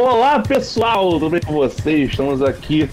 [0.00, 2.10] Olá pessoal, tudo bem com vocês?
[2.10, 2.88] Estamos aqui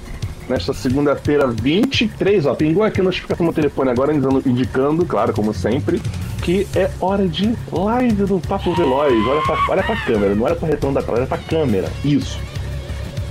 [0.50, 2.48] nesta segunda-feira 23.
[2.48, 6.02] Ó, pingou aqui a notificação no telefone agora indicando, claro, como sempre,
[6.42, 9.14] que é hora de live do Papo Veloz.
[9.28, 11.92] Olha pra, olha pra câmera, não olha pra retorno da câmera, olha pra câmera.
[12.04, 12.40] Isso.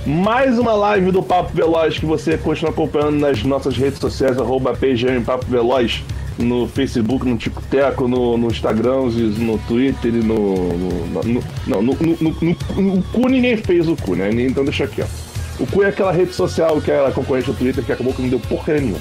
[0.05, 4.73] Mais uma live do Papo Veloz que você continua acompanhando nas nossas redes sociais, arroba
[4.73, 6.01] PGM Papo Veloz,
[6.37, 10.73] no Facebook, no TikTok, no, no Instagram, no Twitter e no.
[10.73, 14.29] no, no, no, no, no, cu ninguém fez o cu, né?
[14.31, 15.05] Então deixa aqui, ó.
[15.59, 18.29] O cu é aquela rede social que era concorrente do Twitter que acabou que não
[18.29, 18.99] deu porcaria nenhuma.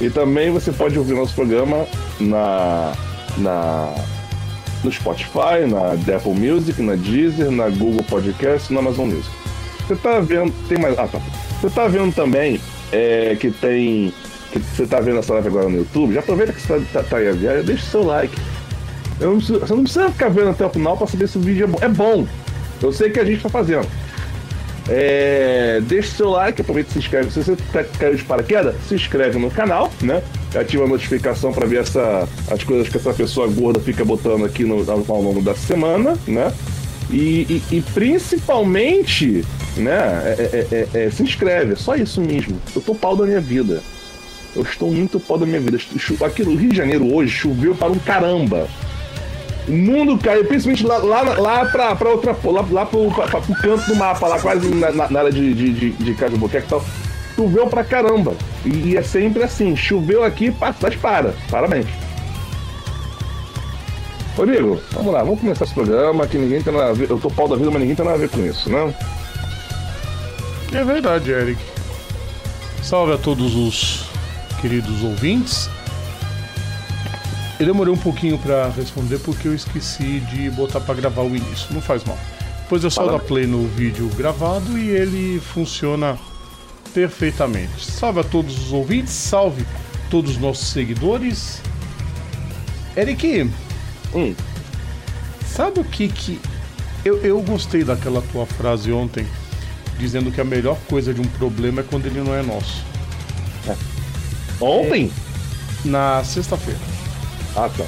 [0.00, 1.86] E também você pode ouvir nosso programa
[2.20, 2.92] na,
[3.38, 3.94] na,
[4.84, 9.30] no Spotify, na Apple Music, na Deezer, na Google Podcast na Amazon Music.
[9.86, 10.52] Você tá vendo.
[10.68, 10.98] Tem mais.
[10.98, 11.20] Ah, tá.
[11.60, 12.60] Você tá vendo também
[12.92, 14.12] é, que tem.
[14.52, 16.14] Que você tá vendo essa live agora no YouTube?
[16.14, 18.36] Já aproveita que você tá, tá, tá aí a viagem, deixa o seu like.
[19.20, 21.64] Não preciso, você não precisa ficar vendo até o final pra saber se o vídeo
[21.64, 21.78] é bom.
[21.80, 22.26] É bom.
[22.82, 23.86] Eu sei que a gente tá fazendo.
[24.88, 27.30] É, deixa o seu like, aproveita e se inscreve.
[27.30, 30.22] Se você tá caindo de paraquedas, se inscreve no canal, né?
[30.54, 34.64] Ativa a notificação para ver essa, as coisas que essa pessoa gorda fica botando aqui
[34.64, 36.52] no, ao longo da semana, né?
[37.10, 39.44] E, e, e principalmente,
[39.76, 40.22] né?
[40.24, 42.60] É, é, é, é se inscreve, é só isso mesmo.
[42.74, 43.82] Eu tô pau da minha vida.
[44.56, 45.78] Eu estou muito pau da minha vida.
[46.24, 48.66] Aqui no Rio de Janeiro hoje choveu para um caramba.
[49.68, 52.34] O mundo caiu, principalmente lá, lá, lá pra outra.
[52.42, 53.10] Lá, lá pro,
[53.60, 56.82] canto do mapa, lá quase na, na área de, de, de, de Cajuboqueque e tal.
[57.34, 58.34] Choveu pra caramba.
[58.64, 61.34] E, e, é sempre assim: choveu aqui, mas para.
[61.50, 61.86] Parabéns.
[64.36, 67.10] Rodrigo, vamos lá, vamos começar esse programa que ninguém tem nada a ver.
[67.10, 68.94] Eu tô pau da vida, mas ninguém tem nada a ver com isso, né?
[70.72, 71.60] É verdade, Eric.
[72.82, 74.15] Salve a todos os
[74.60, 75.68] queridos ouvintes.
[77.58, 81.72] Eu demorei um pouquinho para responder porque eu esqueci de botar para gravar o início.
[81.72, 82.18] Não faz mal.
[82.62, 86.18] Depois eu só dar play no vídeo gravado e ele funciona
[86.92, 87.84] perfeitamente.
[87.84, 89.64] Salve a todos os ouvintes, salve
[90.10, 91.62] todos os nossos seguidores.
[92.96, 93.50] Eric,
[94.14, 94.34] hum.
[95.46, 96.40] sabe o que que.
[97.04, 99.26] Eu, eu gostei daquela tua frase ontem,
[99.96, 102.84] dizendo que a melhor coisa de um problema é quando ele não é nosso.
[103.68, 103.95] É.
[104.60, 105.10] Ontem?
[105.84, 106.80] É, na sexta-feira.
[107.54, 107.84] Ah, tá.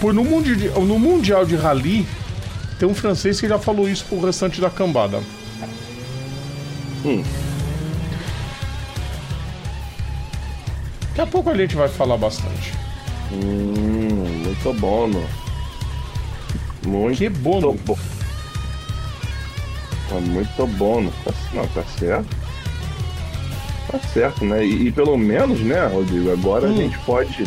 [0.00, 2.06] Por no, mundi no Mundial de Rally,
[2.78, 5.22] tem um francês que já falou isso pro restante da cambada.
[7.04, 7.22] Hum.
[11.08, 12.72] Daqui a pouco a gente vai falar bastante.
[13.30, 15.08] Hum, muito bom.
[16.86, 17.76] Muito que bom.
[17.84, 17.98] bom.
[20.20, 22.41] Muito bom, tá, não, tá certo.
[23.92, 24.64] Tá certo, né?
[24.64, 26.72] E, e pelo menos, né, Rodrigo, agora hum.
[26.72, 27.46] a gente pode.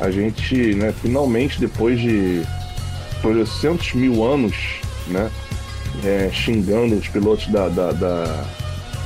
[0.00, 2.42] A gente, né, finalmente, depois de
[3.20, 4.54] 300 mil anos,
[5.08, 5.30] né,
[6.04, 8.44] é, xingando os pilotos da, da, da,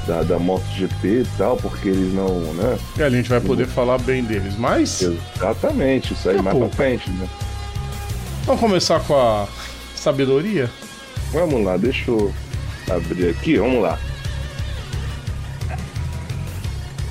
[0.06, 2.78] da, da MotoGP e tal, porque eles não, né?
[2.98, 5.03] É, a gente vai poder falar bem deles, mas.
[5.03, 6.75] Exatamente, isso aí mais pouco.
[6.75, 7.26] pra frente, né?
[8.44, 9.48] Vamos começar com a
[9.94, 10.70] sabedoria?
[11.32, 12.32] Vamos lá, deixa eu
[12.88, 13.98] abrir aqui, vamos lá.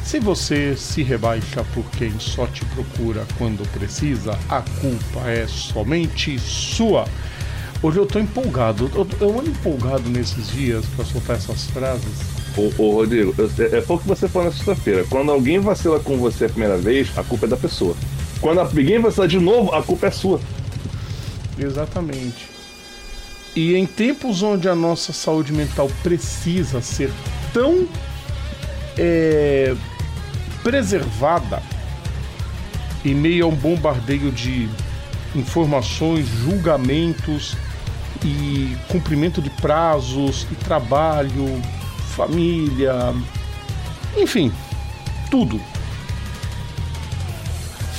[0.06, 6.38] Se você se rebaixa por quem só te procura quando precisa, a culpa é somente
[6.38, 7.06] sua.
[7.82, 12.20] Hoje eu tô empolgado, eu, eu ando empolgado nesses dias para soltar essas frases.
[12.56, 15.04] Ô, ô Rodrigo, é pouco que você falou na sexta-feira.
[15.10, 17.96] Quando alguém vacila com você a primeira vez, a culpa é da pessoa.
[18.40, 20.40] Quando alguém vacila de novo, a culpa é sua.
[21.58, 22.48] Exatamente.
[23.56, 27.12] E em tempos onde a nossa saúde mental precisa ser
[27.52, 27.88] tão
[28.98, 29.76] é,
[30.66, 31.62] preservada
[33.06, 34.68] em meio a um bombardeio de
[35.36, 37.56] informações, julgamentos
[38.24, 41.62] e cumprimento de prazos e trabalho,
[42.16, 43.14] família,
[44.18, 44.52] enfim,
[45.30, 45.62] tudo.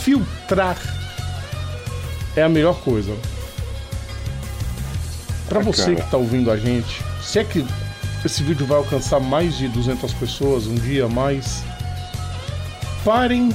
[0.02, 0.76] Filtrar
[2.35, 3.17] é a melhor coisa.
[5.49, 7.64] Para você que está ouvindo a gente, se é que
[8.25, 11.62] esse vídeo vai alcançar mais de 200 pessoas um dia mais,
[13.06, 13.55] Parem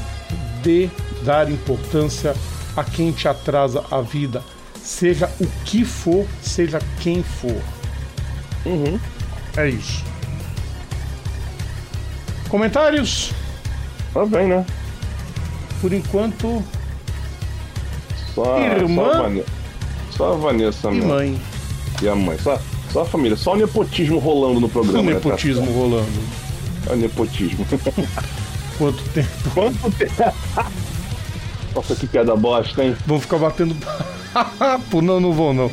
[0.64, 0.90] de
[1.26, 2.34] dar importância
[2.74, 4.42] a quem te atrasa a vida,
[4.82, 7.62] seja o que for, seja quem for.
[8.66, 8.98] Uhum.
[9.58, 10.06] É isso.
[12.48, 13.34] Comentários?
[14.14, 14.66] Tá bem, né?
[15.82, 16.64] Por enquanto.
[18.34, 19.04] Só, irmã.
[19.04, 19.50] Só a, Vanessa,
[20.12, 21.42] só a Vanessa e mãe.
[22.02, 22.38] E a mãe.
[22.38, 22.58] Só,
[22.94, 23.36] só a família.
[23.36, 25.00] Só o nepotismo rolando no programa.
[25.00, 26.22] O né, nepotismo né, rolando.
[26.90, 27.68] É o nepotismo.
[28.78, 29.50] Quanto tempo?
[29.54, 30.34] Quanto tempo?
[31.76, 32.96] Nossa, que piada bosta, hein?
[33.06, 33.76] Vão ficar batendo.
[34.94, 35.72] não, não vão, não.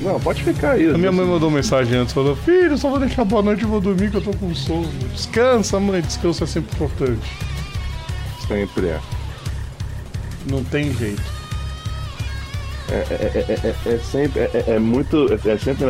[0.00, 0.88] Não, pode ficar aí.
[0.88, 3.80] A minha mãe mandou mensagem antes, falou, filho, só vou deixar boa noite e vou
[3.80, 4.86] dormir que eu tô com sono.
[5.12, 7.32] Descansa, mãe, descanso é sempre importante.
[8.46, 9.00] Sempre é.
[10.50, 11.22] Não tem jeito.
[12.90, 14.40] É, é, é, é, é sempre.
[14.42, 15.26] É, é muito.
[15.32, 15.86] É, é sempre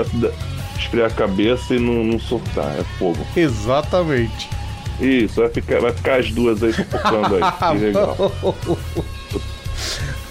[0.79, 2.79] esfriar a cabeça e não, não soltar.
[2.79, 3.19] É fogo.
[3.37, 4.49] Exatamente.
[5.01, 7.43] Isso, vai ficar, vai ficar as duas aí fofocando aí.
[7.79, 8.17] Que legal.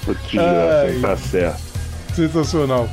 [0.07, 1.62] Ai, tá certo.
[2.15, 2.89] Sensacional.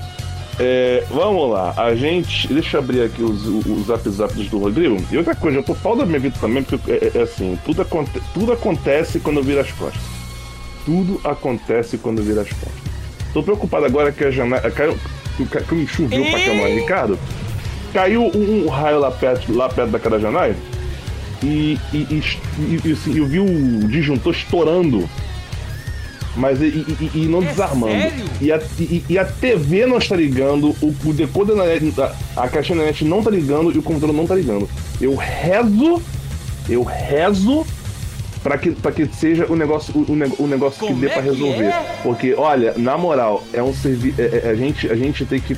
[0.58, 2.52] É, vamos lá, a gente.
[2.52, 5.02] Deixa eu abrir aqui os, os zap zaps do Rodrigo.
[5.10, 7.82] E outra coisa, eu tô pau da minha vida também, porque é, é assim, tudo,
[7.82, 10.02] aconte, tudo acontece quando eu viro as costas.
[10.84, 12.90] Tudo acontece quando eu viro as costas.
[13.32, 14.70] Tô preocupado agora que a janela.
[14.70, 14.98] Caiu,
[15.50, 17.18] caiu, choveu pra caramba, Ricardo.
[17.94, 20.54] Caiu um, um, raio lá perto, lá perto da cara da janela
[21.42, 25.08] e, e, e, e, assim, eu vi o disjuntor estourando
[26.36, 27.92] mas e, não é desarmando.
[28.40, 28.60] E a,
[29.08, 32.84] e, a TV não está ligando, o, o decoder na net, a, a caixinha da
[32.84, 34.68] net não está ligando e o computador não está ligando.
[35.00, 36.00] Eu rezo,
[36.68, 37.66] eu rezo
[38.42, 41.64] para que, pra que seja o negócio, o, o negócio que dê para é resolver.
[41.64, 41.98] É?
[42.02, 44.20] Porque, olha, na moral, é um serviço.
[44.20, 45.56] É, é, a, gente, a gente tem que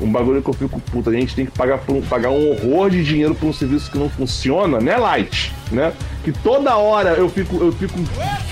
[0.00, 1.10] um bagulho que eu fico puta.
[1.10, 3.98] A gente tem que pagar, um, pagar um horror de dinheiro por um serviço que
[3.98, 5.52] não funciona, né, Light?
[5.72, 5.92] Né?
[6.24, 7.94] Que toda hora eu fico, eu fico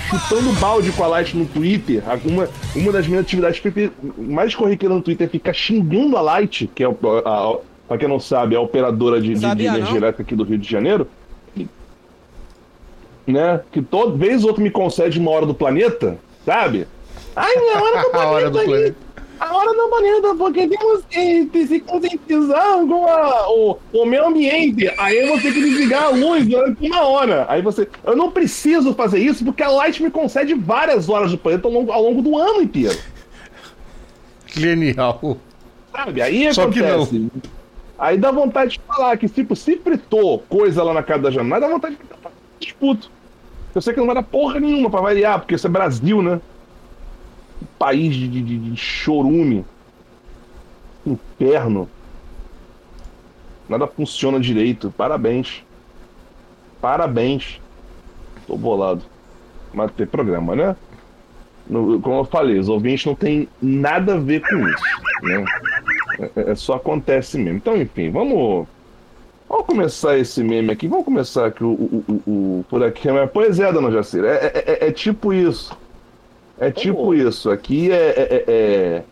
[0.09, 2.03] chutando balde com a Light no Twitter.
[2.25, 3.61] Uma, uma das minhas atividades
[4.17, 7.57] mais corriqueiras no Twitter é ficar xingando a Light, que é, a, a,
[7.87, 10.57] pra quem não sabe, é a operadora de, de, de energia elétrica aqui do Rio
[10.57, 11.07] de Janeiro.
[13.25, 13.59] Né?
[13.71, 16.87] Que toda vez ou outra me concede uma hora do planeta, sabe?
[17.35, 18.17] Ai, minha hora do planeta.
[18.23, 19.06] a hora do planeta.
[19.39, 24.91] A hora da maneira, porque temos que se conscientizar com a, o, o meio ambiente.
[24.97, 27.45] Aí você tem que desligar a luz durante uma hora.
[27.47, 27.87] Aí você.
[28.03, 31.73] Eu não preciso fazer isso porque a Light me concede várias horas do planeta ao
[31.73, 32.97] longo, ao longo do ano inteiro.
[34.47, 35.37] Genial.
[35.91, 36.21] Sabe?
[36.21, 37.09] Aí Só acontece.
[37.09, 37.29] Que não.
[37.97, 41.59] Aí dá vontade de falar que, tipo, se fritou coisa lá na casa da janela,
[41.59, 42.01] dá vontade de
[42.59, 43.09] disputo.
[43.73, 46.39] Eu sei que não vai dar porra nenhuma pra variar, porque isso é Brasil, né?
[47.77, 49.65] País de, de, de chorume,
[51.05, 51.89] inferno.
[53.67, 54.93] Nada funciona direito.
[54.95, 55.63] Parabéns.
[56.81, 57.61] Parabéns.
[58.45, 59.03] Tô bolado.
[59.73, 60.75] Mas tem programa, né?
[61.67, 64.83] Como eu falei, os ouvintes não tem nada a ver com isso.
[65.23, 65.45] Né?
[66.35, 67.57] É, é, só acontece mesmo.
[67.57, 68.67] Então, enfim, vamos.
[69.49, 70.87] Vamos começar esse meme aqui.
[70.87, 73.07] Vamos começar aqui o, o, o, o por aqui.
[73.33, 74.29] Pois é, dona Jacira.
[74.29, 75.77] É, é, é, é tipo isso.
[76.59, 77.49] É tipo isso.
[77.49, 79.03] Aqui é, é, é, é,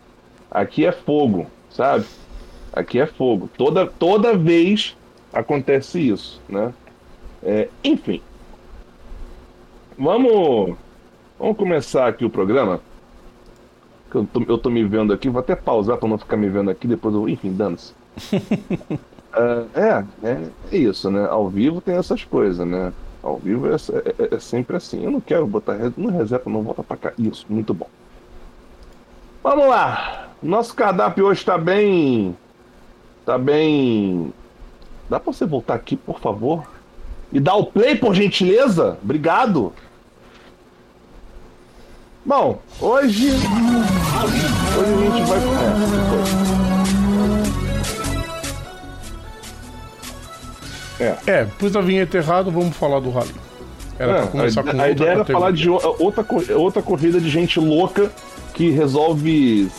[0.50, 2.04] aqui é fogo, sabe?
[2.72, 3.48] Aqui é fogo.
[3.56, 4.96] Toda, toda vez
[5.32, 6.72] acontece isso, né?
[7.42, 8.20] É, enfim.
[9.98, 10.76] Vamos,
[11.38, 12.80] vamos começar aqui o programa.
[14.12, 16.70] Eu tô, eu tô me vendo aqui, vou até pausar para não ficar me vendo
[16.70, 17.28] aqui, depois eu.
[17.28, 17.92] Enfim, dane-se.
[18.32, 21.26] uh, é, é, é isso, né?
[21.28, 22.92] Ao vivo tem essas coisas, né?
[23.26, 25.02] Ao vivo é, é, é, sempre assim.
[25.02, 27.12] Eu não quero botar no reserva, não volta pra cá.
[27.18, 27.88] Isso, muito bom.
[29.42, 30.28] Vamos lá.
[30.40, 32.36] Nosso cardápio hoje tá bem.
[33.24, 34.32] Tá bem.
[35.10, 36.70] Dá pra você voltar aqui, por favor?
[37.32, 38.96] E dar o play, por gentileza?
[39.02, 39.72] Obrigado.
[42.24, 43.30] Bom, hoje.
[43.30, 43.40] Hoje
[44.94, 45.38] a gente vai.
[46.52, 46.55] É,
[50.98, 51.16] É.
[51.26, 53.34] É, pus a vinheta errado, vamos falar do rally.
[53.98, 56.24] Era é, pra começar a, com a ideia era falar de outra,
[56.56, 58.10] outra corrida de gente louca
[58.54, 59.70] que resolve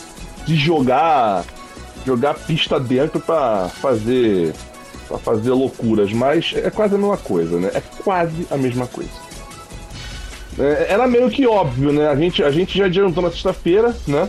[0.45, 1.43] se jogar
[2.05, 4.53] jogar pista dentro para fazer
[5.07, 7.71] para fazer loucuras, mas é quase a mesma coisa, né?
[7.73, 9.09] É quase a mesma coisa.
[10.59, 12.07] É, era meio que óbvio, né?
[12.09, 14.27] A gente, a gente já adiantou na sexta-feira, né?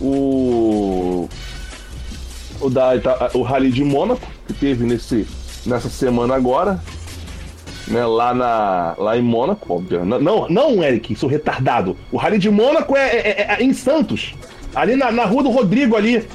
[0.00, 1.28] O
[2.60, 2.92] o da
[3.34, 5.26] o Rally de Mônaco que teve nesse
[5.64, 6.80] nessa semana agora,
[7.86, 10.04] né, lá, na, lá em Mônaco, óbvio.
[10.04, 11.96] Não, não, Eric, sou retardado.
[12.10, 14.34] O Rally de Mônaco é, é, é, é em Santos.
[14.74, 16.26] Ali na, na rua do Rodrigo ali.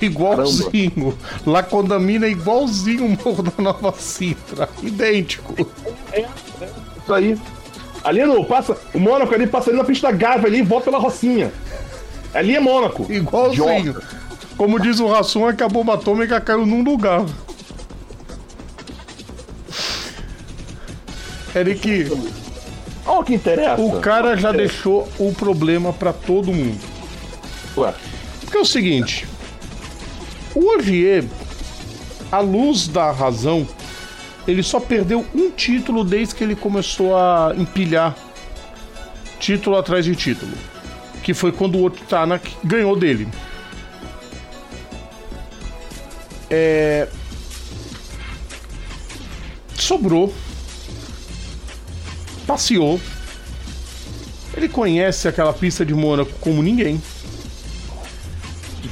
[0.00, 0.90] Igualzinho.
[0.90, 1.16] Caramba.
[1.46, 4.68] Lá Condamina é igualzinho o Morro da Nova Sintra.
[4.82, 5.54] Idêntico.
[6.12, 6.28] É, é,
[7.02, 7.38] isso aí.
[8.02, 8.44] Ali no.
[8.44, 11.52] Passa, o Mônaco ali passa ali na pista da Gávea ali e volta pela Rocinha.
[12.34, 13.10] Ali é Mônaco.
[13.10, 13.78] Igualzinho.
[13.78, 14.23] Idiota.
[14.56, 17.24] Como diz o Rassum, é que a bomba atômica caiu num lugar.
[21.54, 22.10] Eric.
[23.06, 23.80] Olha o que interessa.
[23.80, 26.80] O cara já deixou o problema para todo mundo.
[27.76, 27.94] Ué.
[28.40, 29.26] Porque é o seguinte.
[30.54, 31.24] O Ogier,
[32.30, 33.66] à luz da razão,
[34.46, 38.14] ele só perdeu um título desde que ele começou a empilhar
[39.38, 40.52] título atrás de título.
[41.22, 43.28] Que foi quando o Otanak ganhou dele.
[46.56, 47.08] É...
[49.74, 50.32] Sobrou.
[52.46, 53.00] Passeou.
[54.56, 57.02] Ele conhece aquela pista de Mônaco como ninguém.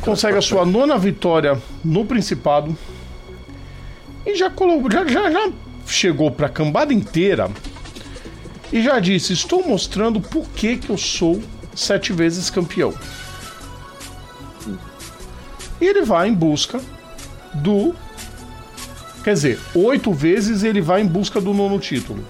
[0.00, 2.76] Consegue a sua nona vitória no Principado.
[4.26, 5.52] E já, colocou, já, já, já
[5.86, 7.48] chegou para a cambada inteira
[8.72, 11.40] e já disse: Estou mostrando por que, que eu sou
[11.76, 12.92] sete vezes campeão.
[15.80, 16.80] E ele vai em busca
[17.54, 17.94] do.
[19.24, 22.24] Quer dizer, oito vezes ele vai em busca do nono título.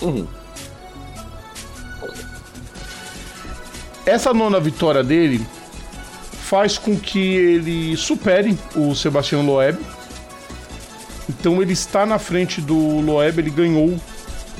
[0.00, 0.26] Uhum.
[4.06, 5.46] Essa nona vitória dele
[6.44, 9.78] faz com que ele supere o Sebastião Loeb.
[11.28, 13.98] Então ele está na frente do Loeb, ele ganhou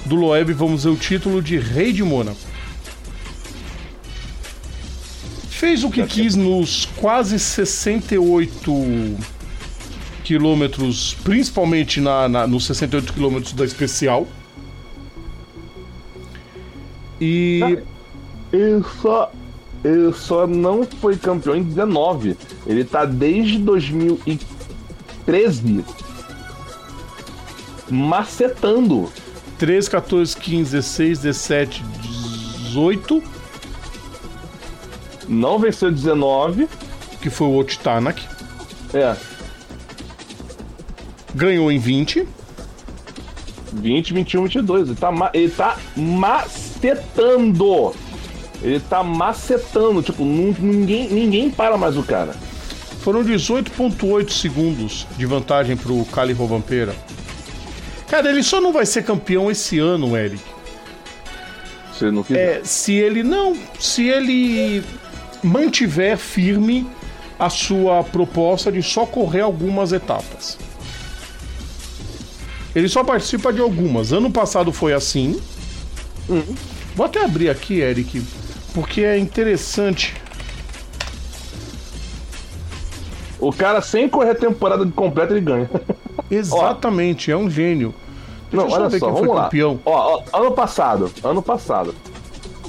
[0.07, 2.39] do Loeb, vamos dizer, o título de Rei de Mônaco.
[5.51, 9.17] Fez o que quis nos quase 68
[10.25, 14.27] quilômetros, principalmente na, na, nos 68 quilômetros da especial.
[17.21, 17.79] E.
[18.53, 19.33] Ele só,
[19.85, 22.37] ele só não foi campeão em 19.
[22.67, 25.85] Ele tá desde 2013
[27.91, 29.11] macetando.
[29.59, 31.85] 13, 14, 15, 16, 17,
[32.69, 33.23] 18.
[35.29, 36.69] Não venceu 19.
[37.21, 38.23] Que foi o Otitanak.
[38.93, 39.17] É.
[41.35, 42.27] Ganhou em 20.
[43.73, 44.89] 20, 21, 22.
[44.89, 47.95] Ele tá, ele tá macetando.
[48.63, 50.03] Ele tá macetando.
[50.03, 52.35] Tipo, ninguém, ninguém para mais o cara.
[53.01, 56.95] Foram 18,8 segundos de vantagem pro Cali Rovampeira.
[58.09, 60.43] Cara, ele só não vai ser campeão esse ano, Eric.
[61.93, 62.61] Se ele não quiser.
[62.61, 63.57] É, se ele não.
[63.79, 64.83] Se ele
[65.43, 66.87] mantiver firme
[67.39, 70.59] a sua proposta de só correr algumas etapas.
[72.75, 74.13] Ele só participa de algumas.
[74.13, 75.41] Ano passado foi assim.
[76.29, 76.55] Uhum.
[76.95, 78.23] Vou até abrir aqui, Eric,
[78.73, 80.15] porque é interessante.
[83.39, 85.71] O cara, sem correr a temporada completa, ele ganha.
[86.31, 87.95] Exatamente, é um gênio.
[88.51, 89.45] Deixa não, olha só, vamos lá.
[89.45, 89.81] Campeão.
[89.85, 91.95] Ó, ó, ano passado, ano passado,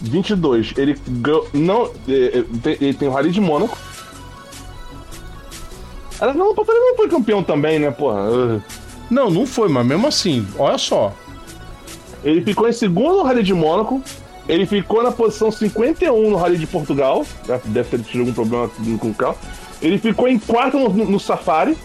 [0.02, 3.78] 22, ele ganhou, não, ele tem o Rally de Mônaco.
[6.20, 8.62] Não, ele não foi campeão também, né, porra?
[9.10, 11.14] Não, não foi, mas mesmo assim, olha só.
[12.24, 14.02] Ele ficou em segundo no Rally de Mônaco.
[14.48, 17.26] Ele ficou na posição 51 no Rally de Portugal.
[17.66, 18.70] Deve ter tido algum problema
[19.00, 19.38] com o carro.
[19.82, 21.78] Ele ficou em quarto no, no Safari.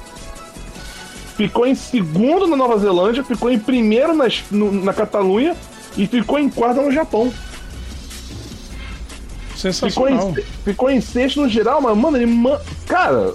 [1.36, 3.22] Ficou em segundo na Nova Zelândia.
[3.22, 5.54] Ficou em primeiro na, no, na Catalunha.
[5.96, 7.32] E ficou em quarto no Japão.
[9.56, 10.28] Sensacional.
[10.28, 12.30] Ficou em, ficou em sexto no geral, mas, mano, ele.
[12.86, 13.34] Cara.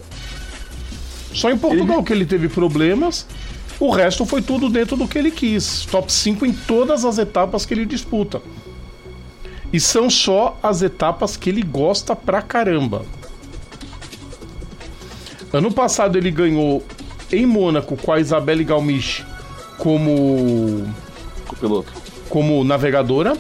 [1.34, 2.06] Só em Portugal ele...
[2.06, 3.28] que ele teve problemas.
[3.80, 5.86] O resto foi tudo dentro do que ele quis.
[5.86, 8.42] Top 5 em todas as etapas que ele disputa.
[9.74, 13.06] E são só as etapas que ele gosta pra caramba.
[15.52, 16.84] Ano passado ele ganhou
[17.32, 19.24] em Mônaco com a Isabelle Galmiche
[19.78, 20.86] como.
[21.60, 21.92] Piloto.
[22.30, 23.38] Como navegadora.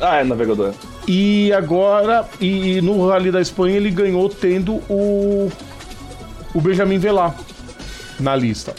[0.00, 0.74] Ah, é navegadora.
[1.06, 5.50] E agora, e, e no Rally da Espanha ele ganhou tendo o.
[6.54, 7.36] O Benjamin Velar
[8.20, 8.74] na lista.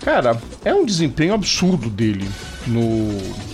[0.00, 2.28] Cara, é um desempenho absurdo dele
[2.66, 3.50] no.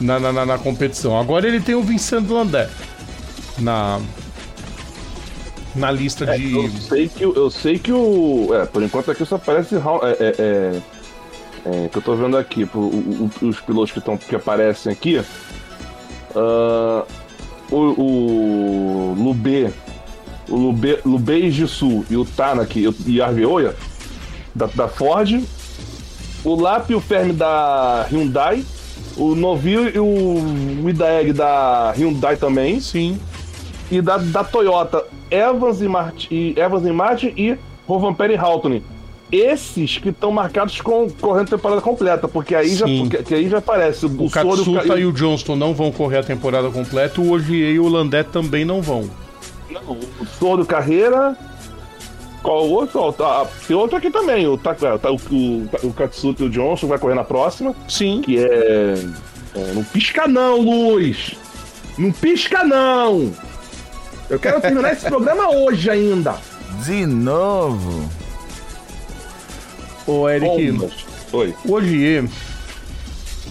[0.00, 1.18] Na, na, na competição.
[1.18, 2.68] Agora ele tem o Vincent Landé
[3.58, 4.00] na.
[5.74, 6.54] Na lista é, de.
[6.54, 8.50] Eu sei que, eu sei que o.
[8.54, 9.74] É, por enquanto aqui só aparece.
[9.74, 10.82] É, é, é,
[11.64, 15.18] é, que eu tô vendo aqui, o, o, os pilotos que, tão, que aparecem aqui.
[16.34, 17.06] Uh,
[17.70, 19.72] o, o Lubê
[20.52, 23.74] o Lube, Jisu e o Tanak e Arveoia
[24.54, 25.42] da, da Ford,
[26.44, 28.62] o Lap e o Fermi da Hyundai,
[29.16, 32.80] o Novio e o Idaeg da Hyundai também.
[32.80, 33.18] Sim.
[33.90, 37.56] E da, da Toyota, Evans e, Martin, e Evans e Martin e
[37.86, 38.80] Rovanperry e Houghton.
[39.30, 44.04] Esses que estão marcados com correndo temporada completa, porque aí, já, porque, aí já aparece.
[44.04, 47.80] O, o Katsuta e o Johnston não vão correr a temporada completa, o Ogier e
[47.80, 49.08] o Landé também não vão.
[49.72, 51.36] Não, o Soro Carreira.
[52.42, 53.12] Qual o outro?
[53.12, 54.46] Tá, tem outro aqui também.
[54.48, 54.74] O, tá,
[55.10, 57.74] o, o, o Katsuto e o Johnson vai correr na próxima.
[57.88, 58.20] Sim.
[58.22, 58.94] Que é,
[59.54, 59.72] é.
[59.74, 61.34] Não pisca não, Luz!
[61.96, 63.32] Não pisca não!
[64.28, 66.36] Eu quero terminar esse programa hoje ainda.
[66.84, 68.08] De novo.
[70.06, 70.72] Ô, Eric.
[70.72, 70.92] Bombas.
[71.32, 71.54] Oi.
[71.64, 72.24] O Ogier,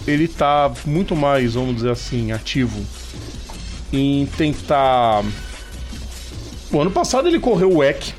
[0.06, 2.78] ele tá muito mais, vamos dizer assim, ativo
[3.92, 5.22] em tentar
[6.72, 8.14] O ano passado ele correu o WEC.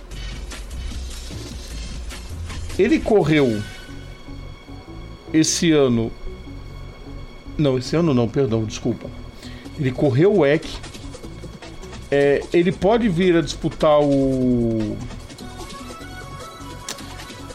[2.77, 3.62] Ele correu
[5.33, 6.12] esse ano.
[7.57, 9.10] Não, esse ano não, perdão, desculpa.
[9.79, 10.67] Ele correu o WEC.
[12.12, 14.95] É, ele pode vir a disputar o.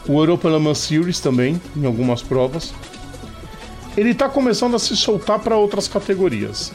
[0.05, 2.73] O Europa Le Mans Series também, em algumas provas.
[3.95, 6.73] Ele está começando a se soltar para outras categorias.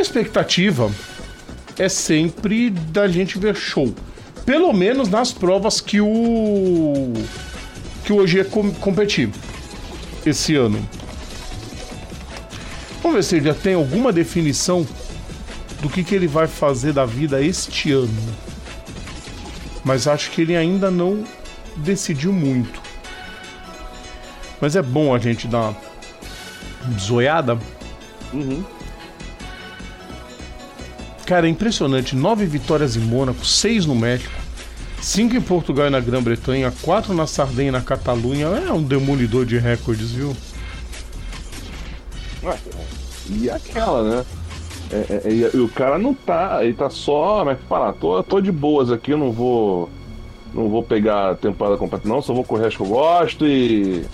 [0.00, 0.90] A expectativa
[1.78, 3.94] é sempre da gente ver show.
[4.46, 7.12] Pelo menos nas provas que o.
[8.02, 9.28] que o OG com, competir
[10.24, 10.88] esse ano.
[13.02, 14.88] Vamos ver se ele já tem alguma definição
[15.82, 18.34] do que, que ele vai fazer da vida este ano.
[19.84, 21.22] Mas acho que ele ainda não
[21.76, 22.80] decidiu muito.
[24.62, 25.74] Mas é bom a gente dar
[26.88, 27.58] uma zoiada.
[28.32, 28.64] Uhum.
[31.30, 32.16] Cara, é impressionante.
[32.16, 34.34] Nove vitórias em Mônaco, seis no México,
[35.00, 38.46] cinco em Portugal e na Grã-Bretanha, quatro na Sardenha e na Catalunha.
[38.46, 40.36] É um demolidor de recordes, viu?
[42.42, 42.58] Ué,
[43.28, 44.24] E aquela, né?
[44.90, 48.40] É, é, e, e o cara não tá, ele tá só, mas falar, tô, tô
[48.40, 49.88] de boas aqui, não vou.
[50.52, 54.04] Não vou pegar a temporada completa, não, só vou correr as que eu gosto e.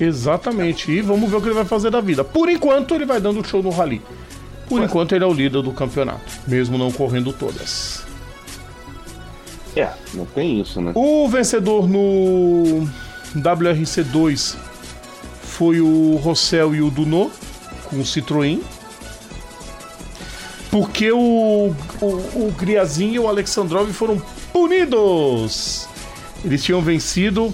[0.00, 0.90] Exatamente.
[0.90, 2.24] E vamos ver o que ele vai fazer da vida.
[2.24, 4.02] Por enquanto, ele vai dando show no Rally.
[4.68, 8.04] Por enquanto, ele é o líder do campeonato, mesmo não correndo todas.
[9.76, 10.92] É, não tem isso, né?
[10.94, 12.86] O vencedor no
[13.34, 14.56] WRC2
[15.42, 17.32] foi o Rossel e o Dunot,
[17.84, 18.60] com o Citroën.
[20.70, 24.20] Porque o, o, o Griazin e o Alexandrov foram
[24.52, 25.86] punidos.
[26.44, 27.52] Eles tinham vencido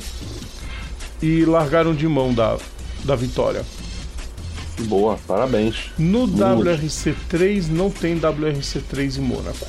[1.20, 2.56] e largaram de mão da,
[3.04, 3.64] da vitória.
[4.80, 5.90] Boa, parabéns.
[5.98, 6.38] No Muito.
[6.38, 9.66] WRC3 não tem WRC3 em Mônaco.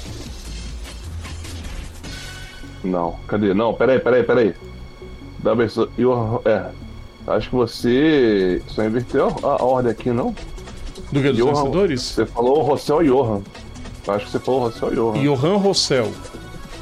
[2.84, 3.54] Não, cadê?
[3.54, 4.54] Não, peraí, peraí, peraí.
[5.56, 5.88] Versão.
[5.98, 6.70] eu- É.
[7.28, 8.62] Acho que você.
[8.68, 10.34] Só inverteu a, a ordem aqui, não?
[11.12, 11.30] Do que?
[11.30, 12.02] Dos Johan- vencedores?
[12.02, 13.42] Você falou Rossel e Johan.
[14.08, 15.22] Acho que você falou Rossel e Johan.
[15.24, 16.12] Johan Rossel.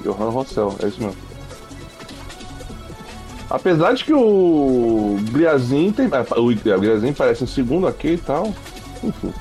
[0.04, 1.27] Johan Rossel, é isso mesmo.
[3.50, 6.06] Apesar de que o Griazin tem.
[6.08, 6.52] é, O
[7.14, 8.54] parece em segundo aqui e tal.
[9.04, 9.34] Enfim.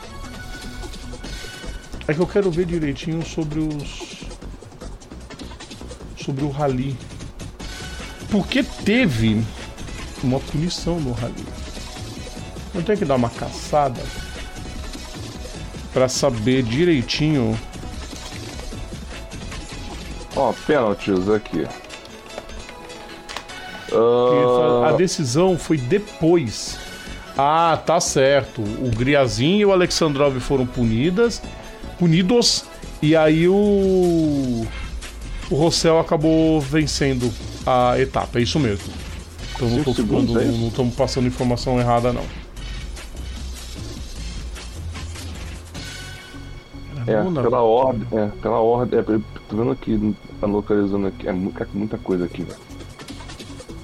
[2.07, 4.27] É que eu quero ver direitinho sobre os.
[6.16, 6.97] Sobre o rally.
[8.31, 9.42] Porque teve
[10.23, 11.45] uma punição no rally.
[12.75, 14.01] Eu tenho que dar uma caçada
[15.92, 17.59] pra saber direitinho.
[20.37, 21.66] Ó, pênaltis aqui.
[23.96, 26.78] Porque Ah, A decisão foi depois.
[27.37, 28.62] Ah, tá certo.
[28.62, 31.42] O Griazin e o Alexandrov foram punidas,
[31.98, 32.64] punidos,
[33.02, 34.66] e aí o
[35.50, 37.30] o Rossel acabou vencendo
[37.66, 38.38] a etapa.
[38.38, 38.92] É isso mesmo.
[39.54, 42.22] Então não segundos, é não estamos passando informação errada não.
[47.06, 48.06] É, pela ordem.
[48.12, 48.98] É, pela ordem.
[48.98, 51.28] É, tô vendo aqui, tá localizando aqui.
[51.28, 52.65] É mu- cara, muita coisa aqui, velho.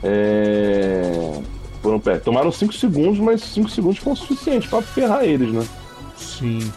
[0.03, 1.41] É.
[1.83, 2.01] Foram.
[2.25, 5.65] Tomaram 5 segundos, mas 5 segundos foram suficientes pra ferrar eles, né?
[6.17, 6.73] Sim.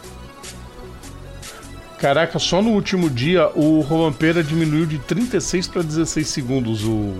[1.98, 7.14] Caraca, só no último dia o Rovanpeira diminuiu de 36 para 16 segundos o.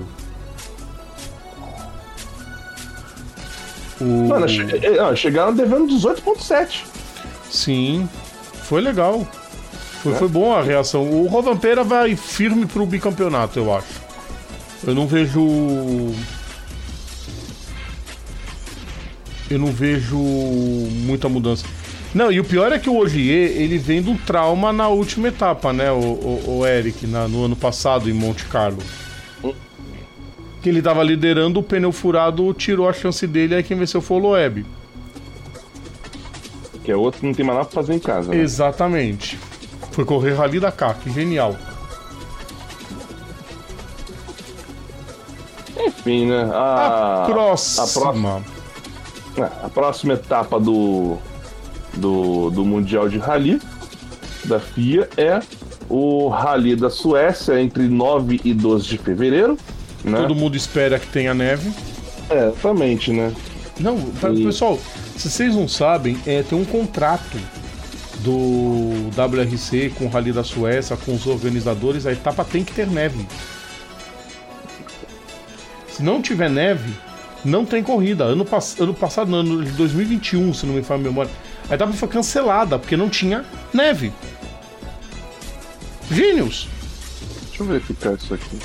[4.00, 4.04] O...
[4.28, 6.84] Mano, che- é, é, chegaram devendo 18,7.
[7.50, 8.08] Sim,
[8.64, 9.26] foi legal.
[10.02, 10.16] Foi, É.
[10.16, 11.08] foi bom a reação.
[11.10, 14.05] O Rovanpeira vai firme pro bicampeonato, eu acho.
[14.86, 15.40] Eu não vejo.
[19.50, 21.64] Eu não vejo muita mudança.
[22.14, 25.72] Não, e o pior é que o Ogier, ele vem um trauma na última etapa,
[25.72, 28.78] né, o, o, o Eric, na- no ano passado em Monte Carlo.
[30.62, 34.16] Que ele tava liderando, o pneu furado tirou a chance dele, aí quem venceu foi
[34.16, 34.64] o Loeb.
[36.82, 38.32] Que é outro que não tem mais nada pra fazer em casa.
[38.32, 38.38] Né?
[38.40, 39.38] Exatamente.
[39.92, 41.56] Foi correr Rally Dakar, que genial.
[46.06, 46.48] Enfim, né?
[46.52, 47.84] A, A próxima.
[47.84, 48.42] A próxima,
[49.38, 51.16] é, a próxima etapa do,
[51.94, 53.60] do, do Mundial de Rally
[54.44, 55.40] da FIA é
[55.90, 59.58] o Rally da Suécia entre 9 e 12 de fevereiro.
[60.04, 60.16] Né?
[60.20, 61.72] Todo mundo espera que tenha neve.
[62.30, 63.32] É, exatamente, né?
[63.80, 64.78] Não, pra- E- pessoal,
[65.16, 67.36] se vocês não sabem, é, tem um contrato
[68.20, 72.86] do WRC com o Rally da Suécia, com os organizadores, a etapa tem que ter
[72.86, 73.26] neve.
[75.96, 76.92] Se não tiver neve,
[77.42, 78.24] não tem corrida.
[78.24, 81.30] Ano, pass ano passado, no ano de 2021, se não me falha a memória,
[81.70, 84.12] A etapa foi cancelada porque não tinha neve.
[86.10, 86.68] Gênios!
[87.46, 88.58] Deixa eu verificar isso aqui.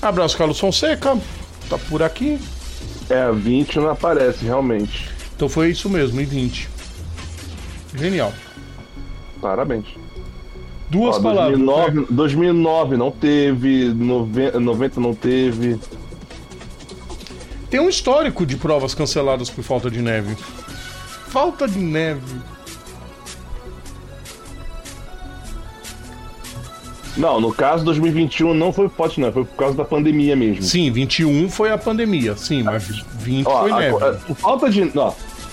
[0.00, 1.18] Abraço, Carlos Fonseca.
[1.68, 2.40] Tá por aqui.
[3.10, 5.10] É, 20 não aparece, realmente.
[5.36, 6.66] Então foi isso mesmo, em 20.
[7.94, 8.32] Genial.
[9.42, 9.84] Parabéns.
[10.90, 11.58] Duas Ó, palavras.
[11.58, 15.78] 2009, 2009 não teve, 90, 90 não teve.
[17.70, 20.36] Tem um histórico de provas canceladas por falta de neve.
[21.28, 22.20] Falta de neve.
[27.16, 30.62] Não, no caso 2021 não foi por não, foi por causa da pandemia mesmo.
[30.62, 34.04] Sim, 21 foi a pandemia, sim, mas 20 Ó, foi a- neve.
[34.04, 34.90] a- por falta de.
[34.96, 35.12] Ó,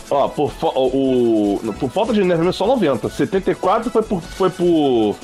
[0.10, 3.10] ó por, o, o- por falta de mesmo, só 90.
[3.10, 4.22] 74 foi por.
[4.22, 5.16] Foi por.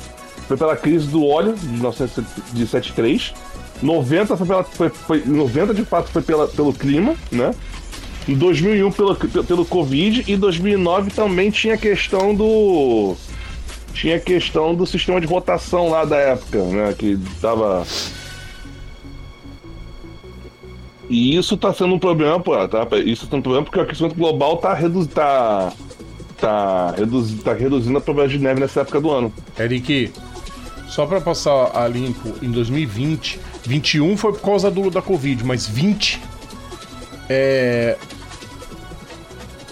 [0.48, 3.34] Foi pela crise do óleo de 1973.
[3.82, 4.64] 90 foi pela.
[4.64, 7.54] Foi, foi- 90 de fato foi pela, pelo clima, né?
[8.28, 13.16] Em 2001 pelo, pelo Covid e 2009 também tinha a questão do.
[13.94, 16.94] Tinha questão do sistema de votação lá da época, né?
[16.98, 17.86] Que tava.
[21.10, 22.88] E isso tá sendo um problema, pô, tá?
[23.06, 25.74] Isso tá sendo um problema porque o aquecimento global tá, redu tá,
[26.38, 29.34] tá, reduzi tá reduzindo a probabilidade de neve nessa época do ano.
[29.60, 30.12] Eric,
[30.88, 35.68] só pra passar a limpo, em 2020, 21 foi por causa do, da Covid, mas
[35.68, 36.34] 20
[37.30, 37.98] é.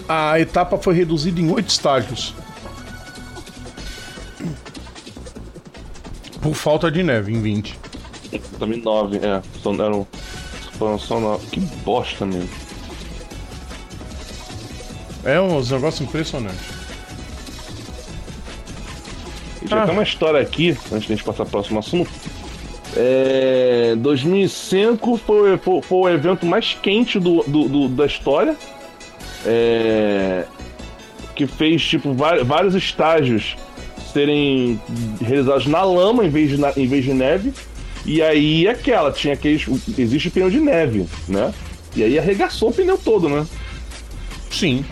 [0.08, 2.34] A etapa foi reduzida em oito estágios.
[6.40, 7.78] Por falta de neve em 20.
[8.58, 9.40] Também nove, é.
[9.62, 10.06] São, eram,
[10.98, 11.38] foram.
[11.50, 12.48] Que bosta mesmo.
[15.24, 16.58] É um negócio impressionante.
[19.62, 19.86] E Já Ah.
[19.86, 22.10] tem uma história aqui, antes de a gente passar pro próximo assunto.
[22.96, 28.56] É, 2005 foi, foi, foi o evento mais quente do, do- do- da história.
[29.46, 30.44] É,
[31.34, 33.56] que fez tipo vários estágios
[34.12, 34.78] serem
[35.20, 37.52] realizados na lama em vez de, na- em vez de neve.
[38.04, 39.64] E aí aquela, tinha aqueles.
[39.96, 41.52] Existe pneu de neve, né?
[41.94, 43.46] E aí arregaçou o pneu todo, né?
[44.50, 44.84] Sim.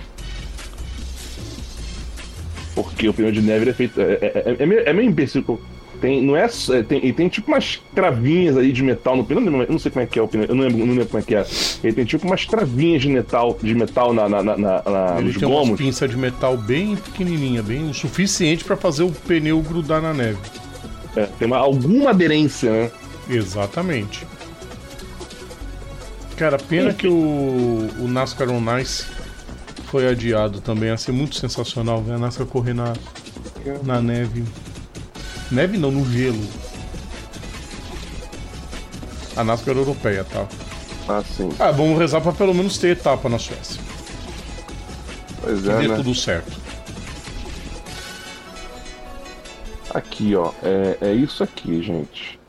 [2.74, 4.00] Porque o pneu de neve é feito.
[4.00, 5.60] É, é- é- é meio, é meio imbecil.
[6.00, 9.44] Tem, não é, é, tem, e tem tipo umas cravinhas aí de metal no pneu.
[9.44, 10.46] Eu não- sei como é que é o pneu.
[10.48, 11.44] Eu não lembro, não lembro como é que é.
[11.84, 15.36] Ele tem tipo umas cravinhas de metal, de metal na, na, na, na- Ele nos
[15.36, 15.78] tem gomos.
[15.78, 20.38] pinças de metal bem pequenininha, bem o suficiente pra fazer o pneu grudar na neve.
[21.16, 22.90] É, tem uma- alguma aderência, né?
[23.30, 24.26] Exatamente.
[26.36, 29.04] Cara, pena que o, o NASCAR On Ice
[29.90, 30.88] foi adiado também.
[30.88, 32.94] Ia ser muito sensacional ver a NASCAR correr na,
[33.84, 34.44] na neve.
[35.50, 36.42] Neve não, no gelo.
[39.36, 40.46] A NASCAR europeia, tá?
[41.08, 41.50] Assim.
[41.58, 43.80] Ah, vamos rezar pra pelo menos ter etapa na Suécia.
[45.42, 45.96] Pois Que é, dê né?
[45.96, 46.58] tudo certo.
[49.92, 50.52] Aqui, ó.
[50.62, 52.39] É, é isso aqui, gente.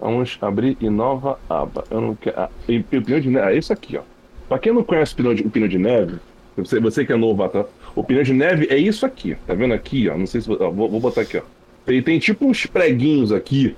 [0.00, 1.84] Vamos abrir em nova aba.
[1.90, 2.38] Eu não quero.
[2.38, 3.52] Ah, e- e o pneu de neve.
[3.54, 4.02] É isso aqui, ó.
[4.48, 6.16] Pra quem não conhece o pneu de, o pneu de neve,
[6.56, 7.64] você, você que é novo, tá?
[7.94, 9.36] O pneu de neve é isso aqui.
[9.46, 10.16] Tá vendo aqui, ó?
[10.16, 10.50] Não sei se.
[10.52, 11.42] ó, vou, vou botar aqui, ó.
[11.86, 13.74] Ele tem tipo uns preguinhos aqui,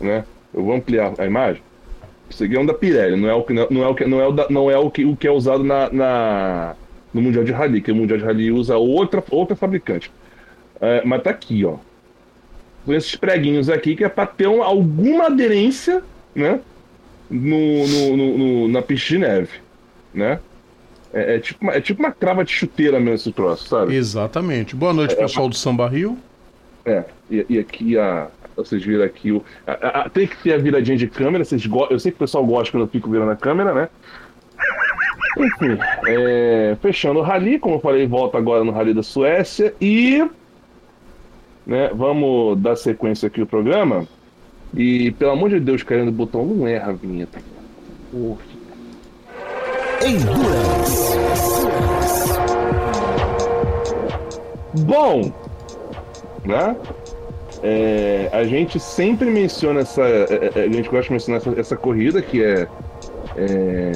[0.00, 0.24] né?
[0.54, 1.62] Eu vou ampliar a imagem.
[2.30, 4.20] Isso aqui é um da Pirelli, não é o que não é o que não
[4.20, 6.76] é o, da- não é o que, o que é usado na, na-
[7.12, 10.10] no Mundial de Rally, que o Mundial de Rally usa outra outra fabricante.
[10.80, 11.76] É, mas tá aqui, ó.
[12.88, 16.02] Com esses preguinhos aqui que é pra ter um- alguma aderência,
[16.34, 16.58] né?
[17.30, 19.50] No, no- no- no- na pista de neve,
[20.14, 20.38] né?
[21.12, 23.94] É, é tipo uma, é tipo uma trava de chuteira mesmo esse troço, sabe?
[23.94, 24.74] Exatamente.
[24.74, 26.16] Boa noite, pessoal do Samba Rio.
[26.86, 28.28] É, e, e aqui a.
[28.56, 29.44] Vocês viram aqui o.
[29.66, 32.20] a- a- tem que ter a viradinha de câmera, vocês go, eu sei que o
[32.20, 33.88] pessoal gosta quando eu fico virando a câmera, né?
[35.36, 40.26] Enfim, é, fechando o rally, como eu falei, volta agora no Rally da Suécia e.
[41.68, 44.08] Né, vamos dar sequência aqui ao programa.
[44.74, 47.38] E pelo amor de Deus, querendo o botão, não erra a vinheta.
[48.10, 48.40] Porra.
[50.02, 51.18] Endurance.
[54.80, 55.32] Bom,
[56.44, 56.74] né?
[57.62, 60.02] É, a gente sempre menciona essa.
[60.02, 62.66] é, é, A gente gosta de mencionar essa, essa corrida que é,
[63.36, 63.92] é,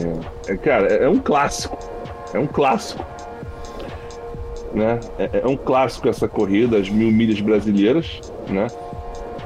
[0.49, 1.79] é, Cara, é, é um clássico.
[2.35, 3.05] É um clássico.
[4.75, 4.99] Né?
[5.19, 8.67] É, é um clássico essa corrida, as mil milhas brasileiras, né?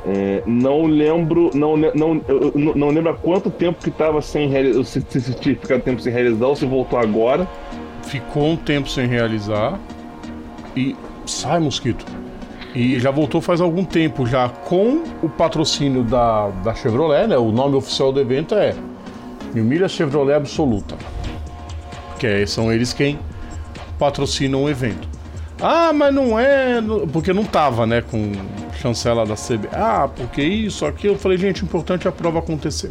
[0.07, 4.49] É, não lembro, não, não, eu não, não lembro há quanto tempo que estava sem
[4.49, 7.49] realizar, se, se, se tinha ficado tempo sem realizar ou se voltou agora.
[8.05, 9.81] ficou um tempo sem realizar
[10.77, 10.95] e
[11.27, 12.05] sai mosquito.
[12.73, 17.37] E já voltou faz algum tempo já com o patrocínio da, da Chevrolet, né?
[17.37, 18.77] O nome oficial do evento é
[19.53, 20.95] Mil Milhas Chevrolet Absoluta.
[22.19, 23.19] Que é- são eles quem
[23.99, 25.09] patrocinam o evento.
[25.61, 26.83] Ah, mas não é.
[27.13, 28.03] Porque não tava, né?
[28.03, 28.33] Com
[28.81, 29.69] chancela da CB.
[29.73, 31.15] Ah, porque isso, aquilo.
[31.15, 32.91] Eu falei, gente, o importante é a prova acontecer.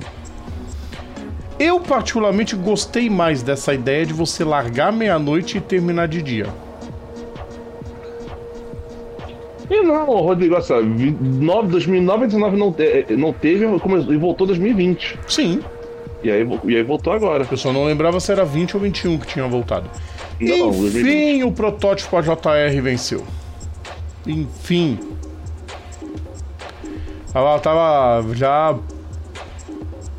[1.60, 6.47] Eu, particularmente, gostei mais dessa ideia de você largar meia-noite e terminar de dia.
[9.69, 15.17] E não, Rodrigo, assim, 2009 19 não, é, não teve e voltou 2020.
[15.28, 15.62] Sim.
[16.23, 17.47] E aí, e aí voltou agora.
[17.49, 19.89] Eu só não lembrava se era 20 ou 21 que tinha voltado.
[20.39, 23.26] Não, Enfim, o protótipo AJR venceu.
[24.28, 25.00] Enfim.
[27.34, 28.78] Ela tava já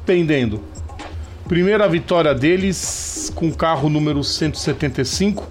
[0.04, 0.60] pendendo.
[1.48, 5.46] Primeira vitória deles com o carro número 175,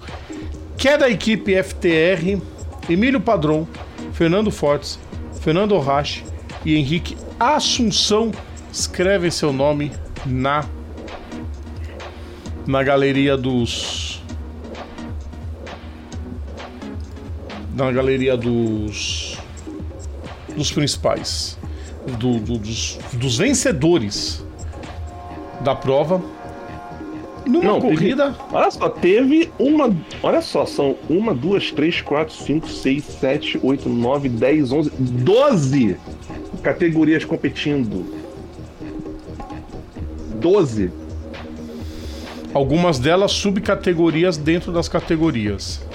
[0.76, 2.40] que é da equipe FTR,
[2.88, 3.66] Emílio Padron,
[4.12, 4.98] Fernando Fortes,
[5.40, 6.24] Fernando Orrache
[6.64, 8.32] e Henrique Assunção
[8.72, 9.92] escrevem seu nome
[10.24, 10.64] na
[12.66, 14.15] na galeria dos
[17.76, 19.38] na galeria dos
[20.56, 21.58] dos principais
[22.18, 24.42] do, do, dos, dos vencedores
[25.60, 26.22] da prova
[27.46, 28.32] numa não, corrida.
[28.32, 29.94] Teve, olha só, teve uma.
[30.22, 35.96] Olha só, são uma, duas, três, quatro, cinco, seis, sete, oito, nove, dez, onze, doze
[36.62, 38.04] categorias competindo.
[40.40, 40.90] Doze.
[42.52, 45.85] Algumas delas subcategorias dentro das categorias.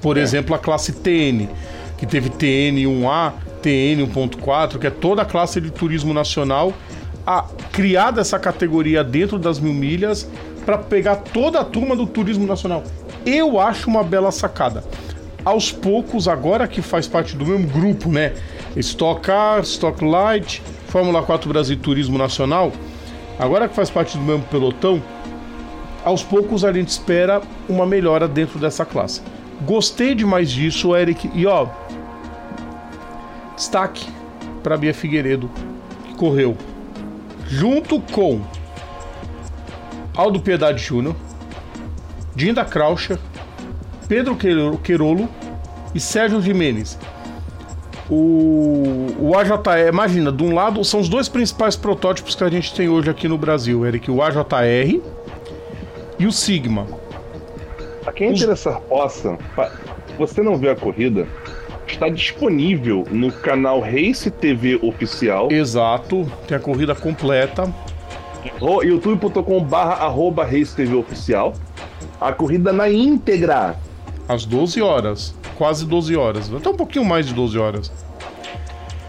[0.00, 0.20] Por é.
[0.20, 1.48] exemplo, a classe TN,
[1.96, 3.32] que teve TN 1A,
[3.62, 6.72] TN 1.4, que é toda a classe de turismo nacional,
[7.26, 10.28] a criada essa categoria dentro das mil milhas
[10.64, 12.84] para pegar toda a turma do turismo nacional.
[13.26, 14.84] Eu acho uma bela sacada.
[15.44, 18.34] Aos poucos, agora que faz parte do mesmo grupo, né?
[18.76, 22.72] Stock Car, Stock Light, Fórmula 4 Brasil Turismo Nacional,
[23.38, 25.02] agora que faz parte do mesmo pelotão,
[26.04, 29.20] aos poucos a gente espera uma melhora dentro dessa classe.
[29.62, 31.30] Gostei demais disso, Eric.
[31.34, 31.66] E ó,
[33.56, 34.06] destaque
[34.62, 35.50] para Bia Figueiredo,
[36.06, 36.56] que correu
[37.48, 38.40] junto com
[40.14, 41.16] Aldo Piedade Júnior,
[42.34, 43.18] Dinda Croucher,
[44.06, 45.28] Pedro Queirolo
[45.94, 46.98] e Sérgio Jimenez.
[48.10, 52.74] O, o AJR, imagina, de um lado são os dois principais protótipos que a gente
[52.74, 55.00] tem hoje aqui no Brasil, Eric, o AJR
[56.18, 56.86] e o Sigma.
[58.08, 58.40] Pra quem os...
[58.40, 59.36] interessar possa,
[60.18, 61.26] você não vê a corrida,
[61.86, 65.52] está disponível no canal Race TV Oficial.
[65.52, 67.70] Exato, tem a corrida completa
[68.82, 71.52] youtube.com arroba TV Oficial.
[72.18, 73.76] A corrida na íntegra.
[74.26, 75.34] Às 12 horas.
[75.56, 76.54] Quase 12 horas.
[76.54, 77.92] Até um pouquinho mais de 12 horas.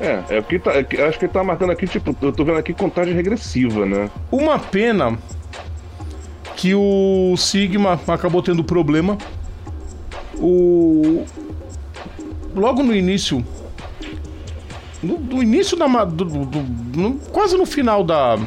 [0.02, 2.74] É, é tá, é, acho que ele tá marcando aqui, tipo, eu tô vendo aqui
[2.74, 4.10] contagem regressiva, né?
[4.30, 5.18] Uma pena
[6.60, 9.18] que o Sigma acabou tendo problema.
[10.36, 11.24] O.
[12.54, 13.46] Logo no início.
[15.02, 15.88] No, no início da.
[16.04, 18.38] Do, do, no, quase no final da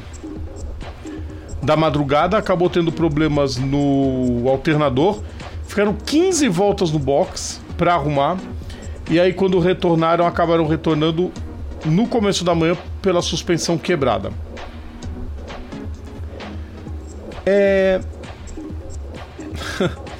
[1.62, 5.22] da madrugada, acabou tendo problemas no alternador.
[5.66, 8.36] Ficaram 15 voltas no box para arrumar.
[9.10, 11.32] E aí, quando retornaram, acabaram retornando
[11.86, 14.30] no começo da manhã pela suspensão quebrada.
[17.46, 18.00] É.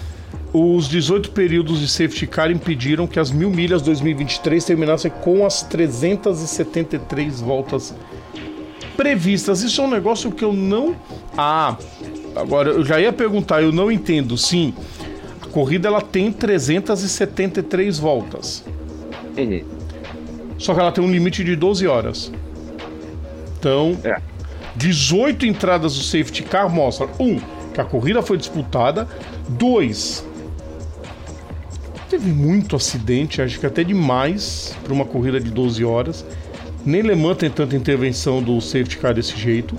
[0.52, 5.62] Os 18 períodos de safety car impediram que as mil milhas 2023 terminassem com as
[5.62, 7.94] 373 voltas
[8.94, 9.62] previstas.
[9.62, 10.94] Isso é um negócio que eu não.
[11.38, 11.78] Ah,
[12.36, 14.36] agora eu já ia perguntar, eu não entendo.
[14.36, 14.74] Sim,
[15.40, 18.62] a corrida ela tem 373 voltas.
[19.38, 19.64] Uhum.
[20.58, 22.30] Só que ela tem um limite de 12 horas.
[23.58, 24.20] Então, é.
[24.76, 27.40] 18 entradas do safety car mostra: um,
[27.72, 29.08] que a corrida foi disputada,
[29.48, 30.24] dois,
[32.08, 36.24] teve muito acidente, acho que até demais para uma corrida de 12 horas.
[36.84, 39.78] Nem Le Mans tem tanta intervenção do safety car desse jeito.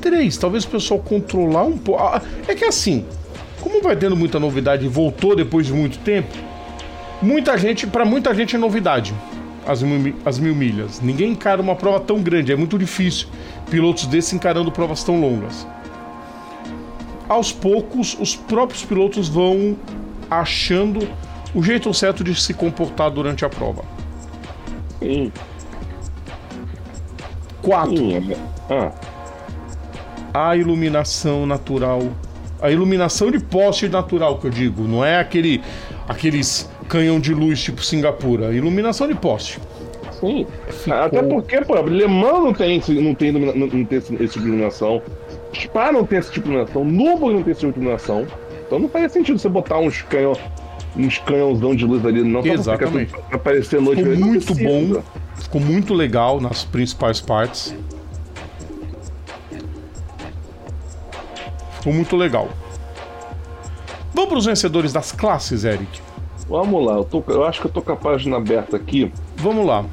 [0.00, 2.00] Três, talvez o pessoal controlar um pouco.
[2.00, 3.04] Ah, é que assim,
[3.60, 6.32] como vai tendo muita novidade e voltou depois de muito tempo,
[7.20, 9.12] muita gente, para muita gente é novidade.
[9.66, 11.00] As mil, as mil milhas.
[11.00, 13.28] Ninguém encara uma prova tão grande, é muito difícil.
[13.68, 15.66] Pilotos desses encarando provas tão longas.
[17.28, 19.76] Aos poucos, os próprios pilotos vão
[20.30, 21.08] achando
[21.52, 23.82] o jeito certo de se comportar durante a prova.
[25.00, 25.32] Sim.
[27.62, 27.96] Quatro.
[27.96, 28.32] Sim.
[28.70, 28.92] Ah.
[30.32, 32.02] A iluminação natural.
[32.60, 35.62] A iluminação de poste natural que eu digo, não é aquele
[36.08, 39.58] aqueles canhão de luz tipo Singapura, iluminação de poste.
[40.20, 40.46] Sim.
[40.68, 40.94] Ficou...
[40.94, 44.40] Até porque, pô, Le Mans não tem, não tem, não, não tem esse, esse tipo
[44.40, 45.02] de iluminação.
[45.54, 46.84] Spa não tem esse tipo de iluminação.
[46.84, 48.26] Nürburgring não tem esse tipo de iluminação.
[48.66, 50.32] Então não faz sentido você botar uns canhão,
[50.96, 53.12] uns canhãozão de luz ali, não só Exatamente.
[53.12, 54.02] tudo- pra aparecer noite.
[54.02, 55.02] Ficou muito bom.
[55.36, 57.74] Ficou muito legal nas principais partes.
[61.78, 62.48] Ficou muito legal.
[64.14, 66.00] Vamos para os vencedores das classes, Eric.
[66.48, 69.10] Vamos lá, eu, tô- eu acho que eu tô com a página aberta aqui.
[69.36, 69.84] Vamos lá.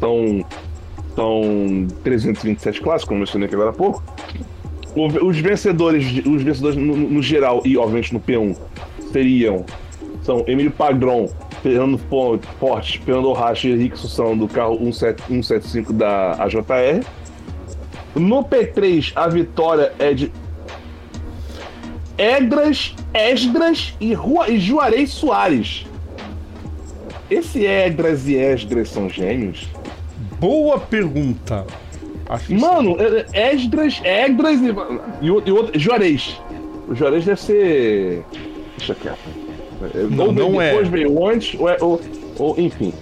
[0.00, 0.44] São,
[1.14, 4.02] são 327 classes, como eu mencionei aqui agora há pouco.
[4.94, 8.56] O- os vencedores, os vencedores no, no geral e, obviamente, no P1
[9.12, 9.64] seriam
[10.22, 11.28] são Emílio Pagron,
[11.62, 17.04] Fernando Fo- Forte, Fernando Racha e Henrique Sussão do carro 17 175 da AJR.
[18.14, 20.32] No P3, a vitória é de
[22.18, 25.86] Egras, Esdras e, Rua, e Juarez Soares.
[27.30, 29.66] Esse Egras e Esdras são gêmeos?
[30.40, 31.66] Boa pergunta.
[32.48, 34.66] Mano, é- é Esdras, Egras e,
[35.22, 35.78] e, e outro.
[35.78, 36.40] Juarez.
[36.88, 38.24] O Juarez deve ser.
[38.76, 39.18] Deixa quieto.
[39.94, 40.70] É, Não, ou não é.
[40.70, 42.00] Depois veio antes, ou, é- ou,
[42.38, 42.92] ou, enfim.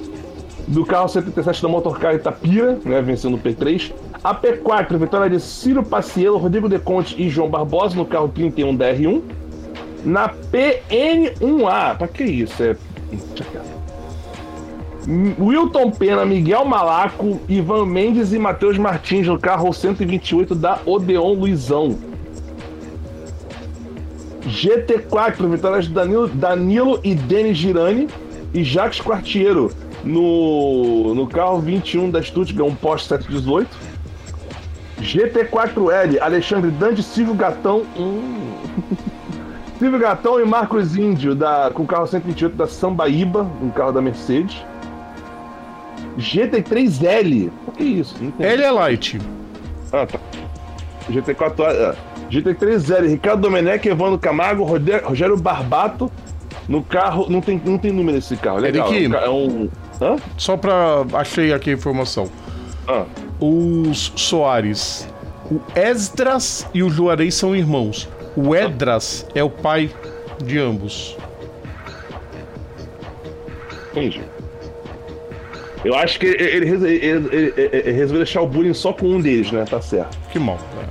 [0.66, 3.00] Do carro 77 da Motorcar Itapira, né?
[3.02, 3.92] Vencendo o P3.
[4.24, 8.74] A P4, vitória de Ciro Paciello, Rodrigo De Conte e João Barbosa no carro 31
[8.74, 9.22] da R1.
[10.02, 12.62] Na PN1A, pra que isso?
[12.62, 12.74] É.
[13.34, 13.74] Quieto.
[15.38, 21.98] Wilton Pena, Miguel Malaco, Ivan Mendes e Matheus Martins no carro 128 da Odeon Luizão.
[24.48, 28.08] GT4, vitórias de Danilo, Danilo e Denis Girani
[28.54, 29.70] e Jacques Quartiero
[30.02, 33.93] no, no carro 21 da Stuttgart, um Porsche 718.
[35.00, 37.84] GT4L, Alexandre Dante, Silvio Gatão.
[37.96, 38.52] Hum.
[39.78, 44.00] Silvio Gatão e Marcos Índio da, com o carro 128 da Sambaíba, um carro da
[44.00, 44.64] Mercedes.
[46.18, 47.50] GT3L.
[47.66, 48.14] O que é isso?
[48.38, 49.20] Ele é light.
[49.92, 50.18] Ah, tá.
[51.10, 51.94] GT4, ah,
[52.30, 56.10] GT3L, Ricardo Domenech, Evandro Camargo, Rogério Barbato
[56.68, 57.26] no carro.
[57.28, 58.58] Não tem, não tem número esse carro.
[58.58, 58.92] Legal.
[58.92, 59.68] É um É um.
[60.00, 60.16] Hã?
[60.36, 61.04] Só pra.
[61.14, 62.28] Achei aqui a informação.
[62.88, 63.04] Ah,
[63.40, 65.08] Os Soares.
[65.50, 68.08] O Esdras e o Juarez são irmãos.
[68.36, 69.90] O Edras é o pai
[70.42, 71.16] de ambos.
[73.92, 74.22] entendi.
[75.84, 78.92] Eu acho que ele, ele, resol- ele- ele- ele- ele resolveu deixar o bullying só
[78.92, 79.64] com um deles, né?
[79.68, 80.16] Tá certo.
[80.32, 80.56] Que mal.
[80.76, 80.88] né?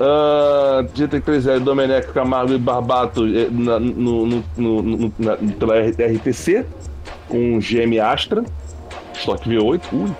[0.00, 6.64] Ah, GT3L, Domenech, Camargo e Barbato eh, na, no, no, no, na, pela RTC,
[7.28, 8.42] com GM Astra,
[9.12, 9.82] estoque V8.
[9.92, 10.10] Ui.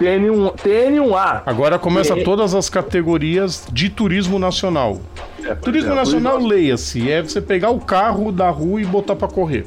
[0.00, 1.42] TN1, TN1A.
[1.46, 5.00] Agora começa todas as categorias de turismo nacional.
[5.44, 7.10] É, Turismo é, nacional, turismo- leia-se.
[7.10, 9.66] É você pegar o carro da rua e botar pra correr.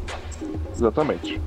[0.76, 1.40] Exatamente.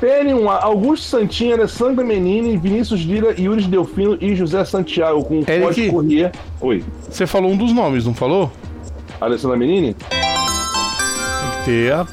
[0.00, 5.60] TN1A, Augusto Santinha, Alessandra Menini, Vinícius Lira, Yuri Delfino e José Santiago, com o Eric.
[5.62, 6.32] Pode Corrêa.
[6.60, 6.84] Oi.
[7.08, 8.50] Você falou um dos nomes, não falou?
[9.20, 9.94] Alessandra Menini?
[9.94, 12.06] Tem que ter a.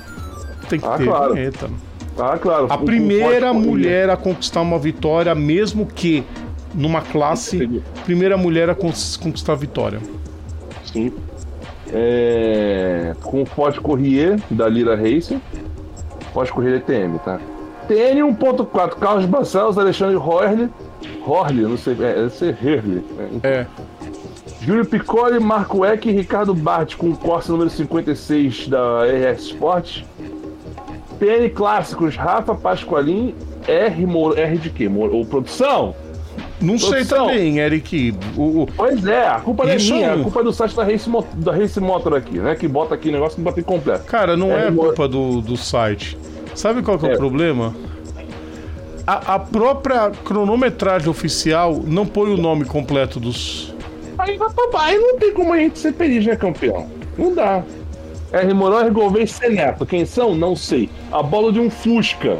[0.69, 1.33] Tem que Ah, ter claro.
[1.33, 1.69] vinheta.
[2.21, 2.67] Ah, claro.
[2.69, 6.23] A primeira mulher a conquistar uma vitória, mesmo que
[6.73, 9.99] numa classe, primeira mulher a con- conquistar a vitória.
[10.85, 11.11] Sim.
[11.93, 13.13] É...
[13.23, 15.41] Com o Ford Corrier da Lira Racing.
[16.33, 17.39] Ford Corrier ETM, tá?
[17.87, 20.69] TN 1.4, Carlos Barcelos, Alexandre Horley.
[21.25, 23.03] Horley, não sei, é, deve ser Herley.
[23.17, 23.29] né?
[23.43, 23.65] É.
[24.61, 30.03] Júlio Piccoli, Marco Eck e Ricardo Bart com o Corsa número 56 da RS Sport.
[31.21, 33.35] TN Clássicos, Rafa Pasqualin,
[33.67, 34.89] R, Moro, R de quê?
[34.89, 35.93] Moro, ou produção?
[36.59, 37.27] Não sei Produção.
[37.27, 38.15] também, Eric.
[38.35, 40.21] O, o- Pois é, a culpa não é minha, não.
[40.21, 42.55] a culpa é do site da Race, Mo- da Race Motor aqui, né?
[42.55, 44.05] Que bota aqui o negócio que bota incompleto.
[44.05, 46.17] cara, não é, É, culpa do, do site.
[46.55, 47.17] Sabe qual que é, o É.
[47.17, 47.75] problema?
[49.05, 53.73] A, a própria cronometragem oficial não põe o nome completo dos.
[54.17, 54.37] Aí,
[54.79, 56.87] aí não tem como a gente ser feliz, né, campeão?
[57.17, 57.63] Não dá.
[58.31, 58.53] R.
[58.53, 58.89] Moron, R.
[58.89, 59.49] Gouveia e C.
[59.49, 59.85] Neto.
[59.85, 60.35] Quem são?
[60.35, 60.89] Não sei.
[61.11, 62.39] A bola de um Fusca.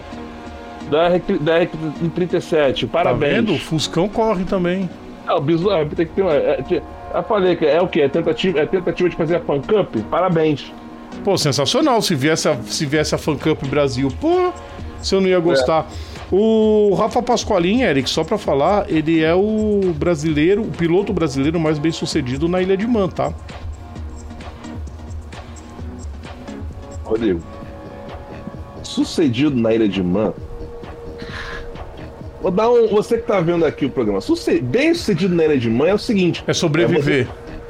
[0.89, 2.81] Da, R, da R37.
[2.81, 3.33] Tá Parabéns.
[3.35, 3.53] vendo?
[3.53, 4.89] O Fuscão corre também.
[5.27, 6.33] É, o bisu, é, tem que ter uma.
[6.33, 6.81] É, é,
[7.13, 8.01] eu falei que é o quê?
[8.01, 9.95] É tentativa, é tentativa de fazer a fan cup?
[10.09, 10.71] Parabéns.
[11.23, 12.01] Pô, sensacional.
[12.01, 14.51] Se viesse a, se viesse a Fan Cup Brasil, pô,
[15.01, 15.87] se eu não ia gostar.
[16.31, 21.77] O Rafa Pasqualin, Eric, só pra falar, ele é o brasileiro, o piloto brasileiro mais
[21.77, 23.33] bem sucedido na Ilha de Man, tá?
[27.11, 27.41] Rodrigo.
[28.83, 30.33] Sucedido na Ilha de Man.
[32.41, 32.87] Vou dar um.
[32.87, 34.19] Você que tá vendo aqui o programa.
[34.21, 37.27] Suce, bem sucedido na Ilha de Man é o seguinte: É sobreviver.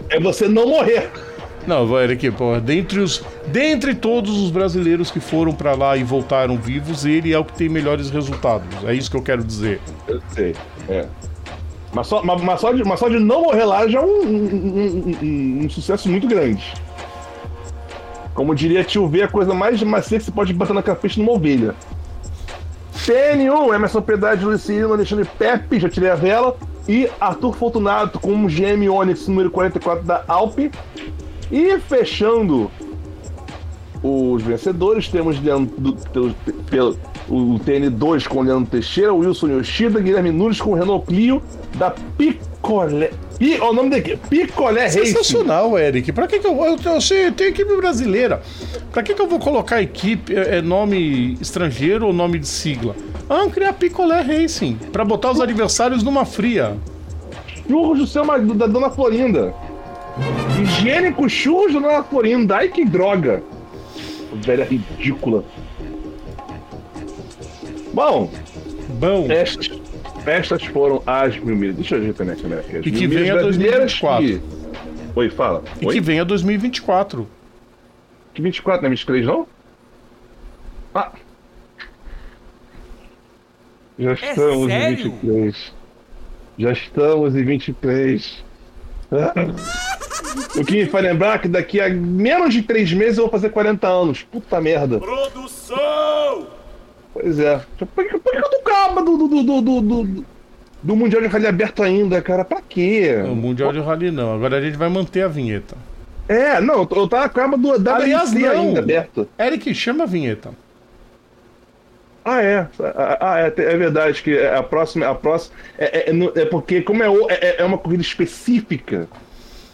[0.09, 1.09] é você não morrer.
[1.67, 3.21] Não, vai, Eric, pô, dentre os.
[3.47, 7.53] Dentre todos os brasileiros que foram pra lá e voltaram vivos, ele é o que
[7.53, 8.67] tem melhores resultados.
[8.85, 9.79] É isso que eu quero dizer.
[10.07, 10.55] Eu sei,
[10.89, 11.05] é.
[11.93, 14.07] Mas só, mas, mas só, de, mas só de não morrer lá já é um-
[14.07, 16.73] um- um- um sucesso muito grande.
[18.33, 21.33] Como diria tio V, a coisa mais macia que você pode botar na capricha numa
[21.33, 21.75] ovelha.
[22.95, 26.55] TN1, Emerson Piedade, Luciano, Alexandre Pepe, já tirei a vela.
[26.87, 30.71] E Arthur Fortunato com um GM Onix número 44 da Alpe.
[31.51, 32.71] E fechando
[34.03, 36.35] os vencedores, temos Leandro, do,
[36.69, 36.97] pelo,
[37.29, 41.41] o TN2 com Leandro Teixeira, Wilson Yoshida, Guilherme Nunes com Renault Clio,
[41.75, 43.11] da Picolé.
[43.41, 45.05] E o nome daqui, Picolé Racing.
[45.07, 46.11] Sensacional, Eric.
[46.11, 48.43] Pra que, que eu, eu, eu sei, tem equipe brasileira.
[48.91, 52.95] Pra que, que eu vou colocar equipe, é, é nome estrangeiro ou nome de sigla?
[53.27, 54.75] Ah, criar Picolé Racing.
[54.93, 56.77] Pra botar os adversários numa fria.
[57.67, 59.55] Churros do seu marido, da Dona Florinda.
[60.61, 62.57] Higiênico churros da Dona Florinda.
[62.57, 63.41] Ai que droga.
[64.35, 65.43] Velha ridícula.
[67.91, 68.29] Bom,
[68.99, 69.67] Bom, estas,
[70.25, 71.75] estas foram as mil milhas.
[71.75, 72.77] Deixa eu ajeitar minha câmera aqui.
[72.77, 74.25] As E que venha brasileiras 2024.
[74.39, 75.63] que- Oi, fala.
[75.81, 75.93] e Oi?
[75.93, 77.27] que venha 2024.
[78.33, 79.47] Que 24, não é 23, não?
[80.95, 81.11] Ah.
[83.99, 84.97] Já estamos em sério?
[85.11, 85.73] 23.
[86.57, 88.43] Já estamos em 23.
[89.11, 89.33] Ah.
[90.59, 93.49] O que me faz lembrar que daqui a menos de 3 meses eu vou fazer
[93.49, 94.23] 40 anos.
[94.23, 94.97] Puta merda.
[94.99, 96.47] Produção!
[97.13, 97.61] Pois é.
[97.77, 100.25] Por que, por que eu tô caba do, do, do, do, do, do,
[100.83, 102.43] do Mundial de Rally aberto ainda, cara?
[102.43, 103.21] Pra quê?
[103.25, 104.33] O Mundial de Rally não.
[104.33, 105.75] Agora a gente vai manter a vinheta.
[106.27, 108.49] É, não, eu tava com a aba do, da Aliás, não.
[108.49, 109.27] ainda aberta.
[109.37, 110.51] Eric, chama a vinheta.
[112.23, 112.67] Ah, é.
[113.19, 115.07] Ah, é, é verdade que a próxima.
[115.07, 119.07] A próxima é, é, é porque, como é, é, é uma corrida específica,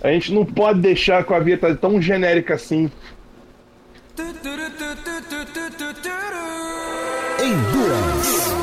[0.01, 2.89] a gente não pode deixar com a vinheta tão genérica assim.
[7.39, 8.56] Endurance.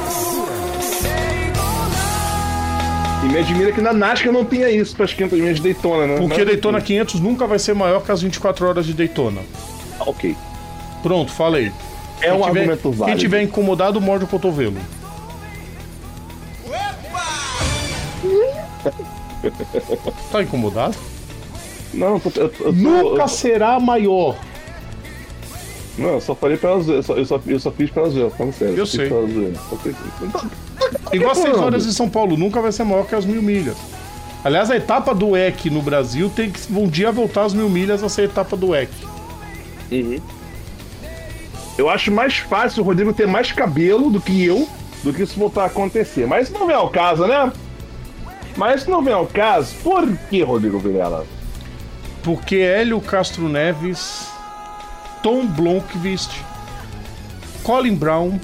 [3.24, 6.06] E me admira que na NASCAR não tenha isso para as 500 milhas de Daytona,
[6.06, 6.16] né?
[6.18, 9.40] Porque Mas, Daytona 500 nunca vai ser maior que as 24 horas de Daytona.
[10.00, 10.36] Ok.
[11.02, 11.72] Pronto, falei.
[12.20, 13.04] É um Quem tiver- argumento válido.
[13.06, 14.76] Quem tiver incomodado, morde o cotovelo.
[20.32, 20.96] Tá incomodado?
[21.92, 24.36] Não, eu eu, eu Nunca será maior.
[25.96, 28.10] não, eu só falei pra ela eu só, eu, só, eu só fiz pra ela
[28.10, 28.76] zoeira, falando sério.
[28.76, 29.08] Eu sei.
[29.08, 29.58] pra ela zoeira,
[31.12, 31.64] Igual as 6 falando?
[31.66, 33.76] horas de São Paulo, nunca vai ser maior que as mil milhas.
[34.44, 38.02] Aliás, a etapa do EC no Brasil tem que um dia voltar as mil milhas
[38.02, 38.90] a ser a etapa do EC.
[41.76, 44.68] Eu acho mais fácil o Rodrigo ter mais cabelo do que eu,
[45.02, 46.26] do que isso voltar a acontecer.
[46.26, 47.52] Mas isso não vem ao caso, né?
[48.56, 49.74] Mas isso não vem ao caso.
[49.82, 51.26] Por que, Rodrigo Vilela?
[52.22, 54.28] Porque Hélio Castro Neves,
[55.22, 56.30] Tom Blomqvist,
[57.62, 58.38] Colin Brown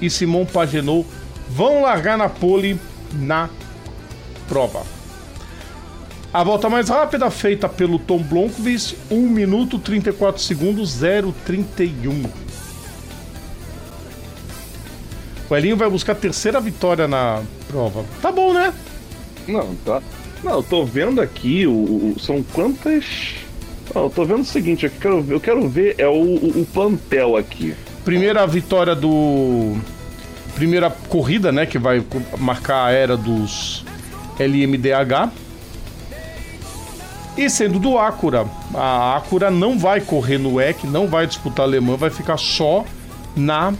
[0.00, 1.06] e Simon Pagenaud
[1.50, 2.78] vão largar na pole
[3.12, 3.48] na
[4.48, 4.82] prova.
[6.32, 11.00] A volta mais rápida feita pelo Tom Blomqvist, 1 minuto 34 segundos
[11.44, 12.22] 031.
[15.48, 18.04] O Elinho vai buscar a terceira vitória na prova.
[18.22, 18.72] Tá bom, né?
[19.48, 20.00] Não, tá.
[20.44, 23.04] Não, eu tô vendo aqui o, o- são quantas.
[23.92, 26.60] Não, eu tô vendo o seguinte, eu quero, ver- eu quero ver é o, o,
[26.62, 27.74] o plantel aqui.
[28.04, 29.76] Primeira vitória do.
[30.54, 31.66] Primeira corrida, né?
[31.66, 32.04] Que vai
[32.38, 33.84] marcar a era dos
[34.38, 35.30] LMDH.
[37.36, 38.46] E sendo do Acura.
[38.74, 42.84] A Acura não vai correr no EC, não vai disputar alemã, vai ficar só
[43.36, 43.72] na.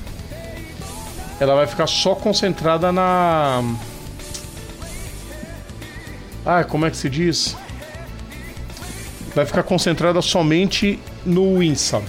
[1.38, 3.62] Ela vai ficar só concentrada na.
[6.44, 7.56] Ah, como é que se diz?
[9.34, 12.02] Vai ficar concentrada somente no INSA.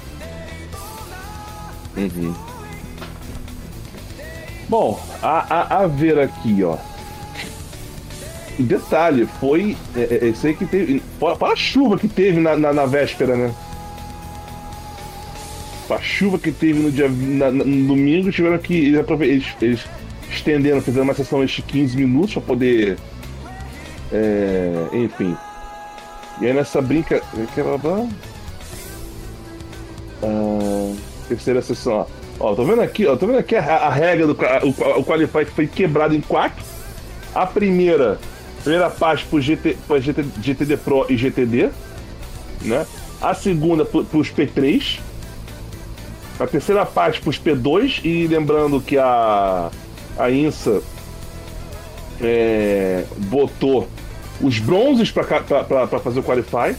[4.71, 6.77] Bom, a, a, a ver aqui, ó.
[8.57, 9.75] Detalhe, foi.
[9.93, 9.99] É,
[10.29, 11.03] é, aí que teve.
[11.19, 13.53] Para a chuva que teve na, na, na véspera, né?
[15.89, 17.09] A chuva que teve no dia.
[17.09, 18.73] Na, na- no domingo, tiveram que.
[18.73, 19.81] Eles, eles, eles
[20.31, 22.97] estenderam, fizeram uma sessão de 15 minutos pra poder.
[24.09, 25.35] É, enfim.
[26.39, 27.21] E aí nessa brinca.
[30.23, 30.93] Ah,
[31.27, 32.20] terceira sessão, ó.
[32.41, 35.45] Ó, tô vendo aqui, ó, tô vendo aqui a, a regra do o, o Qualify
[35.45, 36.63] que foi quebrado em quatro.
[37.35, 38.19] A primeira,
[38.63, 41.69] primeira parte pro GT, pro GT, GTD Pro e GTD,
[42.63, 42.85] né?
[43.21, 44.99] A segunda pro, pros P3.
[46.39, 49.69] A terceira parte pros P2 e lembrando que a
[50.17, 50.81] a INSA
[52.19, 53.87] é, botou
[54.41, 55.23] os bronzes pra
[56.03, 56.75] fazer o Qualify.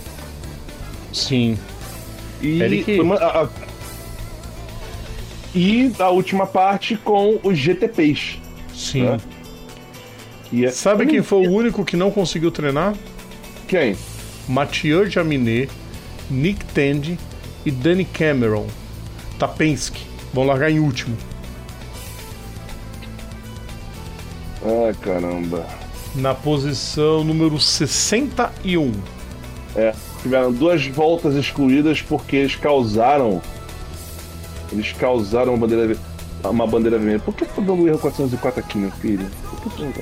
[1.12, 1.56] Sim.
[2.40, 2.60] E,
[3.00, 3.48] uma- a, a-
[5.54, 8.38] e a última parte com os GTPs.
[8.74, 9.06] Sim.
[9.06, 9.18] É.
[10.48, 10.70] Que é...
[10.70, 12.94] Sabe quem foi o único que não conseguiu treinar?
[13.66, 13.96] Quem?
[14.48, 15.70] Mathieu Jaminet,
[16.30, 17.18] Nick Tandy
[17.64, 18.66] e Danny Cameron,
[19.38, 21.16] Tapensky, vão largar em último.
[24.64, 25.66] Ah, caramba.
[26.14, 28.92] Na posição número 61.
[29.74, 33.40] É, tiveram duas voltas excluídas porque eles causaram.
[34.72, 35.96] Eles causaram uma bandeira,
[36.44, 37.20] uma bandeira vermelha.
[37.20, 39.26] Por que tá dando erro 404 aqui, meu filho?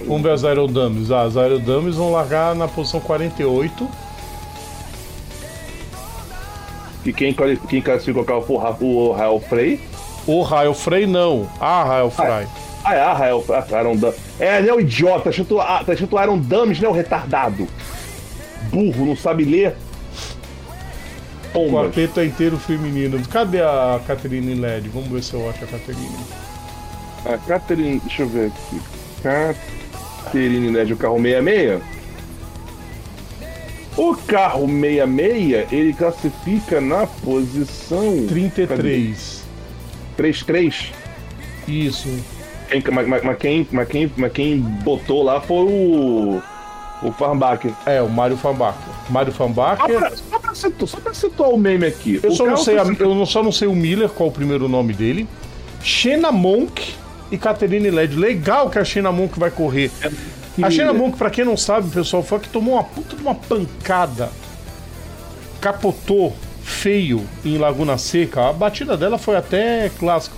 [0.06, 1.10] Vamos ver as aerodames.
[1.10, 3.88] Ah, as aerodames vão largar na posição 48.
[7.04, 7.34] E quem,
[7.68, 9.80] quem classificou o carro foi o Ra- o Rael Frey.
[10.26, 11.48] O Rael Frey não.
[11.60, 12.46] A Rael Frey.
[12.84, 14.12] Ah, é, a Rael ah, Iron Dam.
[14.38, 17.66] É, né, o idiota, tá escrito, ah, tá escrito Iron Dames, né, o retardado.
[18.70, 19.76] Burro, não sabe ler.
[21.50, 21.82] O Pomba.
[21.84, 23.20] quarteto é inteiro feminino.
[23.28, 24.88] Cadê a Catherine Led?
[24.88, 26.08] Vamos ver se eu acho a Catherine.
[27.26, 28.80] A Catherine, deixa eu ver aqui.
[30.24, 31.82] Catherine Ned, o carro 66.
[33.96, 39.42] O carro 66, ele classifica na posição 33.
[40.16, 40.92] 33.
[41.66, 42.08] Isso.
[42.70, 46.42] Quem, mas, mas- mas quem, mas, quem, mas quem botou lá foi o.
[47.02, 47.72] O Farmbacher.
[47.86, 48.78] É, o Mário Fambacher.
[49.08, 49.98] Mário Só Fambacher.
[49.98, 52.20] pra, só, pra situar, só pra situar o meme aqui.
[52.22, 54.68] Eu o só, não sei classifica- eu só não sei o Miller, qual o primeiro
[54.68, 55.26] nome dele.
[55.82, 56.92] Shena Monk
[57.30, 58.14] e Catherine Led.
[58.16, 59.90] Legal que a Shena Monk vai correr.
[60.62, 63.22] A Shena Monk, pra quem não sabe, pessoal, foi a que tomou uma puta de
[63.22, 64.30] uma pancada.
[65.60, 68.48] Capotou feio em Laguna Seca.
[68.48, 70.36] A batida dela foi até clássico.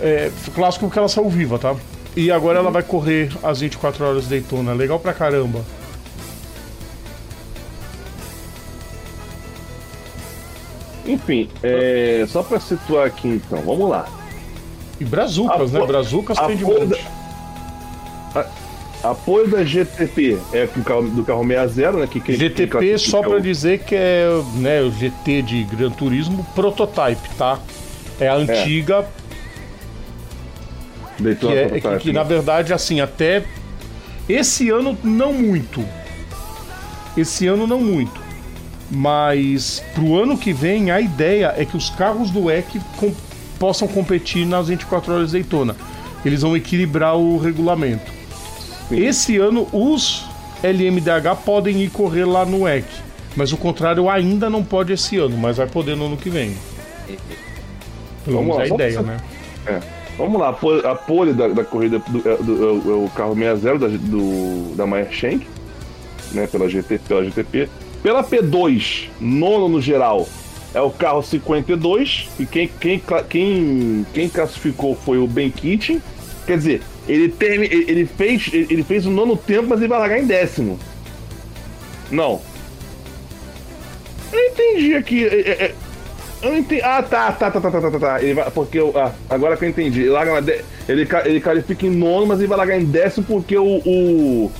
[0.00, 1.74] É, clássico porque ela saiu viva, tá?
[2.20, 4.72] E agora ela vai correr às 24 horas de Daytona.
[4.72, 5.64] Legal pra caramba.
[11.06, 14.06] Enfim, é, só pra situar aqui então, vamos lá.
[15.00, 15.86] E Brazucas, A né?
[15.86, 17.00] Brazucas a tem de monte.
[19.02, 22.06] Apoio da GTP é do carro, do carro 60, né?
[22.08, 25.62] Que, que que GTP, classifica só pra o- dizer que é né, o GT de
[25.64, 27.60] Gran Turismo prototype, tá?
[28.20, 29.06] É a antiga,
[31.18, 32.14] que, Daytona é, que, que, né?
[32.14, 33.44] na verdade, assim, até
[34.28, 35.84] esse ano não muito.
[37.16, 38.20] Esse ano não muito.
[38.90, 43.12] Mas pro ano que vem, a ideia é que os carros do EC com-
[43.58, 45.76] possam competir nas 24 horas de Daytona.
[46.24, 48.10] Eles vão equilibrar o regulamento.
[48.88, 49.04] Sim.
[49.04, 50.24] Esse ano, os
[50.62, 52.86] LMDH podem ir correr lá no EC.
[53.36, 56.56] Mas o contrário ainda não pode esse ano, mas vai poder no ano que vem.
[58.24, 59.16] Pelo menos é a ideia, né?
[59.66, 59.80] É.
[60.18, 63.34] Vamos lá, a pole, da, da corrida do, é, do- é o- é o carro
[63.36, 65.46] 60 da, do, da Meyer Shank,
[66.32, 67.68] né, pela, GT, pela GTP.
[68.02, 70.28] Pela P2, nono no geral,
[70.74, 73.00] é o carro 52, e quem, quem,
[73.30, 76.02] quem, quem classificou foi o Ben Kitchen.
[76.46, 80.18] Quer dizer, ele, termi, ele, fez, ele fez o nono tempo, mas ele vai largar
[80.20, 80.78] em décimo.
[82.10, 82.40] Não.
[84.32, 85.24] Eu entendi aqui.
[85.24, 85.74] é- é- é-
[86.40, 86.82] eu entendi.
[86.82, 88.22] Ah, tá, tá, tá, tá, tá, tá, tá, tá.
[88.22, 88.50] Ele vai...
[88.50, 88.92] Porque eu.
[88.96, 90.02] Ah, agora que eu entendi.
[90.02, 90.60] Ele, larga de...
[90.88, 93.78] ele, ele califica em nono, mas ele vai largar em décimo porque o.
[93.84, 94.52] O,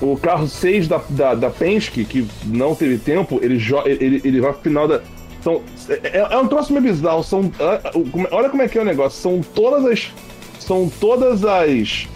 [0.00, 4.52] o carro 6 da, da, da, Penske, que não teve tempo, ele, ele, ele vai
[4.52, 5.00] pro final da.
[5.40, 7.22] então É, é um troço meio bizarro.
[7.22, 7.52] São...
[7.60, 9.20] Ah, ah, é, olha como é que é o negócio.
[9.20, 10.12] São todas as.
[10.58, 12.08] São todas as.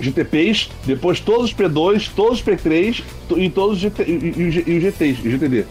[0.00, 3.02] GTPs, depois todos os P2, todos os P3
[3.36, 5.66] e todos os GT, e, e, e, e GTs, GTD.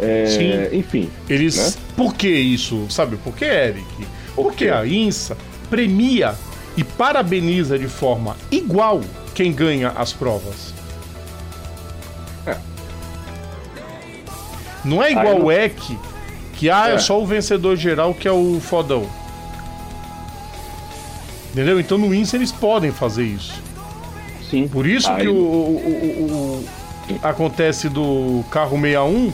[0.00, 0.76] É, Sim.
[0.78, 1.10] Enfim.
[1.28, 1.56] Eles.
[1.76, 1.82] Né?
[1.96, 2.86] Por que isso?
[2.90, 3.86] Sabe por que, Eric?
[4.34, 4.70] Por Porque quê?
[4.70, 5.36] a INSA
[5.70, 6.34] premia
[6.76, 9.00] e parabeniza de forma igual
[9.34, 10.74] quem ganha as provas.
[12.46, 12.56] É.
[14.84, 15.76] Não é igual Aí não- o EC,
[16.54, 16.94] que ah, é.
[16.94, 16.98] É.
[16.98, 19.06] só o vencedor geral que é o fodão.
[21.52, 21.78] Entendeu?
[21.78, 23.62] Então no INSA eles podem fazer isso.
[24.50, 24.66] Sim.
[24.68, 26.66] Por isso Aí- que o, o-
[27.08, 29.32] o- o- acontece do carro 61,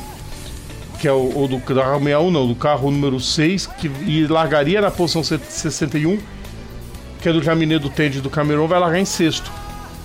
[1.01, 4.83] que é o, o do carro 61, não, do carro número 6, que e largaria
[4.83, 6.19] na posição 61,
[7.23, 9.51] que é do Jaminet do Tende e do Cameron, vai largar em sexto.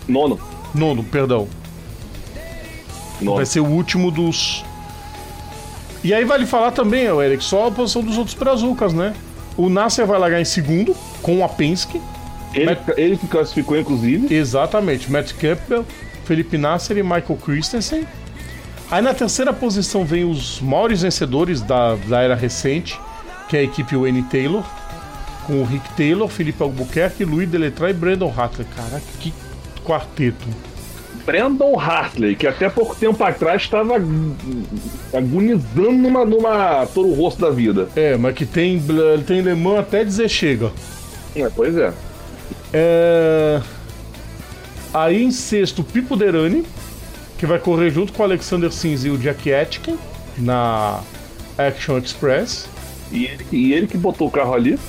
[0.07, 0.39] Nono.
[0.73, 1.49] Nono, perdão.
[3.19, 3.37] Nono.
[3.37, 4.63] Vai ser o último dos.
[6.01, 9.13] E aí vale falar também, Eric, só a posição dos outros Brazucas, né?
[9.57, 12.01] O Nasser vai largar em segundo, com a Penske.
[12.53, 14.33] Ele, ele que classificou, inclusive.
[14.33, 15.85] Exatamente, Matt Campbell,
[16.23, 18.05] Felipe Nasser e Michael Christensen.
[18.89, 22.99] Aí na terceira posição vem os maiores vencedores da, da era recente,
[23.49, 24.63] que é a equipe Wayne Taylor,
[25.45, 28.67] com o Rick Taylor, Felipe Albuquerque, Luiz Deletray e Brandon Hartley.
[28.75, 29.33] Caraca, que
[29.83, 30.45] quarteto.
[31.25, 33.95] Brandon Hartley, que até pouco tempo atrás estava
[35.13, 37.89] agonizando numa, numa Toro Rosso da vida.
[37.95, 38.75] É, mas que tem,
[39.13, 40.71] ele tem Le Mans até dizer chega.
[41.35, 41.91] É, pois é.
[42.71, 43.61] É...
[44.93, 46.63] Aí em sexto, Pipo Derani,
[47.37, 49.97] que vai correr junto com o Alexander Sims e o Jack Etkin.
[50.37, 51.01] na
[51.57, 52.67] Action Express.
[53.11, 54.79] E ele, e ele que botou o carro ali.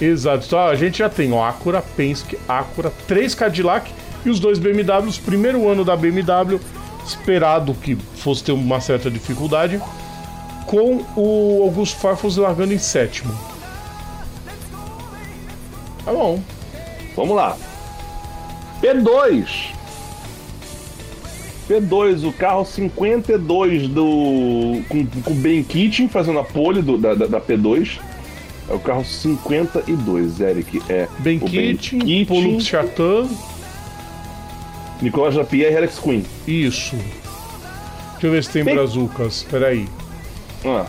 [0.00, 0.46] Exato.
[0.46, 3.90] Então a gente já tem o Acura, Penske, Acura, três Cadillac
[4.24, 5.18] e os dois BMWs.
[5.18, 6.60] Primeiro ano da BMW,
[7.04, 9.80] esperado que fosse ter uma certa dificuldade,
[10.66, 13.36] com o Augusto Farfus largando em sétimo.
[16.04, 16.42] Tá bom.
[17.16, 17.56] Vamos lá.
[18.80, 19.79] P2.
[21.70, 24.82] P2, o carro 52 do.
[24.88, 28.00] com, com o Ben Keating fazendo a pole do, da, da, da P2.
[28.68, 30.82] É o carro 52, Eric.
[30.88, 33.28] É Ben Keating, Paul Chateau.
[35.00, 36.22] Nicolas Lapierre e Alex Quinn.
[36.46, 36.96] Isso.
[38.12, 39.46] Deixa eu ver se tem Tem- brazucas.
[39.48, 39.86] Peraí.
[40.64, 40.86] Ah,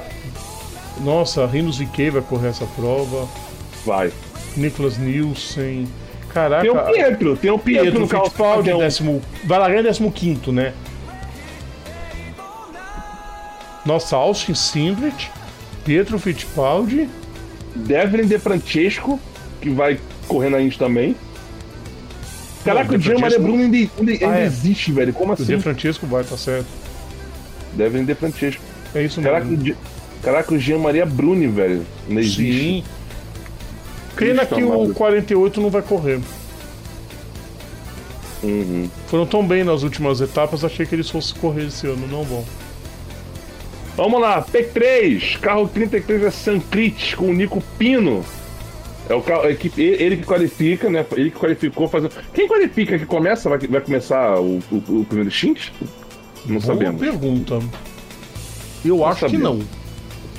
[1.01, 3.27] Nossa, Rinos VK vai correr essa prova.
[3.85, 4.11] vai.
[4.57, 5.87] Nicholas Nielsen.
[6.33, 6.61] Caraca.
[6.61, 8.79] Tem o Pietro, tem o Pietro, Pietro no Fittipaldi, padrão.
[8.79, 10.73] décimo, vai largar em décimo quinto, né?
[13.85, 15.29] Nossa, Austin Sindrich,
[15.83, 17.09] Pietro Fittipaldi,
[17.75, 19.19] Devlin De Francesco,
[19.59, 21.15] que vai correr na Indy também.
[22.63, 24.45] Caraca, o Jean Maria Bruno ainda, ainda, ainda Ah, é.
[24.45, 25.11] existe, velho.
[25.13, 25.45] Como o assim?
[25.45, 26.67] De Francesco vai, tá certo.
[27.73, 28.61] Devlin De Francesco.
[28.93, 29.71] É isso mesmo.
[29.73, 29.75] o
[30.21, 31.83] Caraca, o Jean Maria Bruni, velho.
[32.07, 32.43] Não existe.
[32.43, 32.83] Sim.
[34.15, 34.93] Pena que o amado.
[34.93, 36.19] 48 não vai correr.
[38.43, 38.89] Uhum.
[39.07, 42.43] Foram tão bem nas últimas etapas, achei que eles fossem correr esse ano, não vão.
[43.95, 48.25] Vamos lá, P3, carro 33 é Sancrit com o Nico Pino.
[49.09, 51.05] É o carro, a equipe, ele que qualifica, né?
[51.11, 52.13] Ele que qualificou fazendo.
[52.33, 53.49] Quem qualifica que começa?
[53.49, 55.71] Vai, vai começar o, o, o primeiro X?
[56.45, 56.99] Não Boa sabemos.
[56.99, 57.59] pergunta.
[58.83, 59.59] Eu acho que não.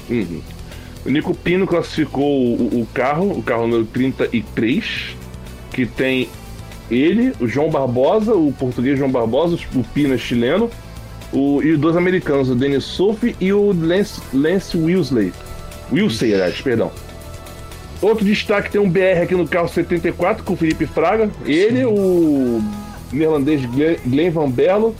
[0.09, 0.41] Uhum.
[1.05, 5.17] O Nico Pino classificou o, o carro, o carro número 33,
[5.73, 6.29] que tem
[6.91, 10.71] ele, o João Barbosa, o português João Barbosa, o Pino é chileno,
[11.33, 15.33] o, e os dois americanos, o Denis Souff e o Lance, Lance Wilsley.
[15.91, 16.91] Wilsey, aliás, perdão.
[18.01, 21.31] Outro destaque tem um BR aqui no carro 74 com o Felipe Fraga.
[21.47, 22.61] Ele, o
[23.13, 23.63] neerlandês
[24.07, 24.95] Glenn Van Berlo,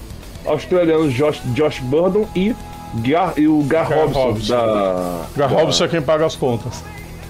[0.47, 2.55] australiano Josh, Josh Burdon e,
[2.97, 4.55] Gar, e o Gar, Gar Robson, Robson.
[4.55, 5.25] da.
[5.37, 6.85] Gar da- Robson é quem paga as contas.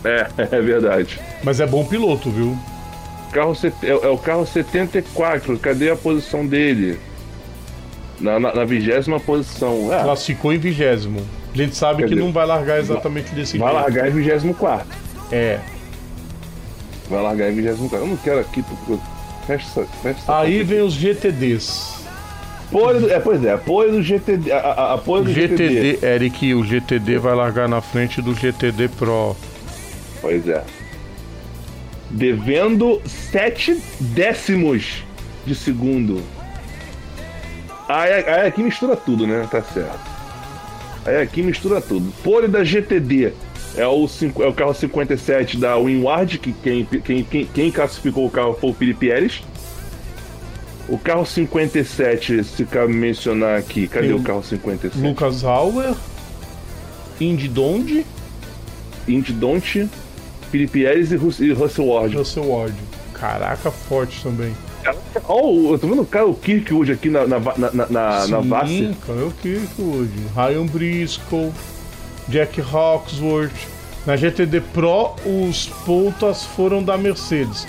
[0.05, 1.21] É, é verdade.
[1.45, 2.57] Mas é bom piloto, viu?
[3.33, 6.99] Carro é, é o carro 74, cadê a posição dele?
[8.21, 9.93] Na, na, na vigésima posição.
[9.93, 11.21] É, Classificou em vigésimo.
[11.53, 13.83] A gente sabe Quer que não vai largar exatamente desse vai jeito.
[13.83, 14.87] largar em 24.
[15.31, 15.59] É.
[17.09, 17.97] Vai largar em 24.
[17.99, 19.01] Eu não quero aqui, porque.
[19.47, 19.87] Fecha.
[20.03, 22.02] Fecha Aí vem os GTDs.
[22.73, 24.51] Apoio é, pois é, apoio do GTD.
[24.51, 25.93] A, a, apoio do GTD.
[25.93, 29.37] GTD, Eric, o GTD vai largar na frente do GTD Pro.
[30.23, 30.65] Pois é.
[32.11, 35.05] Devendo 7 décimos
[35.45, 36.23] de segundo.
[37.87, 39.47] Aí, aí aqui mistura tudo, né?
[39.51, 40.01] Tá certo.
[41.05, 42.11] Aí aqui mistura tudo.
[42.23, 43.35] Pole da GTD
[43.77, 44.09] é o,
[44.41, 48.71] é o carro 57 da Winward, que quem, quem, quem, quem classificou o carro foi
[48.71, 49.43] o Felipe Pérez.
[50.89, 54.99] O carro 57, se cabe mencionar aqui, cadê Tem o carro 57?
[55.07, 55.95] Lucas Hauer,
[57.21, 58.05] Indy Donde,
[59.09, 59.89] Indy Don't,
[60.51, 62.17] Felipe Pérez e, Rus- e Russell Ward.
[62.17, 62.75] Russell Ward.
[63.15, 64.53] Caraca, forte também.
[65.29, 68.41] Ó, eu tô vendo o cara, o Kirkwood aqui na, na, na, na, na, na
[68.41, 68.89] Vasser.
[68.89, 70.11] Sim, cara, é o Kirkwood.
[70.35, 71.53] Ryan Briscoe,
[72.29, 73.53] Jack Hawksworth.
[74.05, 77.69] Na GTD Pro, os pontas foram da Mercedes.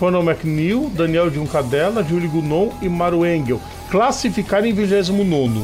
[0.00, 3.60] Conor McNeil, Daniel Juncadella, Julie Gounon e Maru Engel.
[3.90, 5.62] Classificaram em 29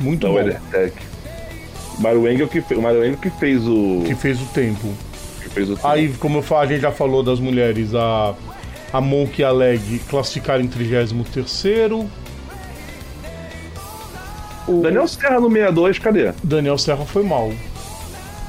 [0.00, 0.34] Muito da bom.
[0.36, 0.96] WeatherTech.
[1.98, 4.94] Mário Engel que fez, o Mário Engel que fez o Que fez o tempo.
[5.42, 8.32] que fez o Aí, como eu falei, a gente já falou das mulheres, a,
[8.92, 12.06] a Monk e a Leg classificaram em 33º.
[14.68, 16.32] O Daniel Serra no 62, cadê?
[16.44, 17.52] Daniel Serra foi mal.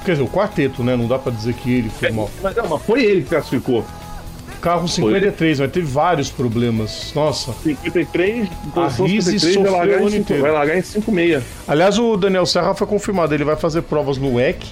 [0.05, 0.95] Quer dizer, o quarteto, né?
[0.95, 2.29] Não dá pra dizer que ele foi mal.
[2.41, 3.85] Mas, não, mas foi ele que classificou.
[4.59, 7.11] Carro 53, mas teve vários problemas.
[7.15, 7.51] Nossa.
[7.63, 10.41] 53, posição Rizzi 53 vai sofreu largar, o em ano cinco- inteiro.
[10.43, 11.43] vai largar em 5,6.
[11.67, 13.33] Aliás, o Daniel Serra foi confirmado.
[13.33, 14.67] Ele vai fazer provas no WEC,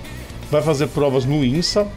[0.51, 1.87] vai fazer provas no INSA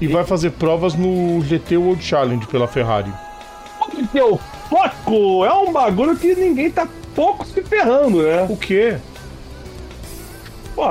[0.00, 3.10] e vai fazer provas no GT World Challenge pela Ferrari.
[4.14, 4.38] O
[4.68, 8.46] foco é um bagulho que ninguém tá pouco se ferrando, né?
[8.48, 8.96] O quê?
[10.80, 10.86] Pô,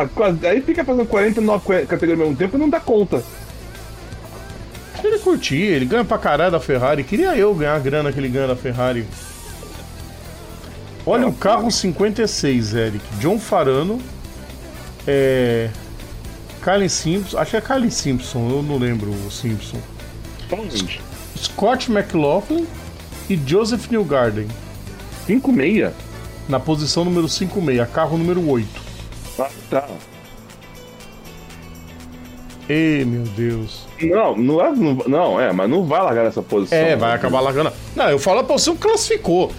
[0.47, 3.23] aí fica fazendo 49 categorias ao mesmo tempo e não dá conta.
[5.03, 7.03] Ele curtir, ele ganha pra caralho da Ferrari.
[7.03, 9.07] Queria eu ganhar a grana que ele ganha da Ferrari.
[11.07, 13.03] Olha o carro 56, Eric.
[13.19, 13.99] John Farano.
[15.07, 15.71] É.
[16.63, 17.39] Kylie Simpson.
[17.39, 19.79] Acho que é Kylie Simpson, eu não lembro o Simpson.
[20.45, 20.67] Então,
[21.35, 22.67] Scott McLaughlin
[23.27, 24.47] e Joseph Newgarden.
[25.27, 25.91] 5,6.
[26.47, 28.88] na posição número 56, carro número 8.
[29.39, 29.87] Ah, tá.
[32.69, 33.87] Ê, meu Deus.
[34.01, 36.77] Não, não é, não, não, é, mas não vai largar nessa posição.
[36.77, 37.71] É, vai acabar largando.
[37.95, 39.51] Não, eu falo a posição que classificou.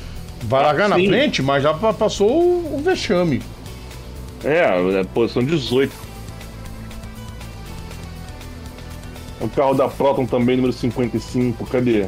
[0.43, 1.09] Vai largar na sim.
[1.09, 3.43] frente, mas já pa- passou o, o vexame.
[4.45, 5.93] É, é posição 18.
[9.41, 11.67] O carro da Proton também, número 55.
[11.67, 12.07] Cadê?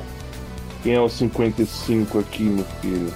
[0.83, 3.13] Quem é o 55 aqui, meu filho?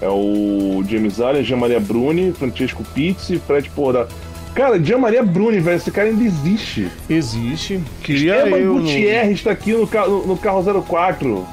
[0.00, 4.08] É o James Allen, Jean Maria Bruni, Francesco Pizzi, Fred Porra.
[4.54, 6.90] Cara, Jean Maria Bruni, velho, esse cara ainda existe.
[7.08, 7.80] Existe.
[8.02, 8.74] Queria Esteban eu.
[8.74, 11.46] Gutierrez tá aqui no, no, no carro 04.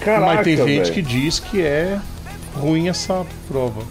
[0.00, 0.92] Caraca, Mas tem gente velho.
[0.94, 1.98] que diz que é
[2.54, 3.82] ruim essa prova.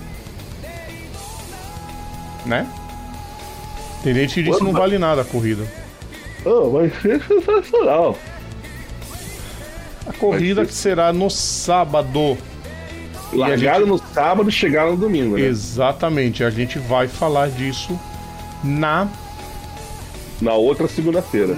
[2.46, 2.66] Né?
[4.04, 4.80] Tem gente que diz que não Opa.
[4.80, 5.64] vale nada a corrida.
[6.46, 8.18] Oh, vai ser sensacional.
[10.06, 12.38] A corrida ser- que será no sábado.
[13.34, 15.42] Largaram no sábado e chegaram no domingo, né?
[15.46, 16.44] Exatamente.
[16.44, 18.00] A gente vai falar disso
[18.64, 19.08] na.
[20.42, 21.56] Na outra segunda-feira.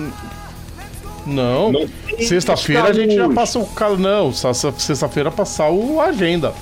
[1.26, 1.72] Não.
[1.72, 1.88] Não
[2.20, 3.70] Sexta-feira a gente já passa o.
[3.98, 6.54] Não, sexta-feira passar o a agenda.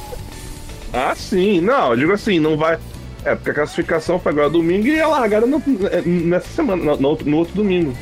[0.91, 1.61] Ah, sim.
[1.61, 2.77] Não, eu digo assim, não vai.
[3.23, 6.97] É, porque a classificação foi agora domingo e a largada no- é, nessa semana, no,
[6.97, 7.93] no outro- no outro domingo.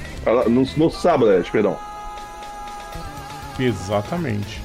[0.50, 1.78] No, no sábado, é, perdão.
[3.60, 4.62] Exatamente.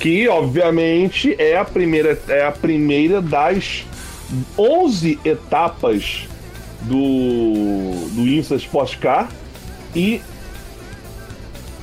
[0.00, 3.84] Que, obviamente, é a primeira, é a primeira das
[4.56, 6.28] 11 etapas
[6.82, 9.28] do, do Insta Sport Car
[9.96, 10.20] e,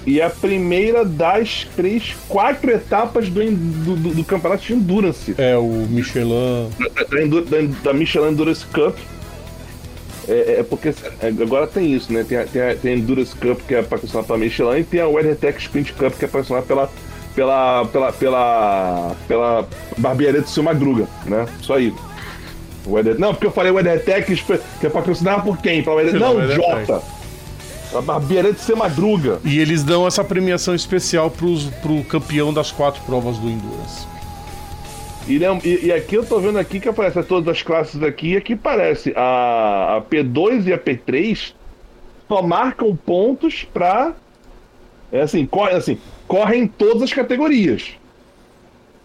[0.06, 5.36] e é a primeira das três, quatro etapas do, do, do- campeonato de Endurance.
[5.38, 6.70] É o Michelin.
[6.80, 7.04] da,
[7.42, 8.96] da da- Michelin Endurance Cup.
[10.28, 12.24] É, é porque é, agora tem isso, né?
[12.28, 15.00] Tem a, tem a, tem a Endurance Cup que é patrocinada pela Michelin e tem
[15.02, 16.90] a WeatherTech Sprint Cup que é patrocinada pela
[17.36, 19.68] pela pela pela pela
[19.98, 21.46] barbearia do seu Madruga, né?
[21.62, 21.94] Isso aí.
[22.86, 25.84] O Weather- Não, porque eu falei WeatherTech Sp- que é patrocinada por quem?
[25.84, 26.02] Pela.
[26.04, 26.86] Pela Não, WeatherTech.
[26.88, 27.02] Jota.
[27.98, 29.40] A barbearia do seu Madruga.
[29.44, 34.06] E eles dão essa premiação especial pros, pro campeão das quatro provas do Endurance.
[35.28, 38.34] E, lem- e- e aqui eu tô vendo aqui que aparece todas as classes aqui,
[38.34, 41.54] e aqui parece a, a P2 e a P3
[42.28, 44.14] só marcam pontos pra.
[45.12, 45.98] É assim, corre, assim,
[46.28, 47.92] correm em todas as categorias.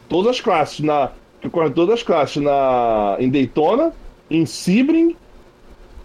[0.08, 0.80] Todas as classes.
[0.80, 3.92] Na, que correm todas as classes na, em Daytona,
[4.30, 5.16] em Sebring,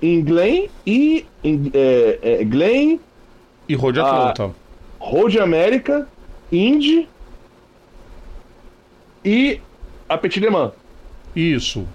[0.02, 1.26] em Glen e.
[1.44, 3.00] Em, é, é, Glen,
[3.68, 4.30] E Road Ah.
[4.30, 4.56] Atlanta.
[5.00, 6.08] Road America,
[6.52, 7.08] Indy
[9.24, 9.60] e
[10.08, 10.72] a Petit Le Mans.
[11.36, 11.88] Isso.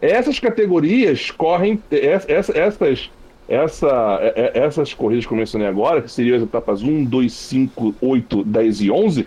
[0.00, 1.82] Essas categorias correm.
[1.90, 3.10] ess- ess- Essas,
[3.48, 7.32] essa, é- é- essas corridas que eu mencionei agora, que seriam as etapas 1, 2,
[7.32, 9.26] 5, 8, 10 e 11,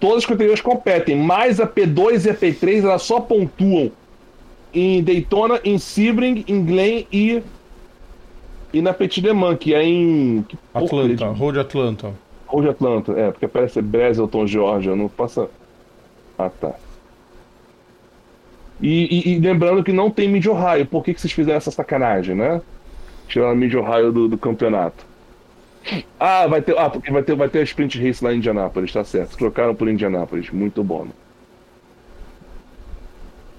[0.00, 3.92] todas as categorias competem, mas a P2 e a P3 elas só pontuam
[4.74, 7.42] em Daytona, em Sebring, em Glen e.
[8.72, 10.44] E na Petit Le Mans, que é em.
[10.48, 11.26] que Atlanta.
[11.26, 12.12] Road Atlanta.
[12.46, 15.48] Road Atlanta, é, porque parece Brazelton, Georgia, não passa.
[16.38, 16.72] Ah, tá.
[18.80, 21.70] E, e- e lembrando que não tem Mid Ohio, por que, que vocês fizeram essa
[21.70, 22.62] sacanagem, né?
[23.30, 25.06] Tiraram a Mid Ohio do, do campeonato.
[26.18, 26.76] Ah, vai ter.
[26.76, 29.36] Ah, porque vai ter, vai ter a Sprint Race lá em Indianápolis, tá certo.
[29.38, 31.04] Trocaram por Indianápolis, muito bom.
[31.04, 31.10] né?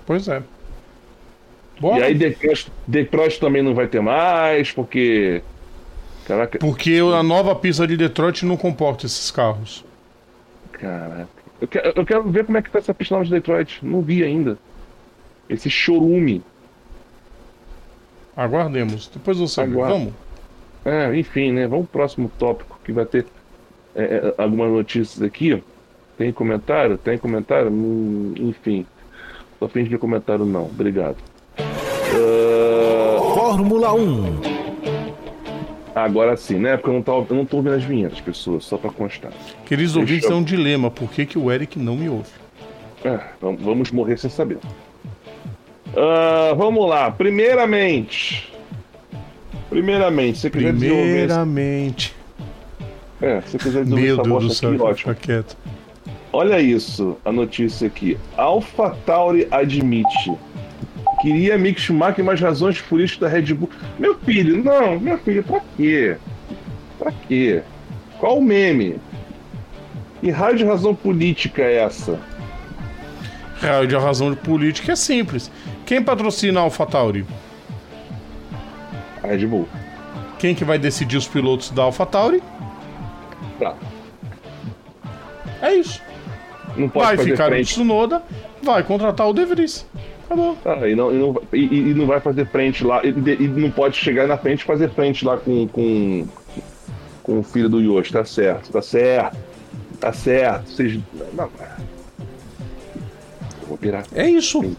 [0.06, 0.44] Pois é.
[1.80, 2.00] Bora.
[2.00, 5.42] E aí Detroit, Detroit também não vai ter mais, porque.
[6.28, 9.84] Caraca, Porque a nova pista de Detroit não comporta esses carros.
[10.74, 11.28] Caraca.
[11.60, 13.80] Eu quero, eu quero ver como é que tá essa pista nova de Detroit.
[13.84, 14.58] Não vi ainda.
[15.50, 16.44] Esse chorume.
[18.44, 19.10] Aguardemos.
[19.14, 19.72] Depois você vê.
[19.72, 19.94] Aguardo.
[19.96, 20.14] Vamos.
[20.84, 21.68] É, enfim, né?
[21.68, 23.26] Vamos pro próximo tópico que vai ter
[23.96, 25.62] é, é, algumas notícias aqui.
[26.18, 26.98] Tem comentário?
[26.98, 27.70] Tem comentário?
[27.72, 28.86] Hum, enfim.
[29.60, 30.66] Só finge de comentário não.
[30.66, 31.18] Obrigado.
[31.58, 34.42] Ah, Fórmula 1.
[35.96, 36.78] agora sim, né?
[36.78, 39.32] Porque eu não, tô, eu não tô ouvindo as vinhetas, pessoas, só pra constar.
[39.66, 40.90] Queridos Deixa ouvintes, eu- é um dilema.
[40.92, 42.30] Por que, que o Eric não me ouve?
[43.04, 44.58] É, vam- vamos morrer sem saber.
[45.96, 47.12] Ah, vamos lá.
[47.12, 48.52] Primeiramente.
[49.70, 51.04] Primeiramente, se você quiser desenvolver.
[51.04, 52.16] Primeiramente.
[53.22, 55.16] É, se você quiser desenvolver Meu essa Deus do céu, aqui, ótimo.
[55.16, 55.58] quieto.
[56.34, 58.18] Olha isso, a notícia aqui.
[58.38, 60.34] Alpha Tauri admite.
[61.22, 63.70] Queria Mick Schumacher mais razões políticas da Red Bull.
[64.00, 66.18] Meu filho, não, meu filho, pra quê?
[66.98, 67.62] Pra quê?
[68.18, 68.96] Qual o meme?
[70.24, 72.20] E raio de razão política é essa?
[73.60, 75.52] Raio de razão de política é simples.
[75.92, 77.26] Quem patrocina a AlphaTauri?
[79.22, 79.68] A Red Bull.
[80.40, 82.42] Quem que vai decidir os pilotos da AlphaTauri?
[83.60, 83.76] Tá.
[85.62, 86.02] É isso.
[86.78, 87.74] Não pode vai fazer ficar frente.
[87.74, 88.24] Tsunoda,
[88.64, 89.86] vai contratar o De Vries.
[90.24, 90.58] Acabou.
[90.64, 93.02] Ah, e, não, e, não, e, e não vai fazer frente lá.
[93.04, 96.26] E, e não pode chegar na frente e fazer frente lá com, com,
[97.22, 98.14] com o filho do Yoshi.
[98.14, 99.38] Tá certo, tá certo.
[100.00, 100.70] Tá certo.
[100.70, 100.98] Vocês.
[101.34, 101.50] Não,
[103.62, 104.06] eu vou pirar.
[104.16, 104.74] É isso.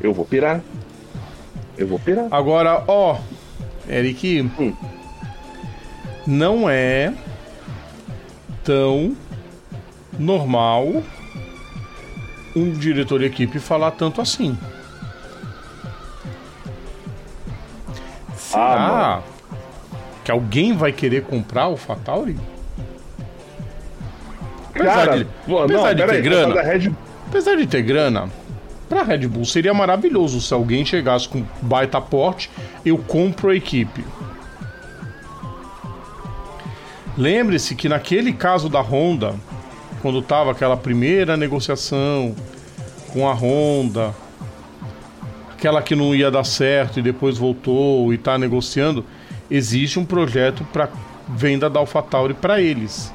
[0.00, 0.60] Eu vou pirar.
[1.76, 2.26] Eu vou pirar.
[2.30, 3.18] Agora, ó,
[3.88, 4.72] Eric, Hum.
[6.26, 7.12] não é
[8.64, 9.16] tão
[10.18, 11.02] normal
[12.56, 14.56] um diretor de equipe falar tanto assim.
[18.36, 19.20] Será Ah,
[20.24, 22.36] que alguém vai querer comprar o Fatauri?
[24.70, 26.92] Apesar Cara, de, apesar não, de ter aí, grana, Red
[27.28, 28.30] Apesar de ter grana,
[28.88, 32.50] pra Red Bull seria maravilhoso se alguém chegasse com baita porte,
[32.84, 34.04] eu compro a equipe.
[37.16, 39.34] Lembre-se que naquele caso da Honda,
[40.00, 42.34] quando tava aquela primeira negociação
[43.12, 44.14] com a Honda,
[45.52, 49.04] aquela que não ia dar certo e depois voltou e tá negociando,
[49.50, 50.88] existe um projeto para
[51.28, 53.12] venda da AlphaTauri para eles,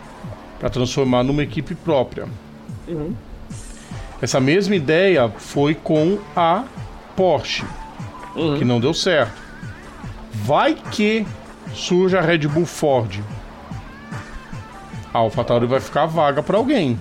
[0.60, 2.28] para transformar numa equipe própria.
[4.24, 6.64] Essa mesma ideia foi com a
[7.14, 7.66] Porsche,
[8.58, 9.34] que não deu certo.
[10.32, 11.28] Vai que
[11.74, 13.20] surge a Red Bull Ford.
[15.14, 16.98] A AlphaTauri vai ficar vaga para alguém.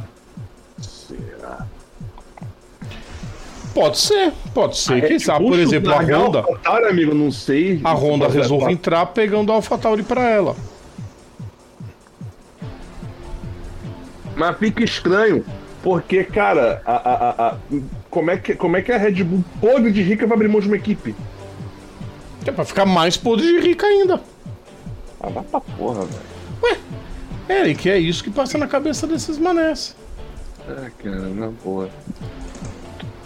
[3.72, 5.06] Pode ser, pode ser.
[5.06, 7.80] Quem sabe, por exemplo, a Honda, AlphaTauri, amigo, não sei.
[7.84, 10.56] a Honda resolve é, entrar pegando a AlphaTauri para ela.
[14.34, 15.44] Mas fica estranho,
[15.82, 17.56] porque, cara, a, a, a- a-
[18.10, 20.60] como, é que, como é que a Red Bull podre de rica vai abrir mão
[20.60, 21.14] de uma equipe?
[22.46, 24.20] É pra ficar mais podre de rica ainda.
[25.20, 26.32] Ah, vai pra porra, velho.
[27.48, 29.94] Eric, é isso que passa na cabeça desses manés.
[30.68, 31.88] Ah, cara, na boa.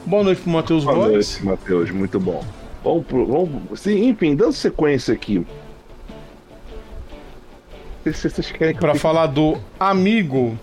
[0.06, 2.42] Boa noite pro Matheus Boa noite, Matheus, muito bom.
[2.82, 3.26] Vamos pro.
[3.26, 5.46] Vamos, sim, enfim, dando sequência aqui.
[8.04, 10.56] Se vocês querem que Pra falar do amigo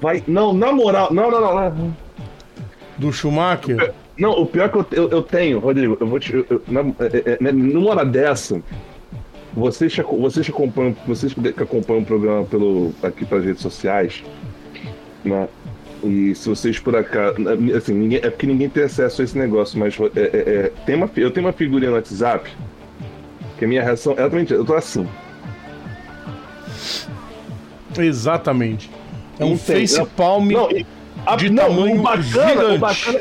[0.00, 0.22] Vai.
[0.26, 1.12] Não, na moral.
[1.12, 1.54] Não, não, não.
[1.70, 1.96] não.
[2.98, 3.92] do Schumacher.
[4.18, 6.34] Não, o pior que eu, eu, eu tenho, Rodrigo, eu vou te.
[6.34, 8.62] eu- eu- na, é, é, numa hora dessa,
[9.54, 14.22] vocês, vocês, que acompanham, vocês que acompanham o programa pelo, aqui pelas redes sociais,
[15.24, 15.48] né?
[16.04, 17.36] E se vocês por acaso.
[17.76, 20.94] Assim, ninguém, é porque ninguém tem acesso a esse negócio, mas é, é, é, tem
[20.96, 22.50] uma, eu tenho uma figurinha no WhatsApp
[23.58, 24.52] que a minha reação é exatamente.
[24.52, 25.06] Eu tô assim.
[27.98, 28.90] Exatamente.
[29.38, 30.86] É um face palm Não, e-
[31.26, 33.20] a- de não, tamanho o bacana, o bacana,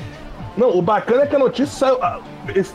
[0.57, 1.97] não, o bacana é que a notícia saiu.
[2.03, 2.19] ah,
[2.55, 2.73] Esse,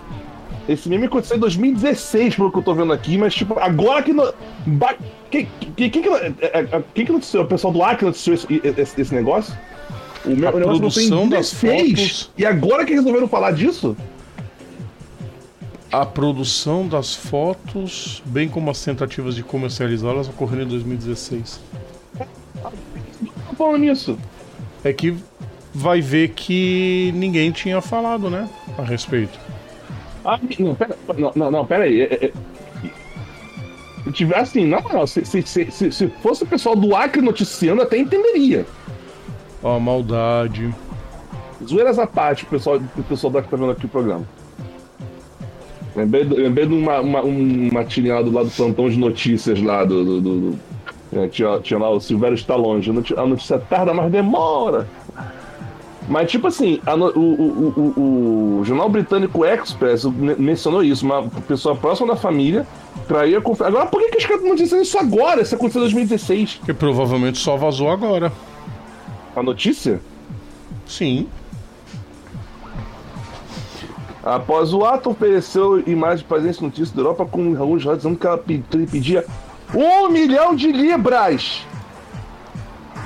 [0.68, 4.12] esse meme aconteceu em 2016, pelo que eu tô vendo aqui, mas tipo, agora que.
[4.12, 4.32] No,
[4.66, 4.95] ba,
[5.30, 5.45] que,
[5.76, 7.45] que, que, que, é, é, quem que noticiou?
[7.45, 9.57] O pessoal do Acre noticiou esse, esse, esse negócio?
[10.24, 13.97] O meu A o negócio produção das 16, fotos- E agora que resolveram falar disso?
[15.93, 21.61] a produção das fotos, bem como as tentativas de comercializá-las, ocorreram em 2016.
[23.57, 24.19] Falando nisso.
[24.85, 25.17] É que
[25.75, 28.49] vai ver que ninguém tinha falado, né?
[28.79, 29.39] A respeito.
[30.25, 32.01] Ah, não, pera, não, não, não, pera aí.
[32.03, 32.33] É, é,
[34.05, 37.21] se tiver assim, na moral, se, se, se, se, se fosse o pessoal do Acre
[37.21, 38.65] noticiando, até entenderia.
[39.63, 40.73] Ó, a maldade.
[41.67, 44.25] Zoeiras à parte, o pessoal, o pessoal da que tá vendo aqui o programa.
[45.95, 49.61] Lembrei, do- lembrei de uma, uma, uma tirinha lá do lado do plantão de notícias
[49.63, 50.05] lá do.
[50.05, 50.76] do- do- do- é,
[51.31, 52.37] tinha, tinha lá o Silvério
[52.91, 54.87] a noti- a notícia tarda, mas demora.
[56.09, 61.25] Mas, tipo assim, a o, o, o, o jornal britânico Express me- mencionou isso, uma
[61.49, 62.67] pessoa próxima da família
[63.09, 63.39] traía.
[63.39, 65.43] Agora, por que, que os caras estão dizendo isso agora?
[65.43, 66.61] Isso aconteceu em 2016.
[66.65, 68.33] Que provavelmente só vazou agora.
[69.35, 70.01] A notícia?
[70.87, 71.27] Sim.
[74.23, 78.27] Após o ato, ofereceu imagens de presença notícia da Europa com alguns relatos dizendo que
[78.27, 79.25] ela pedia
[79.77, 81.66] um milhão de libras.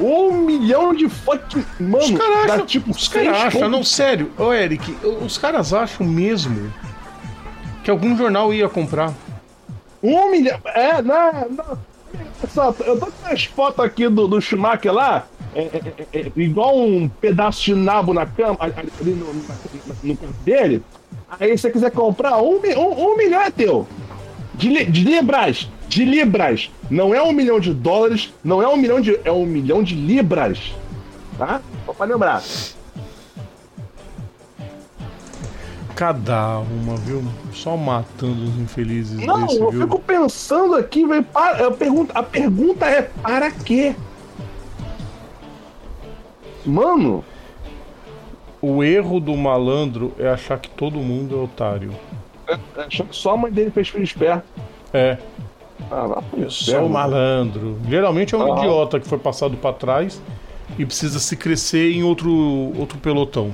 [0.00, 1.64] Um milhão de fucking.
[1.80, 6.06] Mano, Os caras acham, tipo os caras acham, não, sério, ô Eric, os caras acham
[6.06, 6.72] mesmo
[7.82, 9.12] que algum jornal ia comprar.
[10.02, 10.58] Um milhão.
[10.66, 11.78] É, não, não.
[12.40, 16.32] Pessoal, eu tô com as fotos aqui do, do Schumacher lá, é, é, é, é,
[16.36, 19.34] igual um pedaço de nabo na cama, ali no,
[20.02, 20.82] no canto dele.
[21.38, 23.86] Aí se você quiser comprar, um, um, um milhão é teu.
[24.54, 25.68] De, de libras.
[25.90, 26.70] De libras.
[26.88, 29.18] Não é um milhão de dólares, não é um milhão de.
[29.24, 30.72] É um milhão de libras.
[31.36, 31.60] Tá?
[31.84, 32.40] Só pra lembrar.
[35.96, 37.22] Cada uma, viu?
[37.52, 39.80] Só matando os infelizes Não, desse, eu viu?
[39.82, 41.24] fico pensando aqui, velho.
[41.24, 43.94] para- eu pergunto- A pergunta é para quê?
[46.64, 47.24] Mano,
[48.62, 51.92] O erro do malandro é achar que todo mundo é otário.
[52.76, 54.44] achou que só a mãe dele fez filho esperto.
[54.92, 55.16] É,
[55.90, 56.86] Ah, sou inferno.
[56.86, 57.78] o malandro.
[57.88, 58.58] Geralmente é um Ah.
[58.58, 60.20] idiota que foi passado pra trás
[60.78, 62.30] e precisa se crescer em outro,
[62.78, 63.52] outro pelotão.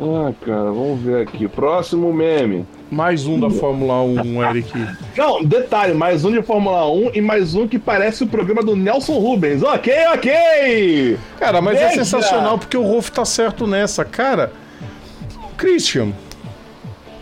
[0.00, 1.48] Ah, cara, vamos ver aqui.
[1.48, 2.64] Próximo meme.
[2.90, 4.72] Mais um da Fórmula 1, Eric.
[5.16, 8.74] Não, detalhe, mais um de Fórmula 1 e mais um que parece o programa do
[8.76, 9.62] Nelson Rubens.
[9.62, 11.18] Ok, ok!
[11.38, 14.04] Cara, mas é sensacional porque o Rolf tá certo nessa.
[14.06, 14.52] Cara,
[15.58, 16.12] Christian,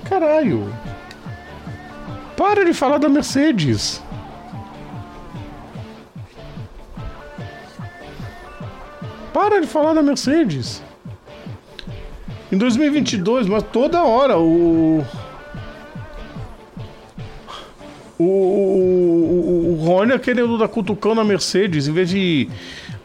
[0.05, 0.69] caralho.
[2.37, 4.03] Para de falar da Mercedes.
[9.32, 10.82] Para de falar da Mercedes.
[12.51, 15.05] Em 2022, mas toda hora o.
[18.18, 22.49] O, o, o, Horner querendo dar cutucão na Mercedes, em vez de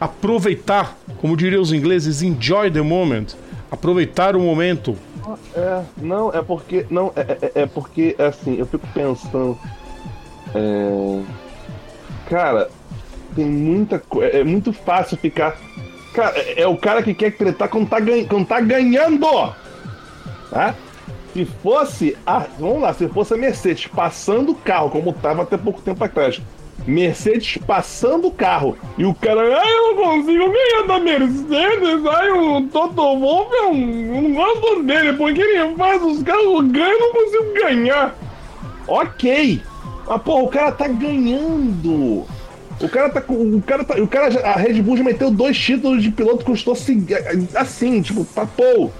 [0.00, 3.26] aproveitar, como diriam os ingleses, enjoy the moment,
[3.70, 4.96] aproveitar o momento.
[5.54, 6.86] É, não, é porque.
[6.90, 9.58] Não, é, é, é porque, assim, eu fico pensando.
[10.54, 11.22] É,
[12.28, 12.70] cara,
[13.34, 14.36] tem muita coisa.
[14.36, 15.56] É muito fácil ficar.
[16.12, 19.26] Cara, é, é o cara que quer tretar quando tá, ganha, quando tá ganhando!
[20.50, 20.74] Tá?
[21.32, 22.16] Se fosse.
[22.26, 26.02] A, vamos lá, se fosse a Mercedes passando o carro, como tava até pouco tempo
[26.04, 26.40] atrás.
[26.86, 32.30] Mercedes passando o carro e o cara, ai, eu não consigo ganhar da Mercedes, ai,
[32.30, 37.00] o Toto Wolff é eu não gosto dele, porque ele faz os carros ganham, eu
[37.00, 38.14] não consigo ganhar.
[38.88, 39.62] Ok,
[40.06, 42.26] mas porra, o cara tá ganhando.
[42.80, 43.34] O cara tá com.
[43.34, 43.94] O cara tá.
[43.94, 47.06] O cara, a Red Bull já meteu dois títulos de piloto, custou assim,
[47.54, 48.92] assim tipo, papou.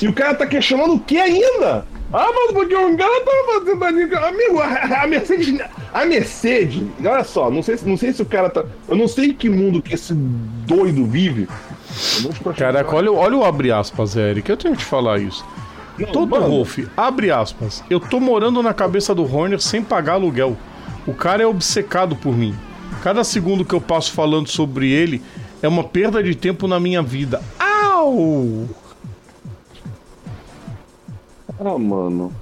[0.00, 1.86] E o cara tá questionando o que ainda?
[2.12, 4.02] Ah, mas porque o cara tá fazendo ali.
[4.14, 5.60] Amigo, a, a Mercedes.
[5.94, 8.64] A Mercedes, olha só, não sei, se- não sei se o cara tá.
[8.88, 11.48] Eu não sei em que mundo que esse doido vive.
[12.56, 14.48] Caraca, olha, o- olha o abre aspas, Eric.
[14.50, 15.44] Eu tenho que te falar isso.
[15.98, 17.84] Não, Todo mano, Rolf, abre aspas.
[17.90, 20.56] Eu tô morando na cabeça do Horner sem pagar aluguel.
[21.06, 22.54] O cara é obcecado por mim.
[23.02, 25.22] Cada segundo que eu passo falando sobre ele
[25.62, 27.42] é uma perda de tempo na minha vida.
[27.58, 28.66] Au!
[31.64, 32.32] Ah, mano.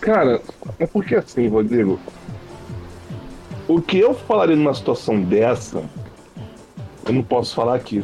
[0.00, 0.40] Cara,
[0.78, 1.98] é porque assim, Rodrigo.
[3.68, 5.82] O que eu falaria numa situação dessa,
[7.06, 8.02] eu não posso falar aqui.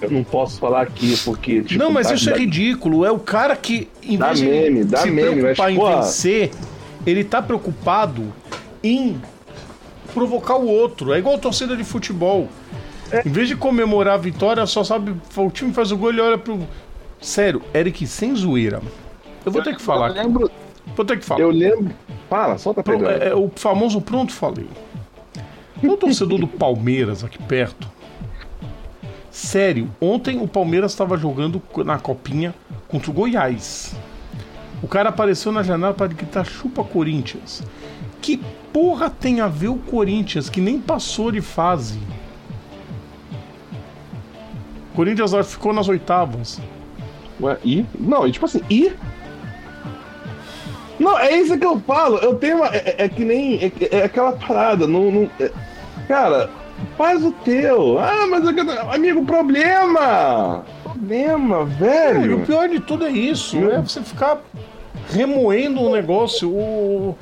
[0.00, 1.62] Eu não posso falar aqui porque.
[1.62, 3.04] Tipo, Não, mas dá- isso é ridículo.
[3.04, 5.76] É o cara que, em Dá vez de meme, dá se meme, preocupar mas, em
[5.78, 5.96] porra.
[6.02, 6.50] vencer,
[7.06, 8.32] ele tá preocupado
[8.82, 9.20] em
[10.12, 11.12] provocar o outro.
[11.12, 12.48] É igual torcida de futebol.
[13.24, 15.14] Em vez de comemorar a vitória, só sabe.
[15.36, 16.66] O time faz o gol e olha pro.
[17.20, 18.80] Sério, Eric, sem zoeira.
[19.44, 20.08] Eu vou ter que falar.
[20.08, 20.50] Eu lembro.
[20.96, 21.40] Vou ter que falar.
[21.40, 21.94] Eu lembro.
[22.28, 24.66] Fala, solta pra é, é o famoso pronto falei.
[25.82, 27.88] O torcedor do Palmeiras aqui perto.
[29.30, 32.54] Sério, ontem o Palmeiras estava jogando na copinha
[32.88, 33.94] contra o Goiás.
[34.82, 37.62] O cara apareceu na janela para gritar chupa Corinthians.
[38.20, 38.40] Que
[38.72, 41.98] porra tem a ver o Corinthians que nem passou de fase?
[44.94, 46.60] Corinthians ficou nas oitavas.
[47.40, 47.84] Ué, e?
[47.98, 48.92] Não, e tipo assim, e?
[50.98, 52.18] Não, é isso que eu falo.
[52.18, 52.68] Eu tenho uma.
[52.68, 53.56] É, é que nem.
[53.90, 54.86] É, é aquela parada.
[54.86, 55.50] Não, não- é-
[56.06, 56.50] cara,
[56.96, 57.98] faz o teu.
[57.98, 60.64] Ah, mas eu quero- amigo, problema!
[60.84, 62.40] Problema, E o velho.
[62.46, 64.38] pior de tudo é isso, é você ficar
[65.10, 66.48] remoendo um negócio.
[66.50, 67.16] O...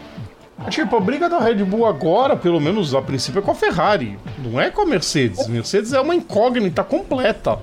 [0.69, 4.19] Tipo, a briga da Red Bull agora, pelo menos a princípio, é com a Ferrari.
[4.39, 5.47] Não é com a Mercedes.
[5.49, 7.59] Mercedes é uma incógnita completa.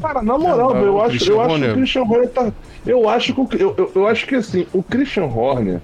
[0.00, 2.52] Cara, na moral, velho, eu o acho, Christian eu acho que o Christian Horner tá.
[2.86, 5.80] Eu acho que, eu, eu, eu acho que assim, o Christian Horner.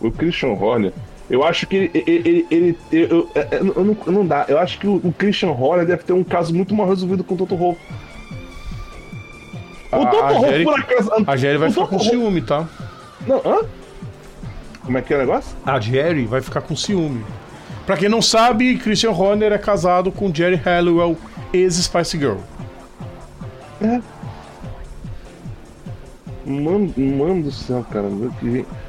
[0.00, 0.92] O Christian Horner.
[1.30, 1.90] Eu acho que ele.
[1.94, 4.44] ele, ele, ele- eu, eu- eu- eu não, não dá.
[4.48, 7.34] Eu acho que o, o Christian Horner deve ter um caso muito mal resolvido com
[7.34, 7.80] o Toto Wolff.
[9.92, 11.10] O Toto Wolff, por acaso.
[11.26, 12.66] A Jerry vai ficar com ciúme, tá?
[13.26, 13.66] Não, hã?
[14.84, 15.56] Como é que é o negócio?
[15.64, 17.24] A Jerry vai ficar com ciúme.
[17.86, 21.16] Pra quem não sabe, Christian Horner é casado com Jerry Halliwell,
[21.52, 22.38] ex-Spice Girl.
[23.80, 24.00] É.
[26.44, 28.08] Mano, mano do céu, cara.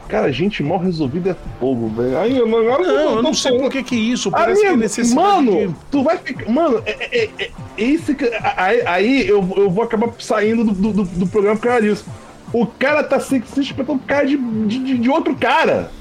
[0.08, 2.18] Cara, gente mal resolvida é fogo, velho.
[2.18, 4.32] Aí, eu não, Não, eu não sei por que que isso.
[4.32, 5.76] Parece que é necessidade mano, de...
[5.92, 6.50] tu vai ficar.
[6.52, 8.26] Mano, é, é, é, é isso que.
[8.58, 12.06] Aí, aí eu, eu vou acabar saindo do, do, do programa por causa disso.
[12.54, 15.91] O cara tá se, se espetando por causa de, de, de outro cara.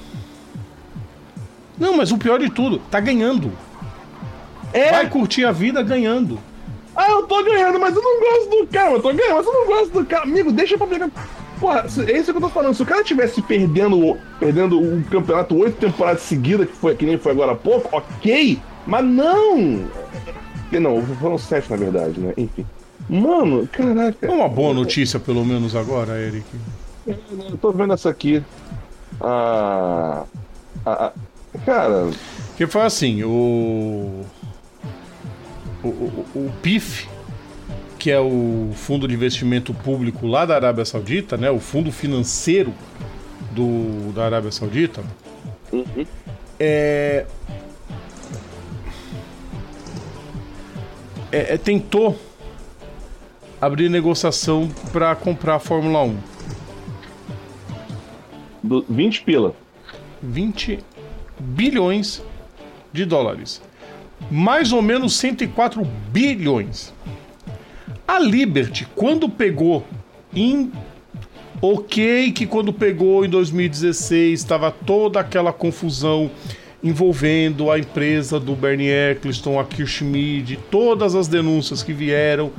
[1.78, 3.50] Não, mas o pior de tudo, tá ganhando.
[4.72, 4.90] É.
[4.90, 6.38] Vai curtir a vida ganhando.
[6.94, 8.92] Ah, eu tô ganhando, mas eu não gosto do cara.
[8.92, 10.24] Eu tô ganhando, mas eu não gosto do cara.
[10.24, 11.10] Amigo, deixa pra pegar.
[11.58, 12.74] Porra, é isso que eu tô falando.
[12.74, 17.16] Se o cara tivesse perdendo, perdendo o campeonato oito temporadas seguidas, que, foi, que nem
[17.16, 18.60] foi agora há pouco, ok.
[18.86, 19.88] Mas não!
[20.72, 22.34] Não, foram sete, na verdade, né?
[22.36, 22.66] Enfim.
[23.08, 24.30] Mano, caraca.
[24.30, 26.46] Uma boa notícia, pelo menos agora, Eric.
[27.06, 28.42] Eu tô vendo essa aqui.
[29.20, 30.24] Ah.
[30.86, 31.12] ah, ah,
[31.64, 32.10] cara,
[32.56, 34.24] Que foi assim, o.
[35.82, 37.08] O, o, o PIF,
[37.98, 41.50] que é o Fundo de Investimento Público lá da Arábia Saudita, né?
[41.50, 42.72] O fundo financeiro
[43.50, 45.02] do, da Arábia Saudita.
[46.58, 47.26] É,
[51.32, 52.18] é, é, tentou
[53.62, 56.16] abrir negociação para comprar a Fórmula 1.
[58.60, 59.54] do 20 pila.
[60.20, 60.80] 20
[61.38, 62.20] bilhões
[62.92, 63.62] de dólares.
[64.28, 66.92] Mais ou menos 104 bilhões.
[68.06, 69.86] A Liberty, quando pegou
[70.34, 70.72] em.
[71.60, 76.28] Ok, que quando pegou em 2016 estava toda aquela confusão
[76.82, 82.50] envolvendo a empresa do Bernie Eccleston, a Kirschmid, todas as denúncias que vieram.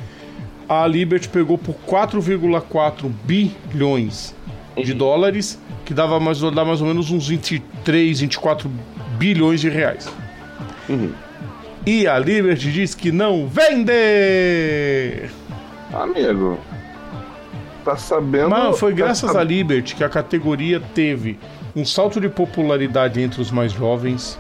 [0.67, 4.35] A Liberty pegou por 4,4 bilhões
[4.77, 8.71] de dólares, que dava mais, mais ou menos uns 23, 24
[9.17, 10.09] bilhões de reais.
[11.85, 13.91] E a Liberty diz que não vende!
[15.93, 16.57] Amigo.
[17.85, 18.49] Tá sabendo.
[18.49, 21.37] Mas foi tá graças sab- à Liberty que a categoria teve
[21.75, 24.39] um salto de popularidade entre os mais jovens.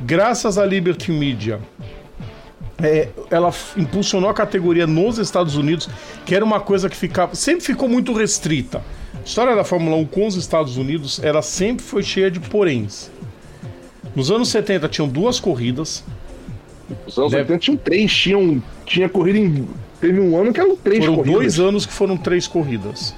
[0.00, 1.58] Graças à Liberty Media,
[2.82, 5.88] é, ela impulsionou a categoria nos Estados Unidos,
[6.24, 8.82] que era uma coisa que ficava, sempre ficou muito restrita.
[9.14, 13.10] A história da Fórmula 1 com os Estados Unidos, ela sempre foi cheia de poréns.
[14.16, 16.02] Nos anos 70 tinham duas corridas,
[17.06, 19.68] Os anos Deve- 80 tinham três, tinham, tinha corrida em.
[20.00, 21.38] Teve um ano que eram três foram corridas.
[21.38, 23.14] dois anos que foram três corridas.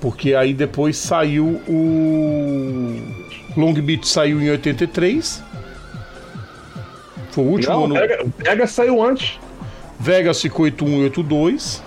[0.00, 2.94] Porque aí depois saiu o.
[3.56, 5.42] Long Beach saiu em 83.
[7.34, 7.94] Foi o último Não, ano.
[7.94, 9.40] Vega, Vega saiu antes,
[9.98, 11.82] Vegas ficou 81 82.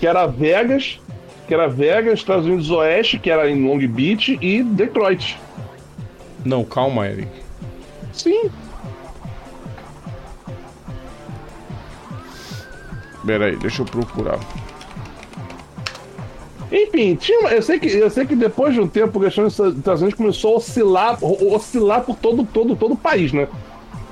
[0.00, 0.98] que era Vegas,
[1.46, 5.38] que era Vegas, Estados Unidos Oeste, que era em Long Beach, e Detroit.
[6.46, 7.28] Não, calma, Eric.
[8.14, 8.50] Sim.
[13.26, 14.38] Pera aí, deixa eu procurar.
[16.72, 19.58] Enfim, tinha, eu, sei que, eu sei que depois de um tempo o questão dos
[19.58, 23.46] Estados Unidos começou a oscilar, oscilar por todo, todo, todo o país, né?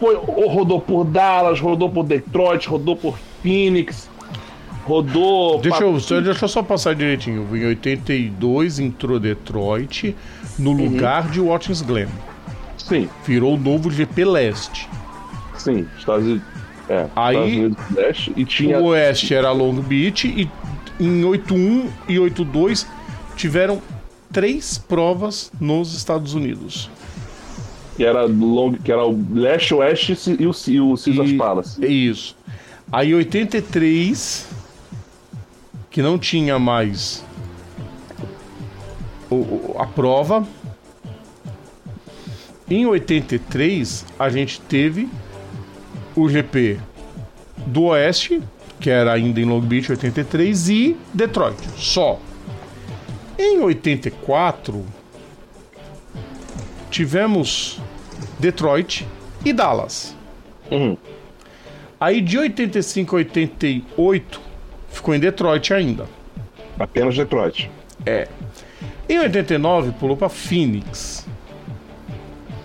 [0.00, 4.08] Foi, rodou por Dallas, rodou por Detroit, rodou por Phoenix,
[4.84, 5.60] rodou.
[5.60, 7.46] Deixa eu, só- deixa eu só passar direitinho.
[7.54, 10.16] Em 82 entrou Detroit
[10.58, 12.08] no lugar de Watkins Glen.
[12.78, 14.88] Sim, Virou o novo GP Leste.
[15.56, 15.86] sim.
[15.98, 16.42] Estados Unidos.
[16.88, 18.78] É, Aí- Estados Unidos Leste, e tinha.
[18.80, 20.50] O Oeste era Long Beach e
[20.98, 22.86] em 81 e 82
[23.36, 23.80] tiveram
[24.32, 26.90] três provas nos Estados Unidos.
[28.00, 31.84] Que era, long, que era o Leste, Oeste e o, e o Caesars E- Palace.
[31.84, 32.34] É isso.
[32.90, 34.46] Aí 83
[35.90, 37.22] que não tinha mais
[39.28, 40.48] o- o- a prova.
[42.70, 45.06] Em 83 a gente teve
[46.16, 46.80] o GP
[47.66, 48.40] do Oeste,
[48.80, 52.18] que era ainda em Long Beach 83 e Detroit, só.
[53.38, 54.86] Em 84
[56.90, 57.79] tivemos
[58.40, 59.06] Detroit
[59.44, 60.16] e Dallas.
[60.70, 60.96] Uhum.
[62.00, 64.40] Aí de 85 a 88
[64.88, 66.06] ficou em Detroit ainda.
[66.78, 67.70] Apenas Detroit.
[68.06, 68.26] É.
[69.08, 71.26] Em 89 pulou para Phoenix.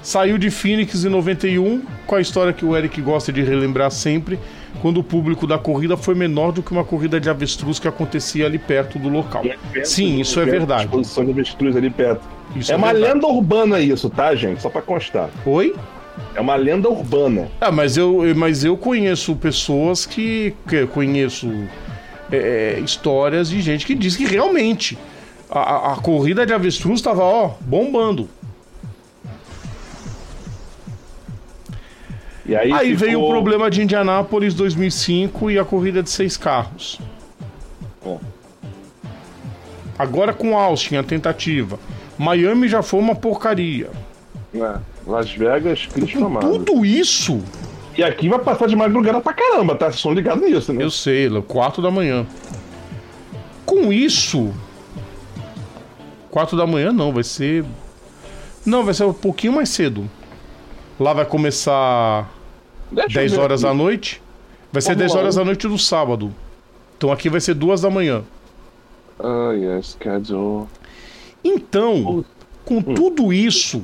[0.02, 4.40] Saiu de Phoenix em 91 com a história que o Eric gosta de relembrar sempre,
[4.82, 8.46] quando o público da corrida foi menor do que uma corrida de avestruz que acontecia
[8.46, 9.44] ali perto do local.
[9.84, 10.84] Sim, isso é verdade.
[10.86, 12.22] Exposição de avestruz ali perto.
[12.56, 14.62] Isso é é uma lenda urbana isso, tá, gente?
[14.62, 15.30] Só pra constar.
[15.46, 15.74] Oi?
[16.34, 17.50] É uma lenda urbana.
[17.60, 21.50] Ah, mas eu, mas eu conheço pessoas que, que conheço
[22.32, 24.98] é, histórias de gente que diz que realmente
[25.50, 28.30] a, a- a corrida de avestruz estava ó bombando.
[32.46, 36.38] E aí, Aí ficou- veio o problema de Indianápolis 2005 e a corrida de seis
[36.38, 37.00] carros.
[38.04, 38.20] Bom.
[39.98, 41.80] Agora com Austin a tentativa.
[42.18, 43.90] Miami já foi uma porcaria.
[44.54, 44.76] É,
[45.08, 46.48] Las Vegas, Cristo amado.
[46.64, 47.42] Tudo isso,
[47.98, 49.86] E aqui vai passar de madrugada pra caramba, tá?
[49.86, 50.84] Vocês estão ligados nisso, né?
[50.84, 52.26] eu sei, lá, 4 da manhã.
[53.66, 54.54] Com isso,
[56.30, 57.64] 4 da manhã não, vai ser.
[58.66, 60.10] Não, vai ser um pouquinho mais cedo.
[61.00, 62.30] Lá vai começar
[62.92, 63.72] Deixa eu 10 ver horas aqui.
[63.72, 64.22] da noite.
[64.72, 65.40] Vai ser Fórmula 10 horas 1.
[65.40, 66.34] da noite do sábado.
[66.98, 68.24] Então aqui vai ser duas da manhã.
[69.20, 70.68] Ah, yes, schedule.
[71.44, 72.26] Então,
[72.66, 73.84] com tudo isso,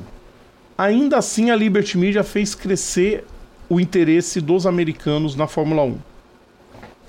[0.76, 3.24] ainda assim a Liberty Media fez crescer
[3.68, 5.98] o interesse dos americanos na Fórmula 1.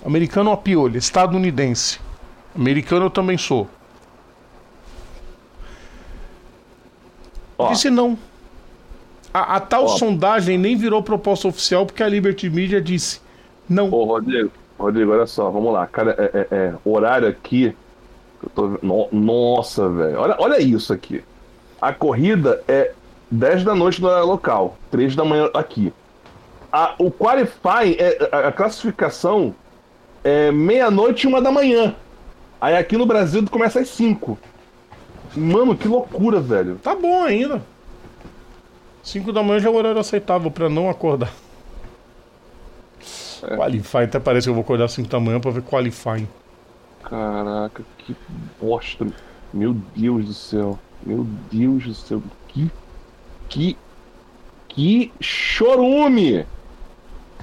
[0.05, 1.99] Americano a piolho, estadunidense.
[2.55, 3.67] Americano eu também sou.
[7.57, 7.71] Ó.
[7.71, 8.17] Disse não.
[9.33, 13.19] A, a tal sondagem nem virou proposta oficial porque a Liberty Media disse
[13.67, 13.89] não.
[13.91, 15.87] Ô, Rodrigo, Rodrigo, olha só, vamos lá.
[15.87, 17.75] Cara, é, é- é, horário aqui.
[18.53, 20.19] tô no- nossa, velho.
[20.19, 21.23] Olha, olha isso aqui.
[21.81, 22.91] A corrida é
[23.31, 25.91] 10 da noite no horário local, 3 da manhã aqui.
[26.71, 29.55] A, o qualifying, é, a, a classificação
[30.23, 31.95] é meia-noite e uma da manhã.
[32.59, 34.37] Aí aqui no Brasil começa às 5.
[35.35, 36.75] Mano, que loucura, velho.
[36.81, 37.61] Tá bom ainda.
[39.03, 41.31] 5 da manhã já é o horário aceitável pra não acordar.
[43.43, 43.55] É.
[43.57, 46.27] Qualifying, até parece que eu vou acordar 5 da manhã pra ver qualifying.
[47.03, 48.15] Caraca, que
[48.61, 49.05] bosta.
[49.53, 50.79] Meu Deus do céu.
[51.05, 52.23] Meu Deus do céu.
[52.47, 52.71] Que.
[53.49, 53.77] Que.
[54.69, 56.45] Que chorume!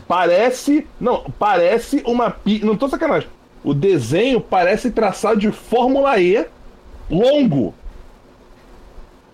[0.09, 0.87] Parece.
[0.99, 2.31] Não, parece uma.
[2.31, 3.29] pi- Não tô sacanagem.
[3.63, 6.45] O desenho parece traçado de Fórmula E
[7.11, 7.75] longo.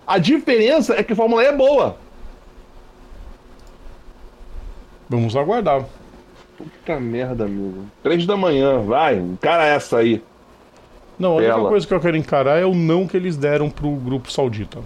[0.05, 1.97] A diferença é que Fórmula E é boa.
[5.09, 5.85] Vamos aguardar.
[6.57, 7.85] Puta merda, amigo.
[8.03, 9.15] Três da manhã, vai.
[9.17, 10.21] Encara essa aí.
[11.19, 13.89] Não, a única coisa que eu quero encarar é o não que eles deram pro
[13.91, 14.79] grupo saudita.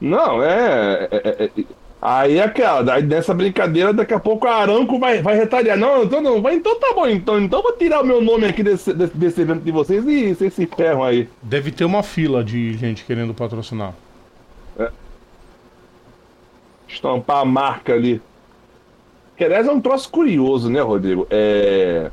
[0.00, 1.08] Não, é.
[1.10, 1.64] é- é- é-
[2.00, 5.76] aí é aquela, daí nessa brincadeira, daqui a pouco a Aranco vai, vai retaliar.
[5.76, 7.40] Não, então não, vai, então tá bom, então.
[7.40, 10.34] Então eu vou tirar o meu nome aqui desse, desse, desse evento de vocês e
[10.34, 11.28] vocês se ferram aí.
[11.42, 13.94] Deve ter uma fila de gente querendo patrocinar.
[16.88, 18.20] Estampar a marca ali.
[19.42, 21.26] Que aliás é um troço curioso, né, Rodrigo?
[21.28, 22.12] É.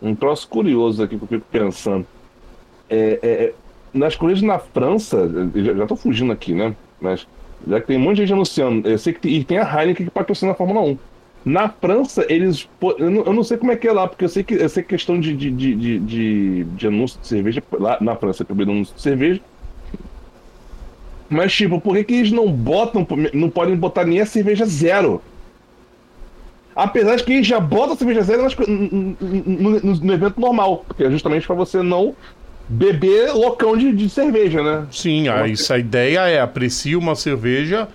[0.00, 2.06] Um troço curioso aqui que eu fico pensando.
[2.88, 3.52] É, é- é-
[3.92, 6.74] nas corridas na França, já, já tô fugindo aqui, né?
[6.98, 7.26] Mas
[7.68, 9.64] já que tem um monte de gente anunciando, eu sei que tem, e tem a
[9.64, 10.98] Heineken que patrocina a Fórmula 1.
[11.44, 12.66] Na França, eles.
[12.98, 14.82] Eu não, eu não sei como é que é lá, porque eu sei que que
[14.84, 17.62] questão de, de, de, de, de, anúncio de cerveja.
[17.78, 19.42] Lá na França proibido anúncio de cerveja.
[21.28, 25.20] Mas, tipo, por que, que eles não botam, não podem botar nem a cerveja zero?
[26.74, 31.04] Apesar de que já botam a cerveja zero nas no, no- no- evento normal, porque
[31.04, 32.14] é justamente pra você não
[32.68, 34.86] beber loucão de, de cerveja, né?
[34.90, 37.88] Sim, a, isso, a ideia é aprecie uma cerveja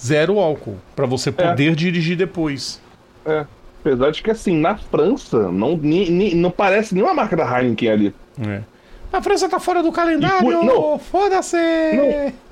[0.00, 2.80] zero álcool, pra você poder dirigir depois.
[3.26, 3.44] É.
[3.80, 7.90] Apesar de que, assim, na França, não, ni- ni- não parece nenhuma marca da Heineken
[7.90, 8.14] ali.
[8.46, 8.60] É.
[9.12, 10.40] A França tá fora do calendário!
[10.60, 10.98] Por-.
[11.00, 11.56] Foda-se!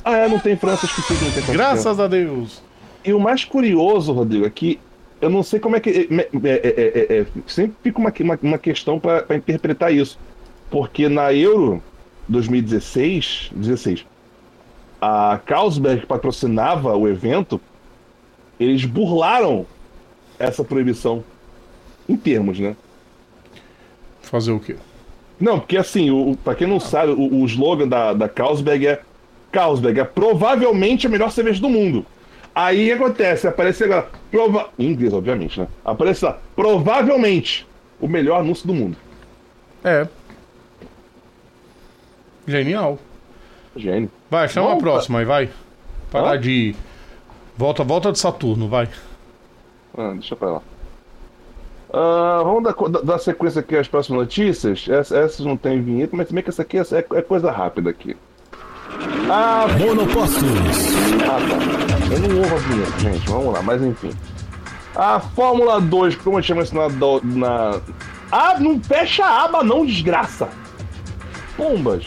[0.05, 1.53] Ah, é, não tem França, esqueci que não tem França.
[1.53, 2.63] Graças a Deus!
[3.05, 4.79] E o mais curioso, Rodrigo, é que
[5.21, 5.91] eu não sei como é que.
[5.91, 10.19] é, é, é, é, é, sempre fica uma, uma, uma questão para interpretar isso.
[10.71, 11.83] Porque na Euro
[12.29, 14.07] 2016, 16,
[15.01, 17.61] a Carlsberg patrocinava o evento,
[18.59, 19.67] eles burlaram
[20.39, 21.25] essa proibição.
[22.09, 22.77] Em termos, né?
[24.23, 24.77] Fazer o quê?
[25.41, 28.87] Não, porque assim, o, o- pra quem não sabe, o, o slogan da, da Carlsberg
[28.87, 29.03] é
[29.51, 32.05] Carlsberg é provavelmente a melhor cerveja do mundo.
[32.55, 33.47] Aí acontece?
[33.47, 34.69] Aparece agora, prova...
[34.79, 35.69] em inglês, obviamente, né?
[35.85, 37.67] Aparece lá, provavelmente
[38.01, 38.97] o melhor anúncio do mundo.
[39.85, 40.07] É.
[42.47, 42.99] Genial.
[43.77, 44.11] Gênio.
[44.31, 44.83] Vai, chama a Volta.
[44.83, 45.51] próxima aí, vai.
[46.11, 46.41] Parar Hã?
[46.41, 46.75] de.
[47.57, 48.89] Volta, volta de Saturno, vai.
[49.97, 50.63] Ah, deixa pra lá.
[51.93, 54.87] Ah, vamos dar, dar- sequência aqui às próximas notícias.
[54.89, 56.83] Essa- essas não tem vinheta, mas também que essa aqui é,
[57.15, 58.17] é coisa rápida aqui.
[59.31, 60.43] Ah, Monopostos.
[61.25, 62.15] Ah, tá.
[62.15, 63.29] Eu não ouvo a vinheta, gente.
[63.29, 64.11] Vamos lá, mas enfim.
[64.97, 67.81] A Fórmula 2, como eu tinha mencionado do- na.
[68.33, 70.49] Ah, não fecha a aba, não, desgraça!
[71.57, 72.05] Pombas!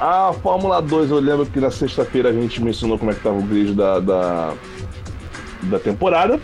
[0.00, 3.36] A Fórmula 2, eu lembro que na sexta-feira a gente mencionou como é que tava
[3.36, 4.52] o grid da, da,
[5.64, 6.40] da temporada.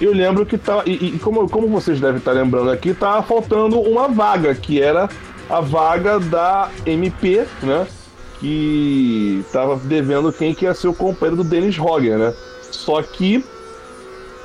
[0.00, 0.82] Eu lembro que tá.
[0.84, 5.08] E, e como, como vocês devem estar lembrando aqui, tá faltando uma vaga, que era
[5.48, 7.86] a vaga da MP, né?
[8.40, 12.34] Que tava devendo quem que ia ser o companheiro do Dennis Hogger, né?
[12.70, 13.44] Só que,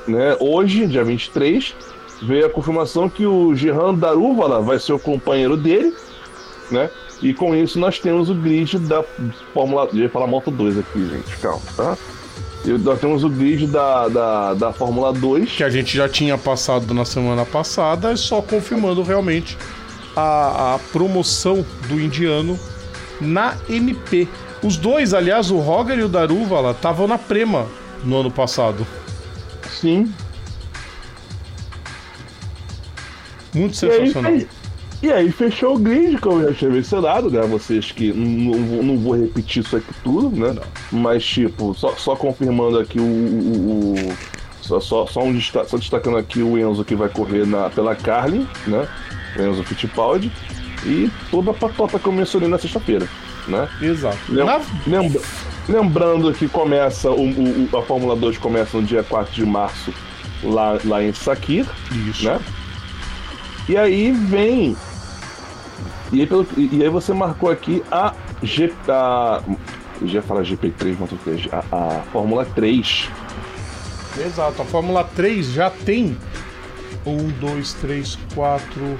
[0.08, 1.74] né, hoje, dia 23,
[2.22, 5.94] veio a confirmação que o Gerran Darúvala vai ser o companheiro dele,
[6.70, 6.90] né?
[7.22, 9.04] E com isso nós temos o grid da
[9.52, 9.88] Fórmula.
[9.92, 11.96] Eu ia falar Moto 2 aqui, gente, calma, tá?
[12.64, 15.52] E nós temos o grid da, da, da Fórmula 2.
[15.52, 19.56] Que a gente já tinha passado na semana passada, só confirmando realmente
[20.16, 22.58] a, a promoção do indiano
[23.20, 24.28] na MP.
[24.62, 27.66] Os dois, aliás, o Roger e o Daruvala, estavam na Prema
[28.02, 28.86] no ano passado.
[29.68, 30.12] Sim.
[33.54, 34.40] Muito E aí, sensacional.
[35.02, 37.42] E aí fechou o grid, como eu já tinha mencionado, né?
[37.42, 40.58] Vocês que não, não- não vou repetir isso aqui tudo, né?
[40.90, 43.02] Mas tipo, só, só confirmando aqui o.
[43.04, 47.68] o- o- só, só, só, um só destacando aqui o Enzo que vai correr na,
[47.68, 48.88] pela Carlin, né?
[49.38, 50.32] O Enzo Fittipaldi.
[50.84, 53.08] E toda a patota que eu mencionei na sexta-feira,
[53.48, 53.68] né?
[53.80, 54.18] Exato.
[54.28, 55.20] Lem- Na- lembra-
[55.68, 57.22] lembrando que começa o,
[57.72, 59.92] o- a Fórmula 2 começa no dia 4 de março
[60.42, 61.66] lá, lá em Sakir,
[62.10, 62.24] Isso.
[62.26, 62.38] né?
[63.68, 64.76] E aí vem.
[66.12, 68.12] E aí, pelo- e- aí você marcou aqui a
[68.42, 68.72] G.
[68.88, 69.40] A,
[70.04, 71.10] já ia falar GP3, mas
[71.50, 71.64] a,
[71.98, 73.08] a Fórmula 3.
[74.18, 74.60] Exato.
[74.62, 76.16] A Fórmula 3 já tem
[77.06, 78.98] um, dois, três, quatro,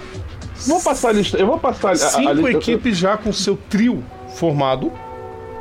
[0.67, 1.37] Vou passar a lista.
[1.37, 2.51] Eu vou passar a, a, a cinco lista.
[2.71, 4.03] equipes já com seu trio
[4.37, 4.93] formado.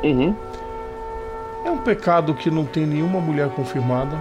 [0.02, 0.34] Uhum.
[1.64, 4.16] É um pecado que não tem nenhuma mulher confirmada.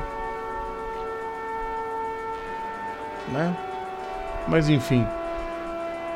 [3.31, 3.55] Né?
[4.47, 5.05] Mas enfim.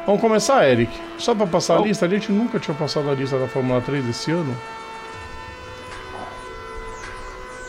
[0.05, 0.91] Vamos começar, Eric.
[1.17, 4.07] Só pra passar a lista, a gente nunca tinha passado a lista da Fórmula 3
[4.07, 4.55] esse ano.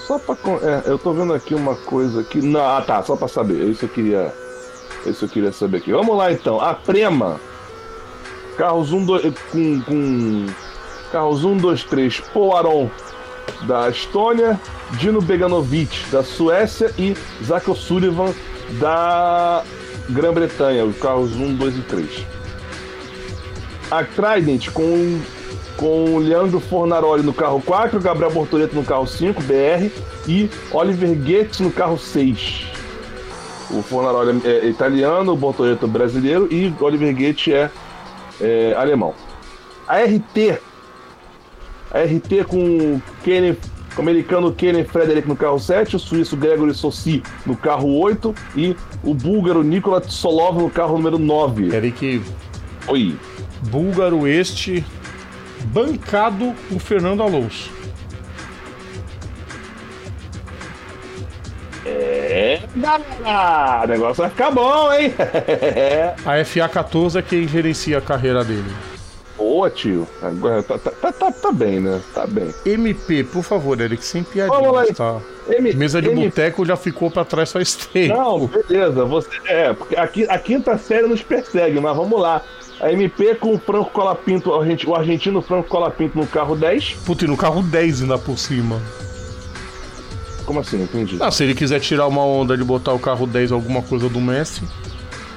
[0.07, 0.37] Só pra.
[0.37, 2.41] con- É, eu tô vendo aqui uma coisa aqui.
[2.41, 3.65] Não, ah tá, só pra saber.
[3.69, 4.33] Isso eu queria.
[5.07, 5.93] Isso eu queria saber aqui.
[5.93, 6.61] Vamos lá então.
[6.61, 7.41] A Prema.
[8.57, 9.35] Carros 1, 2.
[9.51, 9.81] Com.
[9.83, 10.47] com
[11.13, 12.21] carros 1, 2, 3.
[12.33, 12.91] Poaron
[13.63, 14.61] da Estônia.
[14.93, 16.93] Dino Beganovic da Suécia.
[16.99, 18.33] E Zaco Sullivan
[18.81, 19.63] da
[20.11, 20.85] Grã-Bretanha.
[20.85, 22.27] Os carros 1, 2 e 3.
[23.91, 25.21] A Trident com
[25.79, 29.91] com o Leandro Fornaroli no carro 4, Gabriel Bortoleto no carro 5, BR,
[30.27, 32.78] e Oliver Goetz no carro 6.
[33.71, 37.71] O Fornaroli é italiano, o Bortoleto é brasileiro e o Oliver Goetz é,
[38.41, 39.15] é alemão.
[39.87, 40.59] A RT,
[41.91, 43.01] a RT com
[43.99, 48.33] com o americano Kenny Frederick no carro 7, o suíço Gregory Sossi no carro 8
[48.55, 51.75] e o búlgaro Nikola Tsolov no carro número 9.
[51.75, 52.23] Eric,
[52.87, 53.17] Oi.
[53.71, 54.85] búlgaro este,
[55.73, 57.78] bancado por Fernando Alonso.
[61.91, 65.15] É, galera, o negócio vai ficar bom, hein?
[66.25, 68.71] A FA14 é quem gerencia a carreira dele.
[69.37, 70.07] Boa, tio.
[70.21, 72.01] Agora tá, tá, tá, tá- tá bem, né?
[72.13, 72.53] Tá bem.
[72.67, 75.21] MP, por favor, Eric, sem piadinhas, Vamos lá, tá?
[75.49, 78.15] M- Mesa de M- boteco já ficou pra trás faz tempo.
[78.17, 79.05] Não, beleza.
[79.05, 82.43] Você, é, porque aqui, a quinta série nos persegue, mas vamos lá.
[82.81, 86.95] A MP com o Franco Colapinto, o argentino Franco Colapinto no carro 10.
[87.07, 88.81] Puta, e no carro 10 ainda por cima.
[90.49, 90.79] Como assim?
[90.79, 91.19] Não Entendi.
[91.21, 94.19] Ah, se ele quiser tirar uma onda de botar o carro 10 alguma coisa do
[94.19, 94.63] Messi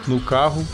[0.08, 0.66] no carro.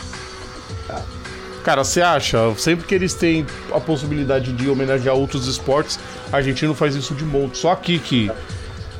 [1.64, 2.38] Cara, você acha?
[2.56, 3.44] Sempre que eles têm
[3.74, 5.98] a possibilidade de homenagear outros esportes,
[6.32, 7.58] a argentino faz isso de monte.
[7.58, 8.30] Só aqui que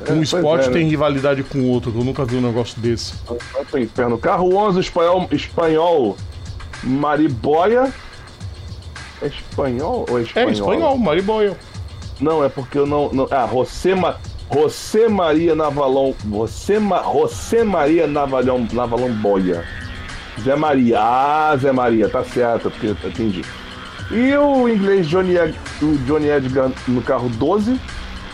[0.01, 0.73] um pois esporte é, né?
[0.73, 3.13] tem rivalidade com o outro, eu nunca vi um negócio desse.
[3.53, 4.17] Vai pro inferno.
[4.17, 6.17] Carro 11, espanhol, espanhol
[6.83, 7.93] Mariboia.
[9.21, 10.51] É espanhol ou é É, espanhol?
[10.51, 11.57] espanhol, Mariboia.
[12.19, 13.09] Não, é porque eu não.
[13.13, 14.17] não ah, José, Ma,
[14.51, 16.13] José Maria Navalon.
[16.29, 19.63] José, Ma, José Maria Navalon, Navalon Boia.
[20.41, 20.99] Zé Maria.
[20.99, 23.43] Ah, Zé Maria, tá certo, entendi.
[24.11, 25.35] E o inglês Johnny,
[25.81, 27.79] o Johnny Edgar no carro 12.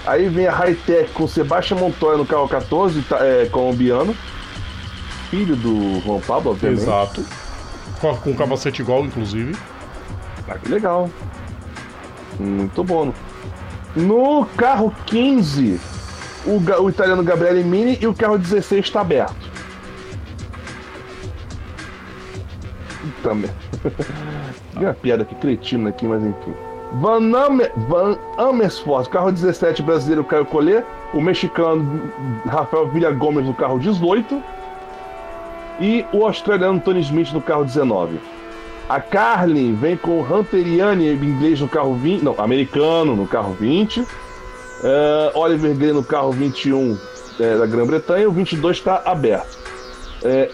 [0.05, 4.15] Aí vem a Hightech com Sebastião Montoya no carro 14, tá, é, colombiano.
[5.29, 6.83] Filho do Juan Pablo, obviamente.
[6.83, 7.25] Exato.
[7.99, 9.55] Com, com capacete igual, inclusive.
[10.47, 11.09] Ah, que legal.
[12.39, 13.11] Muito bom.
[13.95, 15.79] No carro 15,
[16.45, 19.35] o, o italiano Gabriele Mini e o carro 16 está aberto.
[23.21, 23.51] Também.
[24.73, 26.53] Tem uma piada aqui cretina aqui, mas enfim.
[26.93, 32.11] Van, Amer, Van Amersfoort, carro 17 brasileiro Caio Collet, o mexicano
[32.45, 34.41] Rafael Villa Gomes no carro 18
[35.79, 38.19] e o australiano Tony Smith no carro 19.
[38.87, 44.05] A Carlin vem com o Hunteriani inglês no carro 20, não, americano no carro 20.
[44.87, 46.95] É, Oliver Gray no carro 21
[47.39, 49.57] é, da Grã-Bretanha, o 22 está aberto.
[50.23, 50.51] É,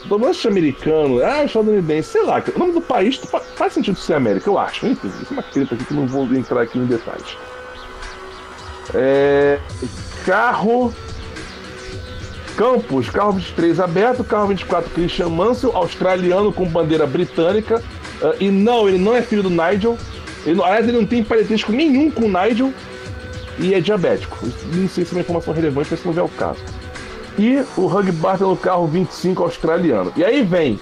[0.47, 4.57] americano, ah, estadunidense, sei lá, o nome do país fa- faz sentido ser América, eu
[4.57, 4.87] acho.
[4.87, 7.37] Enfim, isso é uma treta aqui que não vou entrar aqui em detalhes.
[8.93, 9.59] É,
[10.25, 10.93] carro
[12.55, 17.81] Campos, carro 23 aberto, carro 24 Christian Mansell, australiano com bandeira britânica.
[18.21, 19.97] Ah, e não, ele não é filho do Nigel.
[20.45, 22.73] Ele, aliás, ele não tem parentesco nenhum com o Nigel
[23.59, 24.37] e é diabético.
[24.73, 26.59] Não sei se é uma informação relevante, mas não é o caso.
[27.37, 30.11] E o Hug Barton no carro 25 australiano.
[30.15, 30.79] E aí vem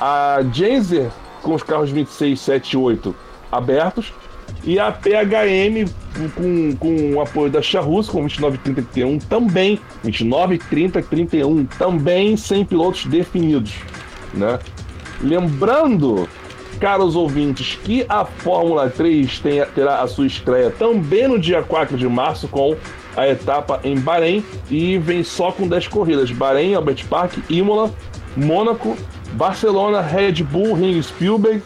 [0.00, 1.10] a Genzer
[1.42, 3.14] com os carros 26, 7 e 8
[3.50, 4.12] abertos.
[4.62, 5.90] E a PHM
[6.34, 9.80] com, com o apoio da Charrus com 29, 30 e 31 também.
[10.02, 13.74] 29, 30 e 31 também sem pilotos definidos.
[14.32, 14.58] Né?
[15.20, 16.28] Lembrando,
[16.84, 21.96] caros ouvintes, que a Fórmula 3 tem, terá a sua estreia também no dia 4
[21.96, 22.76] de março com
[23.16, 27.90] a etapa em Bahrein e vem só com 10 corridas: Bahrein, Albert Park, Imola,
[28.36, 28.98] Mônaco,
[29.32, 31.62] Barcelona, Red Bull, Ring Spielberg,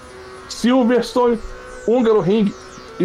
[0.49, 1.37] Silverstone,
[1.85, 2.55] Húngaro Ring,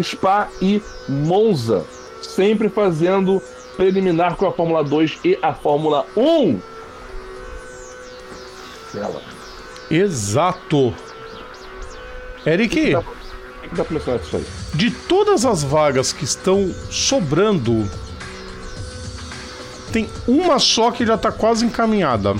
[0.00, 1.84] Spa e Monza.
[2.22, 3.42] Sempre fazendo
[3.76, 6.60] preliminar com a Fórmula 2 e a Fórmula 1.
[8.94, 9.20] Ela.
[9.90, 10.94] Exato.
[12.46, 13.02] Eric, O
[13.68, 14.44] que, dá pra mencionar disso aí?
[14.74, 17.88] de todas as vagas que estão sobrando,
[19.92, 22.34] tem uma só que já tá quase encaminhada.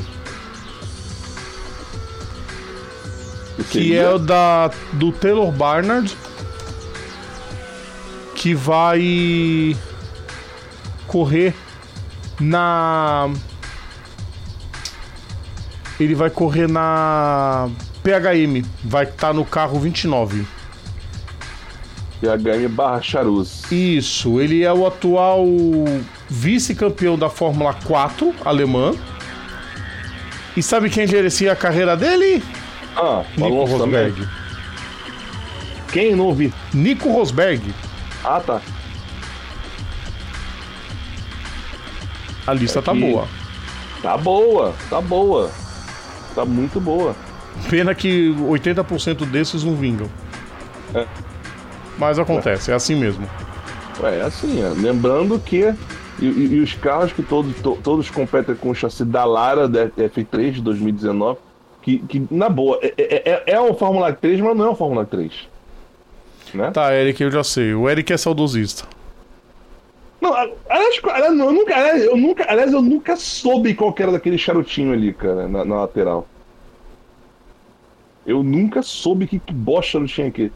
[3.71, 6.17] Que é o da do Taylor Barnard,
[8.35, 9.77] que vai
[11.07, 11.55] correr
[12.41, 13.31] na
[15.99, 17.71] ele vai correr na
[18.05, 20.47] PHM, vai estar no carro 29.
[22.21, 23.63] PHM barra Charuz.
[23.73, 25.47] Isso, ele é o atual
[26.29, 28.93] vice-campeão da Fórmula 4 alemã.
[30.55, 32.45] E sabe quem gerencia a carreira dele?
[32.95, 34.09] Ah, Nico Alonso também.
[34.11, 34.29] Rosberg.
[35.91, 36.53] Quem não ouvi?
[36.75, 37.75] Nico Rosberg.
[38.23, 38.61] Ah, tá.
[42.47, 43.01] A lista tá Aqui.
[43.01, 43.27] boa.
[44.03, 45.51] Tá boa, tá boa.
[46.35, 47.17] Tá muito boa.
[47.71, 50.09] Pena que 80% desses não vingam.
[50.95, 51.07] É.
[51.99, 53.29] Mas acontece, é assim mesmo.
[54.03, 54.69] Ué, é assim, é.
[54.69, 55.73] lembrando que.
[56.21, 59.67] E, e- e os carros que todos, to- todos competem com o chassi da Lara
[59.69, 61.39] da F3 de 2019,
[61.83, 64.77] que, que na boa, é, é, é, é o Fórmula 3, mas não é o
[64.77, 65.33] Fórmula 3.
[66.55, 66.71] Né?
[66.71, 67.75] Tá, Eric, eu já sei.
[67.75, 68.85] O Eric é saudosista.
[70.21, 71.01] Não, aliás,
[71.39, 75.13] eu nunca, aliás, eu nunca, aliás, eu nunca soube qual que era daquele charutinho ali,
[75.13, 76.27] cara, na, na lateral.
[78.27, 80.53] Eu nunca soube que, que bosta charutinho aqui.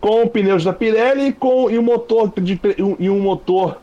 [0.00, 3.78] Com pneus da Pirelli e com e um motor de e um, e um motor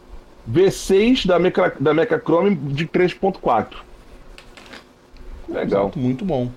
[0.49, 3.67] V6 da Mecha, da Mecha Chrome de 3.4.
[5.49, 5.63] Legal.
[5.85, 6.49] Exato, muito bom.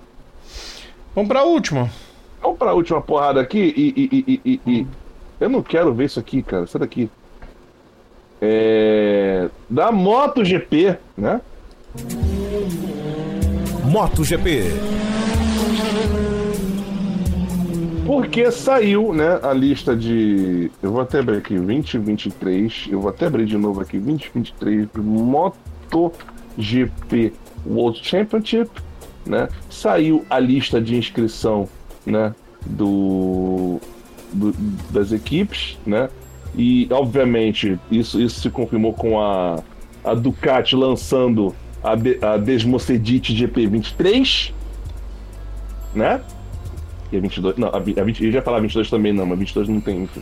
[1.13, 1.89] Vamos pra última.
[2.41, 4.87] Vamos pra última porrada aqui e, e- e- e- e- e-
[5.39, 6.65] Eu não quero ver isso aqui, cara.
[6.67, 7.09] Sai daqui.
[8.41, 9.49] É...
[9.69, 11.41] Da MotoGP, né?
[13.85, 14.63] MotoGP.
[18.09, 20.71] Porque saiu, né, a lista de.
[20.81, 22.87] Eu vou até abrir aqui 2023.
[22.89, 25.03] Eu vou até abrir de novo aqui 2023 do
[25.91, 27.33] MotoGP
[27.67, 28.71] World Championship,
[29.27, 29.47] né?
[29.69, 31.69] Saiu a lista de inscrição,
[32.03, 32.33] né,
[32.65, 33.79] do,
[34.33, 34.55] do-
[34.89, 36.09] das equipes, né?
[36.57, 39.61] E obviamente isso, isso se confirmou com a,
[40.03, 41.53] a Ducati lançando
[41.83, 41.91] a,
[42.33, 44.51] a Desmocedite GP23,
[45.93, 46.19] né?
[47.11, 47.57] E a 22.
[47.57, 50.03] Não, a, vi- a 20, eu já falar 22 também, não, mas 22 não tem,
[50.03, 50.21] enfim.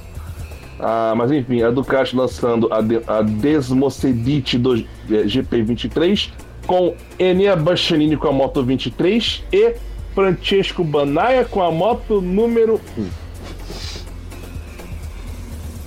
[0.80, 6.30] Ah, mas enfim, a Ducati lançando a, de, a Desmocedite do, eh, GP23
[6.68, 9.74] com Enea Bastianini com a moto 23 e
[10.14, 13.06] Francesco Banaya com a moto número 1.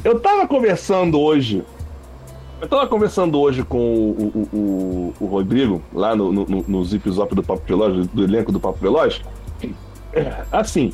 [0.05, 1.63] Eu tava conversando hoje.
[2.61, 6.85] Eu tava conversando hoje com o, o, o, o Rodrigo, lá no, no, no, no
[6.85, 9.21] Zip Zop do Papo Veloz, do elenco do Papo Veloz.
[10.51, 10.93] Assim,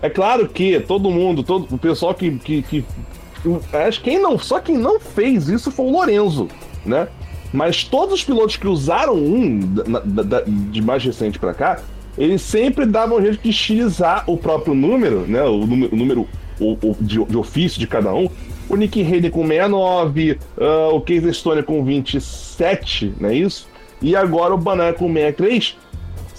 [0.00, 2.84] é claro que todo mundo, todo o pessoal que, que, que
[3.86, 6.48] acho que quem não, só quem não fez isso foi o Lorenzo,
[6.84, 7.08] né?
[7.52, 11.80] Mas todos os pilotos que usaram um da- da- de mais recente pra cá,
[12.16, 15.42] eles sempre davam um jeito de estilizar o próprio número, né?
[15.44, 16.28] O número, o número
[16.60, 18.28] o- o de, de ofício de cada um.
[18.68, 23.66] O Nick Hayden com 69, ah, o Casey Stone com 27, não é isso?
[24.02, 25.76] E agora o Banana com 63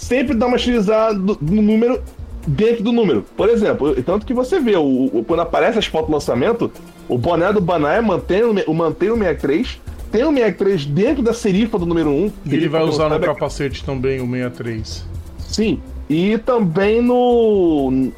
[0.00, 2.00] sempre dá uma estilizada no número
[2.46, 3.24] dentro do número.
[3.36, 6.70] Por exemplo, tanto que você vê, o, o- quando aparece as fotos do lançamento,
[7.08, 9.78] o boné do Banana mantém, o mantém o 63,
[10.10, 12.32] tem o 63 dentro da serifa do número 1.
[12.46, 15.04] E ele vai usar no capacete também o 63.
[15.38, 15.80] Sim.
[16.08, 18.10] E também no.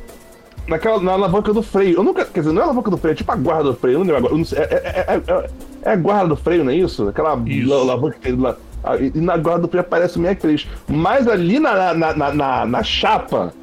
[0.68, 1.96] Naquela, na alavanca do freio.
[1.96, 2.24] Eu nunca.
[2.24, 3.96] Quer dizer, não é a alavanca do freio, é tipo a guarda do freio.
[3.96, 4.42] Eu não lembro agora.
[4.54, 5.50] é, é- é- é-
[5.82, 7.08] é a guarda do freio, não é isso?
[7.08, 7.68] Aquela Isso.
[7.68, 8.56] la- alavanca que tem lá.
[8.84, 10.66] Ah, E na guarda do freio aparece o 63.
[10.88, 13.54] Mas ali na, na, na, na, na chapa,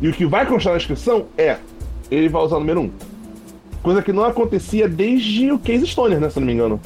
[0.00, 1.56] e o que vai constar na inscrição é:
[2.10, 2.90] ele vai usar o número 1.
[3.82, 6.28] Coisa que não acontecia desde o Case Stoner, né?
[6.30, 6.80] Se não me engano.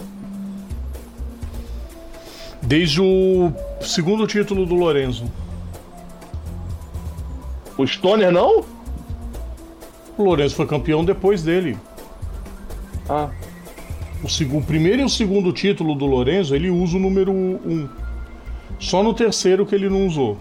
[2.63, 5.31] Desde o segundo título do Lorenzo.
[7.77, 8.65] O Stoner não?
[10.17, 11.77] O Lorenzo foi campeão depois dele.
[13.09, 13.29] Ah,
[14.25, 17.89] O, seg- o primeiro e o segundo título do Lorenzo, ele usa o número 1.
[18.79, 20.37] Só no terceiro que ele não usou.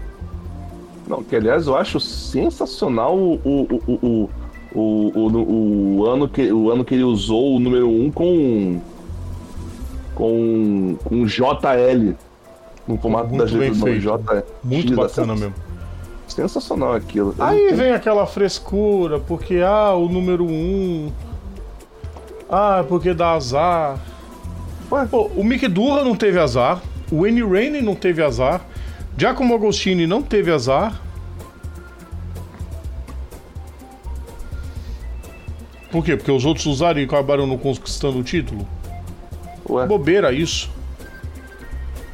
[1.08, 4.30] Não, que aliás eu acho sensacional o, o,
[4.74, 8.80] o, o, o, ano, que, o ano que ele usou o número 1 com.
[10.16, 10.96] com.
[11.04, 12.16] com JL.
[12.88, 14.00] No formato Muito feito.
[14.00, 14.44] JL.
[14.64, 15.54] Muito bacana mesmo.
[16.28, 17.36] Sensacional aquilo.
[17.38, 20.48] Aí vem aquela frescura, porque ah, o número 1.
[20.50, 21.12] Um,
[22.54, 24.00] ah, porque dá azar.
[24.92, 25.08] Ué?
[25.08, 26.82] Pô, o Mick Durra não teve azar.
[27.12, 28.62] O Annie Rainey não teve azar.
[29.18, 31.02] Giacomo Agostini não teve azar.
[35.92, 36.16] Por quê?
[36.16, 38.68] Porque os outros usaram e acabaram não conquistando o título?
[39.68, 40.70] Ué, Bobeira isso.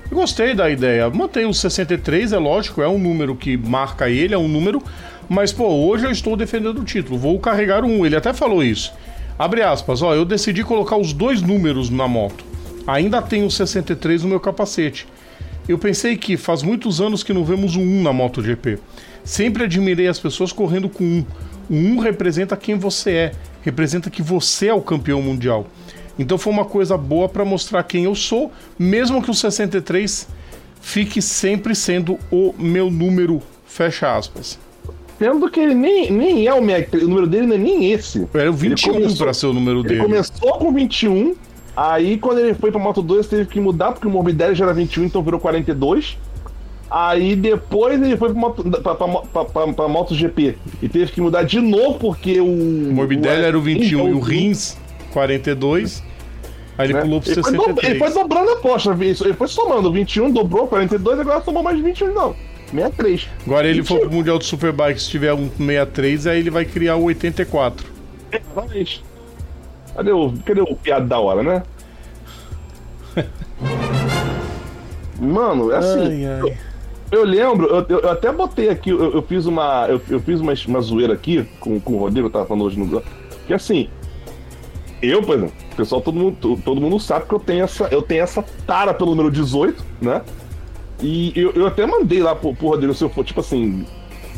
[0.09, 1.09] Eu Gostei da ideia.
[1.09, 4.81] Mantém o 63, é lógico, é um número que marca ele, é um número.
[5.27, 7.17] Mas, pô, hoje eu estou defendendo o título.
[7.17, 8.05] Vou carregar um.
[8.05, 8.91] Ele até falou isso.
[9.39, 12.43] Abre aspas, ó, eu decidi colocar os dois números na moto.
[12.85, 15.07] Ainda tenho o 63 no meu capacete.
[15.65, 18.79] Eu pensei que faz muitos anos que não vemos um 1 na MotoGP.
[19.23, 21.25] Sempre admirei as pessoas correndo com um.
[21.69, 25.67] O 1 representa quem você é, representa que você é o campeão mundial.
[26.17, 30.27] Então foi uma coisa boa para mostrar quem eu sou, mesmo que o 63
[30.81, 34.59] fique sempre sendo o meu número, fecha aspas.
[35.19, 38.25] Sendo que ele nem, nem é o 63, o número dele não é nem esse.
[38.33, 40.01] Era o 21 começou- para ser o número Ele dele.
[40.01, 41.35] começou com 21,
[41.75, 44.73] aí quando ele foi pra Moto 2 teve que mudar, porque o Morbidelli já era
[44.73, 46.17] 21, então virou 42.
[46.89, 51.21] Aí depois ele foi pra, moto, pra, pra, pra, pra, pra MotoGP e teve que
[51.21, 52.45] mudar de novo, porque o.
[52.45, 54.27] O Morbidelli era o 21 e o Rins.
[54.27, 54.77] Rins
[55.13, 56.03] 42.
[56.77, 57.01] Aí ele né?
[57.01, 57.89] pulou pro ele, foi do- 63.
[57.89, 62.13] ele foi dobrando a aposta, ele foi somando 21, dobrou 42, agora somou mais 21,
[62.13, 62.33] não.
[62.71, 63.27] 63.
[63.45, 64.07] Agora ele for 21.
[64.07, 67.87] pro Mundial de Superbike, se tiver um 63, aí ele vai criar o 84.
[68.31, 69.03] Exatamente.
[69.95, 71.63] Cadê o, cadê o piada da hora, né?
[75.19, 76.25] Mano, é assim.
[76.25, 76.57] Ai, ai.
[77.11, 79.87] Eu lembro, eu, eu- eu até botei aqui, eu, fiz uma.
[79.89, 83.01] Eu, fiz uma, uma zoeira aqui com, com o Rodrigo, eu tava falando hoje no.
[83.47, 83.89] Que assim,
[85.01, 87.85] eu, por exemplo, o pessoal, todo mundo, to- todo mundo sabe que eu tenho essa,
[87.91, 90.21] eu tenho essa tara pelo número 18, né?
[91.01, 93.85] E eu, eu até mandei lá pro, pro Rodrigo, se eu for, tipo assim,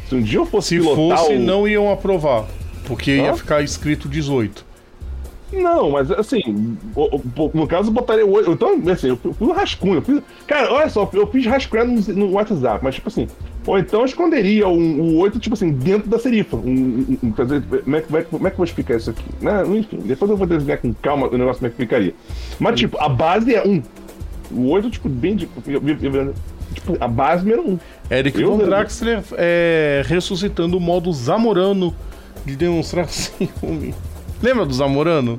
[0.07, 1.39] se um dia eu fosse Se pilotar fosse, o...
[1.39, 2.45] não iam aprovar.
[2.85, 4.65] Porque ia ficar escrito 18.
[5.53, 6.77] Não, mas assim,
[7.53, 8.51] no caso eu botaria o 8.
[8.51, 9.95] Então, assim, eu fui um rascunho.
[9.95, 13.27] Eu fiz, cara, olha só, eu fiz rascunho no, WhatsApp, mas tipo assim,
[13.67, 16.55] ou então eu esconderia um- o 8, tipo assim, dentro da serifa.
[16.55, 19.23] Um, um- um- como, é, que- como, é, que- eu vou explicar isso aqui?
[19.41, 19.63] Né?
[19.67, 22.13] Enfim, depois eu vou desenhar com calma o negócio como é que ficaria.
[22.57, 23.83] Mas, tipo, a base é 1.
[24.53, 25.35] O 8, tipo, bem.
[25.35, 26.33] de- eu- eu- eu-
[26.73, 27.79] Tipo, a base número 1.
[28.09, 28.67] Eric Eu Von lembro.
[28.69, 31.93] Draxler é, ressuscitando o modo Zamorano
[32.45, 33.93] de demonstrar ciúme.
[34.41, 35.37] Lembra do Zamorano?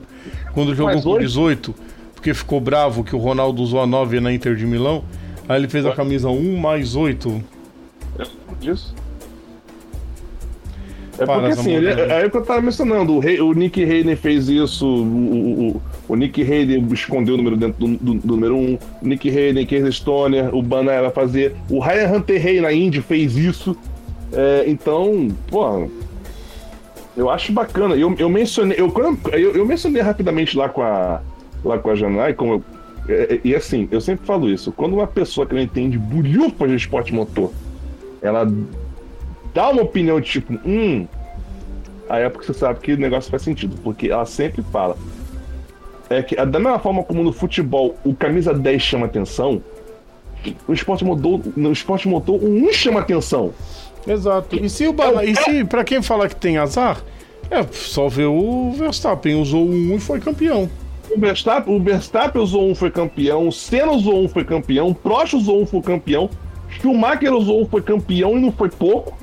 [0.52, 1.74] Quando jogou com hoje- 18?
[2.14, 5.02] Porque ficou bravo que o Ronaldo usou a 9 na Inter de Milão.
[5.48, 7.42] Aí ele fez a camisa 1 mais 8.
[8.60, 8.94] disso.
[11.18, 12.12] É Para, porque assim, ele, Zamorano.
[12.12, 13.18] é o que eu tava mencionando, o,
[13.48, 17.96] o Nick Hayden fez isso, o, o, o- Nick Hayden escondeu o número dentro do,
[17.98, 21.78] do- do número 1, um, o Nick Hayden, Casey Stoner, o Banner vai fazer, o
[21.80, 23.76] Ryan Hunter Rey na Indy fez isso,
[24.34, 25.86] É, então, pô,
[27.14, 28.90] eu acho bacana, eu, eu mencionei, eu,
[29.32, 31.20] eu, eu mencionei rapidamente lá com a,
[31.62, 32.64] lá com a Janai, como eu,
[33.14, 36.70] é, é, e assim, eu sempre falo isso, quando uma pessoa que não entende bulhufas
[36.70, 37.50] de esporte motor,
[38.22, 38.50] ela
[39.54, 41.06] dá uma opinião de tipo, hum,
[42.08, 44.96] aí é porque você sabe que o negócio faz sentido, porque ela sempre fala.
[46.10, 49.62] É que da mesma forma como no futebol o camisa 10 chama atenção,
[50.66, 53.52] o esporte motor, no esporte motor, o 1 chama atenção.
[54.06, 54.56] Exato.
[54.56, 55.24] E se o Bana...
[55.24, 57.02] E se, pra quem falar que tem azar,
[57.50, 59.40] é só ver o Verstappen.
[59.40, 60.68] Usou o 1 e foi campeão.
[61.14, 63.48] O Verstappen, o Verstappen usou um, foi campeão.
[63.48, 64.88] O Senna usou um, foi campeão.
[64.88, 66.28] O Prost usou um, foi campeão.
[66.68, 69.16] Schumacher usou um, foi campeão e não foi pouco.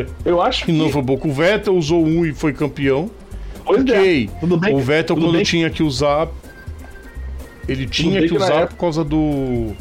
[0.00, 0.06] É.
[0.24, 0.72] Eu acho que.
[0.72, 1.28] não foi pouco.
[1.28, 3.10] O Vettel usou um e foi campeão.
[3.64, 3.98] Pois é.
[3.98, 4.30] Ok.
[4.40, 6.28] Tudo bem o Vettel, quando bem tinha que usar.
[7.68, 9.72] Ele tinha que que usar época- por causa do.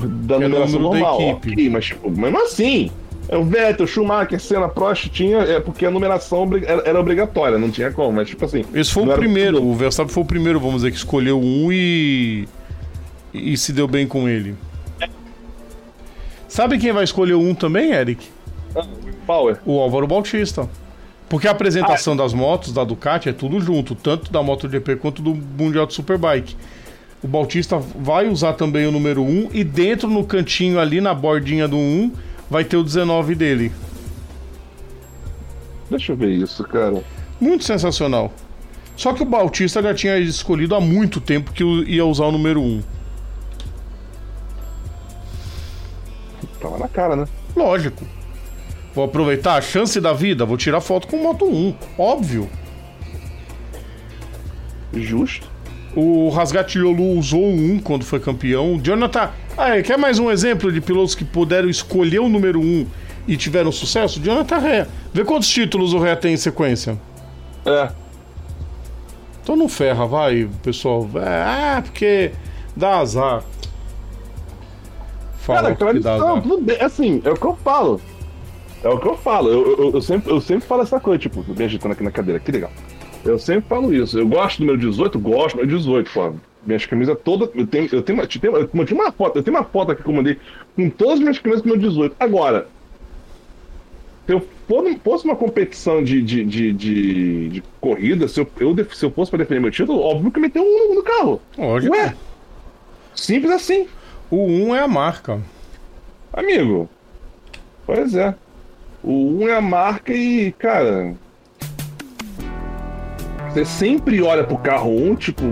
[0.00, 1.20] da é numeração número da normal.
[1.38, 1.52] equipe.
[1.52, 2.90] ok, mas tipo, mesmo assim,
[3.28, 6.48] é o Vettel, Schumacher, Senna, Prost tinha, é porque a numeração
[6.84, 8.64] era, obrigatória, não tinha como, mas tipo assim.
[8.74, 9.58] Esse foi o primeiro.
[9.58, 12.48] tudo- O Verstappen foi o primeiro, vamos dizer, que escolheu um e.
[13.32, 14.56] E se deu bem com ele.
[16.48, 18.26] Sabe quem vai escolher um também, Eric?
[19.28, 19.58] Power.
[19.66, 20.66] O Álvaro Bautista.
[21.28, 25.34] Porque a apresentação das motos da Ducati é tudo junto, tanto da MotoGP quanto do
[25.34, 26.56] Mundial de Superbike.
[27.22, 31.68] O Bautista vai usar também o número 1 e dentro no cantinho ali na bordinha
[31.68, 32.12] do 1
[32.48, 33.70] vai ter o 19 dele.
[35.90, 37.04] Deixa eu ver isso, cara.
[37.38, 38.32] Muito sensacional.
[38.96, 42.62] Só que o Bautista já tinha escolhido há muito tempo que ia usar o número
[42.62, 42.82] 1.
[46.60, 47.26] Tava na cara, né?
[47.54, 48.17] Lógico.
[48.98, 51.72] Vou aproveitar a chance da vida, vou tirar foto com Moto 1.
[51.96, 52.50] Óbvio.
[54.92, 55.46] Justo.
[55.94, 58.76] O Rasgatiolo usou um quando foi campeão.
[58.82, 59.30] Jonathan.
[59.56, 62.88] Ah, quer mais um exemplo de pilotos que puderam escolher o número um
[63.28, 64.20] e tiveram sucesso?
[64.20, 64.88] Jonathan Ré.
[65.14, 66.98] Vê quantos títulos o Ré tem em sequência.
[67.64, 67.92] É.
[69.44, 71.08] Então não ferra, vai, pessoal.
[71.24, 72.32] Ah, porque
[72.74, 73.44] dá azar.
[75.38, 76.42] Fala Cara, que dá azar.
[76.42, 76.80] tudo bem.
[76.80, 78.00] Assim, é o que eu falo.
[78.82, 79.48] É o que eu falo.
[79.50, 82.38] Eu, eu, eu, sempre, eu sempre falo essa coisa, tipo, me agitando aqui na cadeira,
[82.38, 82.70] que legal.
[83.24, 84.18] Eu sempre falo isso.
[84.18, 86.32] Eu gosto do meu 18, gosto do meu 18, pô.
[86.64, 87.50] Minhas camisas todas.
[87.54, 90.02] Eu tenho, eu tenho, eu tenho, eu tenho uma foto, eu tenho uma foto aqui
[90.02, 90.38] que eu mandei
[90.76, 92.16] com todas as minhas camisas com o meu 18.
[92.20, 92.68] Agora,
[94.26, 94.46] se eu
[95.02, 99.30] fosse uma competição de, de, de, de, de corrida, se eu, eu, se eu fosse
[99.30, 101.40] para defender meu título, óbvio que meter um no carro.
[101.56, 101.94] Lógico.
[101.94, 102.14] Ué,
[103.14, 103.88] simples assim.
[104.30, 105.40] O 1 é a marca.
[106.32, 106.88] Amigo,
[107.86, 108.34] pois é.
[109.08, 111.14] O 1 é a marca e, cara,
[113.48, 115.44] você sempre olha pro carro 1, tipo,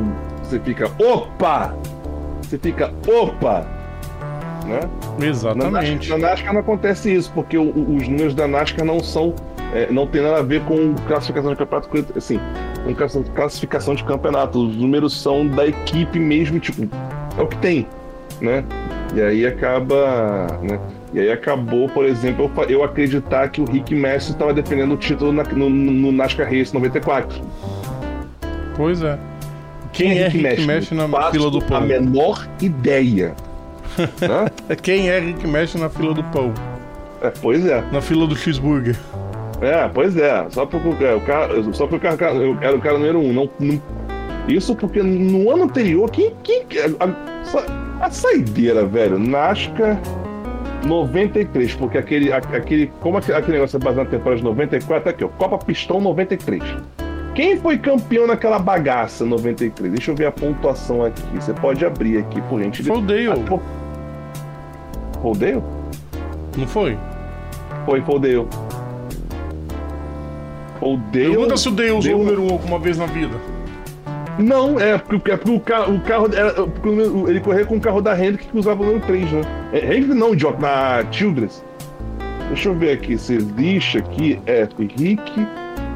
[0.43, 1.75] você fica, opa!
[2.43, 3.67] Você fica, opa!
[4.67, 4.81] Né?
[5.27, 5.71] Exatamente.
[5.71, 9.35] Na NASCAR, na NASCAR não acontece isso, porque o, os números da NASCAR não são.
[9.73, 12.39] É, não tem nada a ver com classificação de campeonato, assim,
[12.85, 14.67] com classificação de campeonato.
[14.67, 16.87] Os números são da equipe mesmo, tipo,
[17.39, 17.87] é o que tem,
[18.39, 18.63] né?
[19.15, 20.79] E aí acaba, né?
[21.13, 24.97] E aí acabou, por exemplo, eu, eu acreditar que o Rick Messi estava defendendo o
[24.97, 27.41] título na, no, no NASCAR Race 94.
[28.77, 29.19] Pois é.
[29.93, 31.77] Quem, Quem é Rick, Rick Mesh, na fila do pão?
[31.79, 33.35] A menor ideia.
[34.83, 36.53] Quem é Rick Mesh na fila do pão?
[37.23, 37.83] É, pois é.
[37.91, 38.97] Na fila do cheeseburger.
[39.63, 40.47] É, pois é.
[40.51, 43.33] Só porque é, o cara, só porque o cara, eu era o cara número um.
[43.33, 43.81] Não, não,
[44.47, 46.33] isso porque no ano anterior, quem.
[46.43, 46.63] quem
[47.01, 49.99] a, a, a saideira, velho, Nasca
[50.87, 52.87] 93, porque aquele, aquele.
[53.01, 55.29] Como aquele negócio é baseado na temporada de 94, tá aqui, ó.
[55.29, 56.63] Copa Pistão 93.
[57.35, 59.93] Quem foi campeão naquela bagaça 93?
[59.93, 61.23] Deixa eu ver a pontuação aqui.
[61.35, 62.83] Você pode abrir aqui, por gente.
[62.83, 63.29] Foi o Dale.
[63.29, 63.61] Ah,
[65.21, 65.63] foi o Dale?
[66.57, 66.97] Não foi?
[67.85, 68.37] Foi, foi o Dale.
[70.81, 71.31] O Dale.
[71.31, 73.37] Pergunta se o Dale usou o número 1 um alguma vez na vida.
[74.39, 76.55] Não, é porque, é porque o carro, o carro era,
[77.29, 79.41] ele corria com o carro da Hendrick que usava o número 3, né?
[79.73, 81.65] É, Hendrick não, idiota, na Childress.
[82.49, 84.41] Deixa eu ver aqui se existe aqui.
[84.47, 85.47] É Rick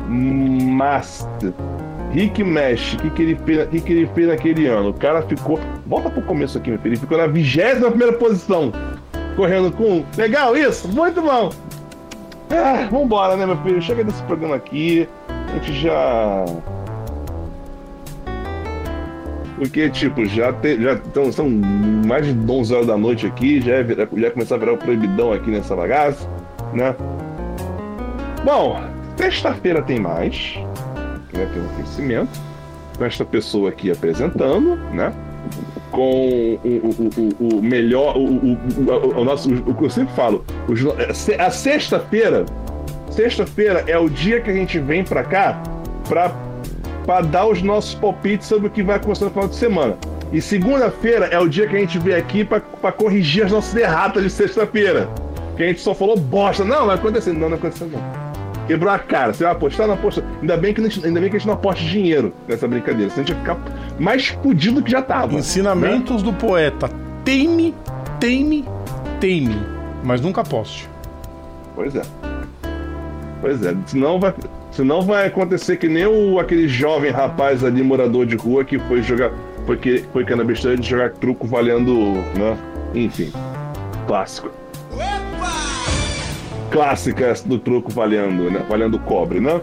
[0.08, 1.52] Master.
[2.12, 4.88] Rick Mesh, o que, que, ele fez, que, que ele fez naquele ano?
[4.88, 5.60] O cara ficou.
[5.86, 6.94] Volta pro começo aqui, meu filho.
[6.94, 8.72] Ele ficou na 21 primeira posição.
[9.36, 10.04] Correndo com.
[10.16, 10.88] Legal isso?
[10.88, 11.50] Muito bom!
[12.50, 13.80] Ah, vambora, né, meu filho?
[13.80, 15.08] Chega desse programa aqui.
[15.28, 16.44] A gente já.
[19.60, 23.74] Porque, tipo, já, te, já tão, são mais de 11 horas da noite aqui, já,
[23.74, 26.26] é, já começar a virar o proibidão aqui nessa bagaça,
[26.72, 26.96] né?
[28.42, 28.80] Bom,
[29.20, 30.58] Sexta-feira tem mais,
[31.34, 31.46] né?
[31.52, 32.40] Tem um oferecimento
[32.96, 35.12] com esta pessoa aqui apresentando, né?
[35.90, 40.42] Com o, o, o, o melhor, o, nosso, o que eu sempre falo,
[41.38, 42.46] a sexta-feira,
[43.10, 45.62] sexta-feira é o dia que a gente vem para cá
[46.08, 46.32] para
[47.06, 49.96] para dar os nossos palpites sobre o que vai acontecer no final de semana.
[50.32, 54.22] E segunda-feira é o dia que a gente vem aqui para corrigir as nossas erratas
[54.22, 55.08] de sexta-feira.
[55.56, 56.64] Que a gente só falou bosta.
[56.64, 57.32] Não, vai acontecer.
[57.32, 58.00] Não, não vai acontecer não.
[58.66, 59.32] Quebrou a cara.
[59.32, 59.88] Você vai apostar?
[59.88, 60.24] Não aposta.
[60.40, 63.10] Ainda bem que, ainda bem que a gente não aposta dinheiro nessa brincadeira.
[63.10, 63.58] Senão a gente ia ficar
[63.98, 65.34] mais fudido do que já tava.
[65.34, 66.30] Ensinamentos né?
[66.30, 66.88] do poeta.
[67.24, 67.74] Teme,
[68.20, 68.64] teme,
[69.18, 69.60] teme.
[70.04, 70.88] Mas nunca aposte.
[71.74, 72.02] Pois é.
[73.40, 73.74] Pois é.
[73.86, 74.32] Senão vai,
[74.80, 79.02] senão vai acontecer que nem o, aquele jovem rapaz ali, morador de rua, que foi
[79.02, 79.30] jogar.
[79.66, 81.92] Foi, que, foi que na besteira de jogar truco valendo.
[82.34, 82.56] Né?
[82.94, 83.30] Enfim.
[84.06, 84.50] Clássico
[86.70, 88.64] clássica do truco valendo, né?
[88.68, 89.60] Valendo cobre, né?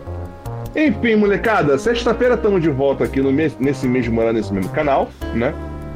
[0.76, 5.54] Enfim, molecada, sexta-feira estamos de volta aqui no nesse mesmo ano, nesse mesmo canal, né?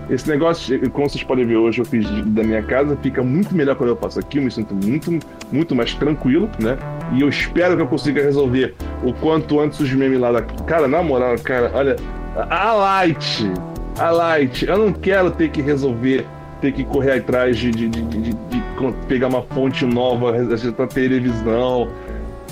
[0.09, 3.75] Esse negócio, como vocês podem ver hoje, eu fiz da minha casa, fica muito melhor
[3.75, 5.19] quando eu passo aqui, eu me sinto muito,
[5.51, 6.77] muito mais tranquilo, né?
[7.13, 10.41] E eu espero que eu consiga resolver o quanto antes os memes lá da.
[10.41, 11.95] Cara, na moral, cara, olha,
[12.35, 13.51] a Light,
[13.97, 16.25] a Light, eu não quero ter que resolver
[16.61, 18.63] ter que correr atrás de, de, de, de, de
[19.07, 21.89] pegar uma fonte nova, acertar televisão.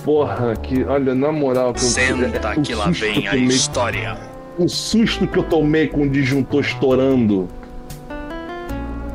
[0.04, 0.84] Porra, que.
[0.84, 1.74] Olha, na moral.
[1.74, 4.18] Que Senta eu, é, que lá vem a história.
[4.60, 7.48] O susto que eu tomei com o disjuntor estourando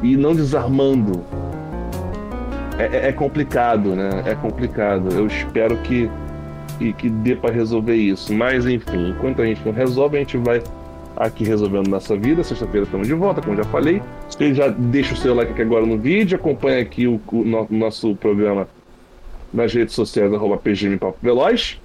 [0.03, 1.23] e não desarmando.
[2.79, 4.23] É, é, é complicado, né?
[4.25, 5.15] É complicado.
[5.15, 6.11] Eu espero que,
[6.79, 8.33] que, que dê para resolver isso.
[8.33, 10.63] Mas enfim, enquanto a gente não resolve, a gente vai
[11.15, 12.43] aqui resolvendo nossa vida.
[12.43, 14.01] Sexta-feira estamos de volta, como já falei.
[14.27, 17.67] Você já deixa o seu like aqui agora no vídeo, acompanha aqui o, o, o
[17.71, 18.67] nosso programa
[19.53, 21.79] nas redes sociais, arroba PGM Papo Veloz.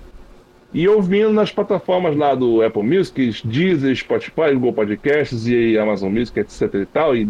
[0.71, 6.39] E ouvindo nas plataformas lá do Apple Music, Deezer, Spotify, Google Podcasts e Amazon Music,
[6.39, 7.15] etc e tal.
[7.15, 7.27] E...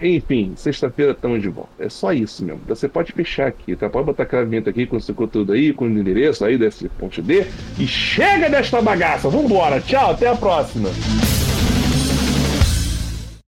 [0.00, 1.70] Enfim, sexta-feira estamos de volta.
[1.78, 2.62] É só isso mesmo.
[2.66, 3.90] Você pode fechar aqui, tá?
[3.90, 6.88] Pode botar aquela vinheta aqui com o seu conteúdo aí, com o endereço aí desse
[6.88, 7.44] ponto D.
[7.78, 9.28] E chega desta bagaça!
[9.28, 9.80] Vambora!
[9.80, 10.88] Tchau, até a próxima!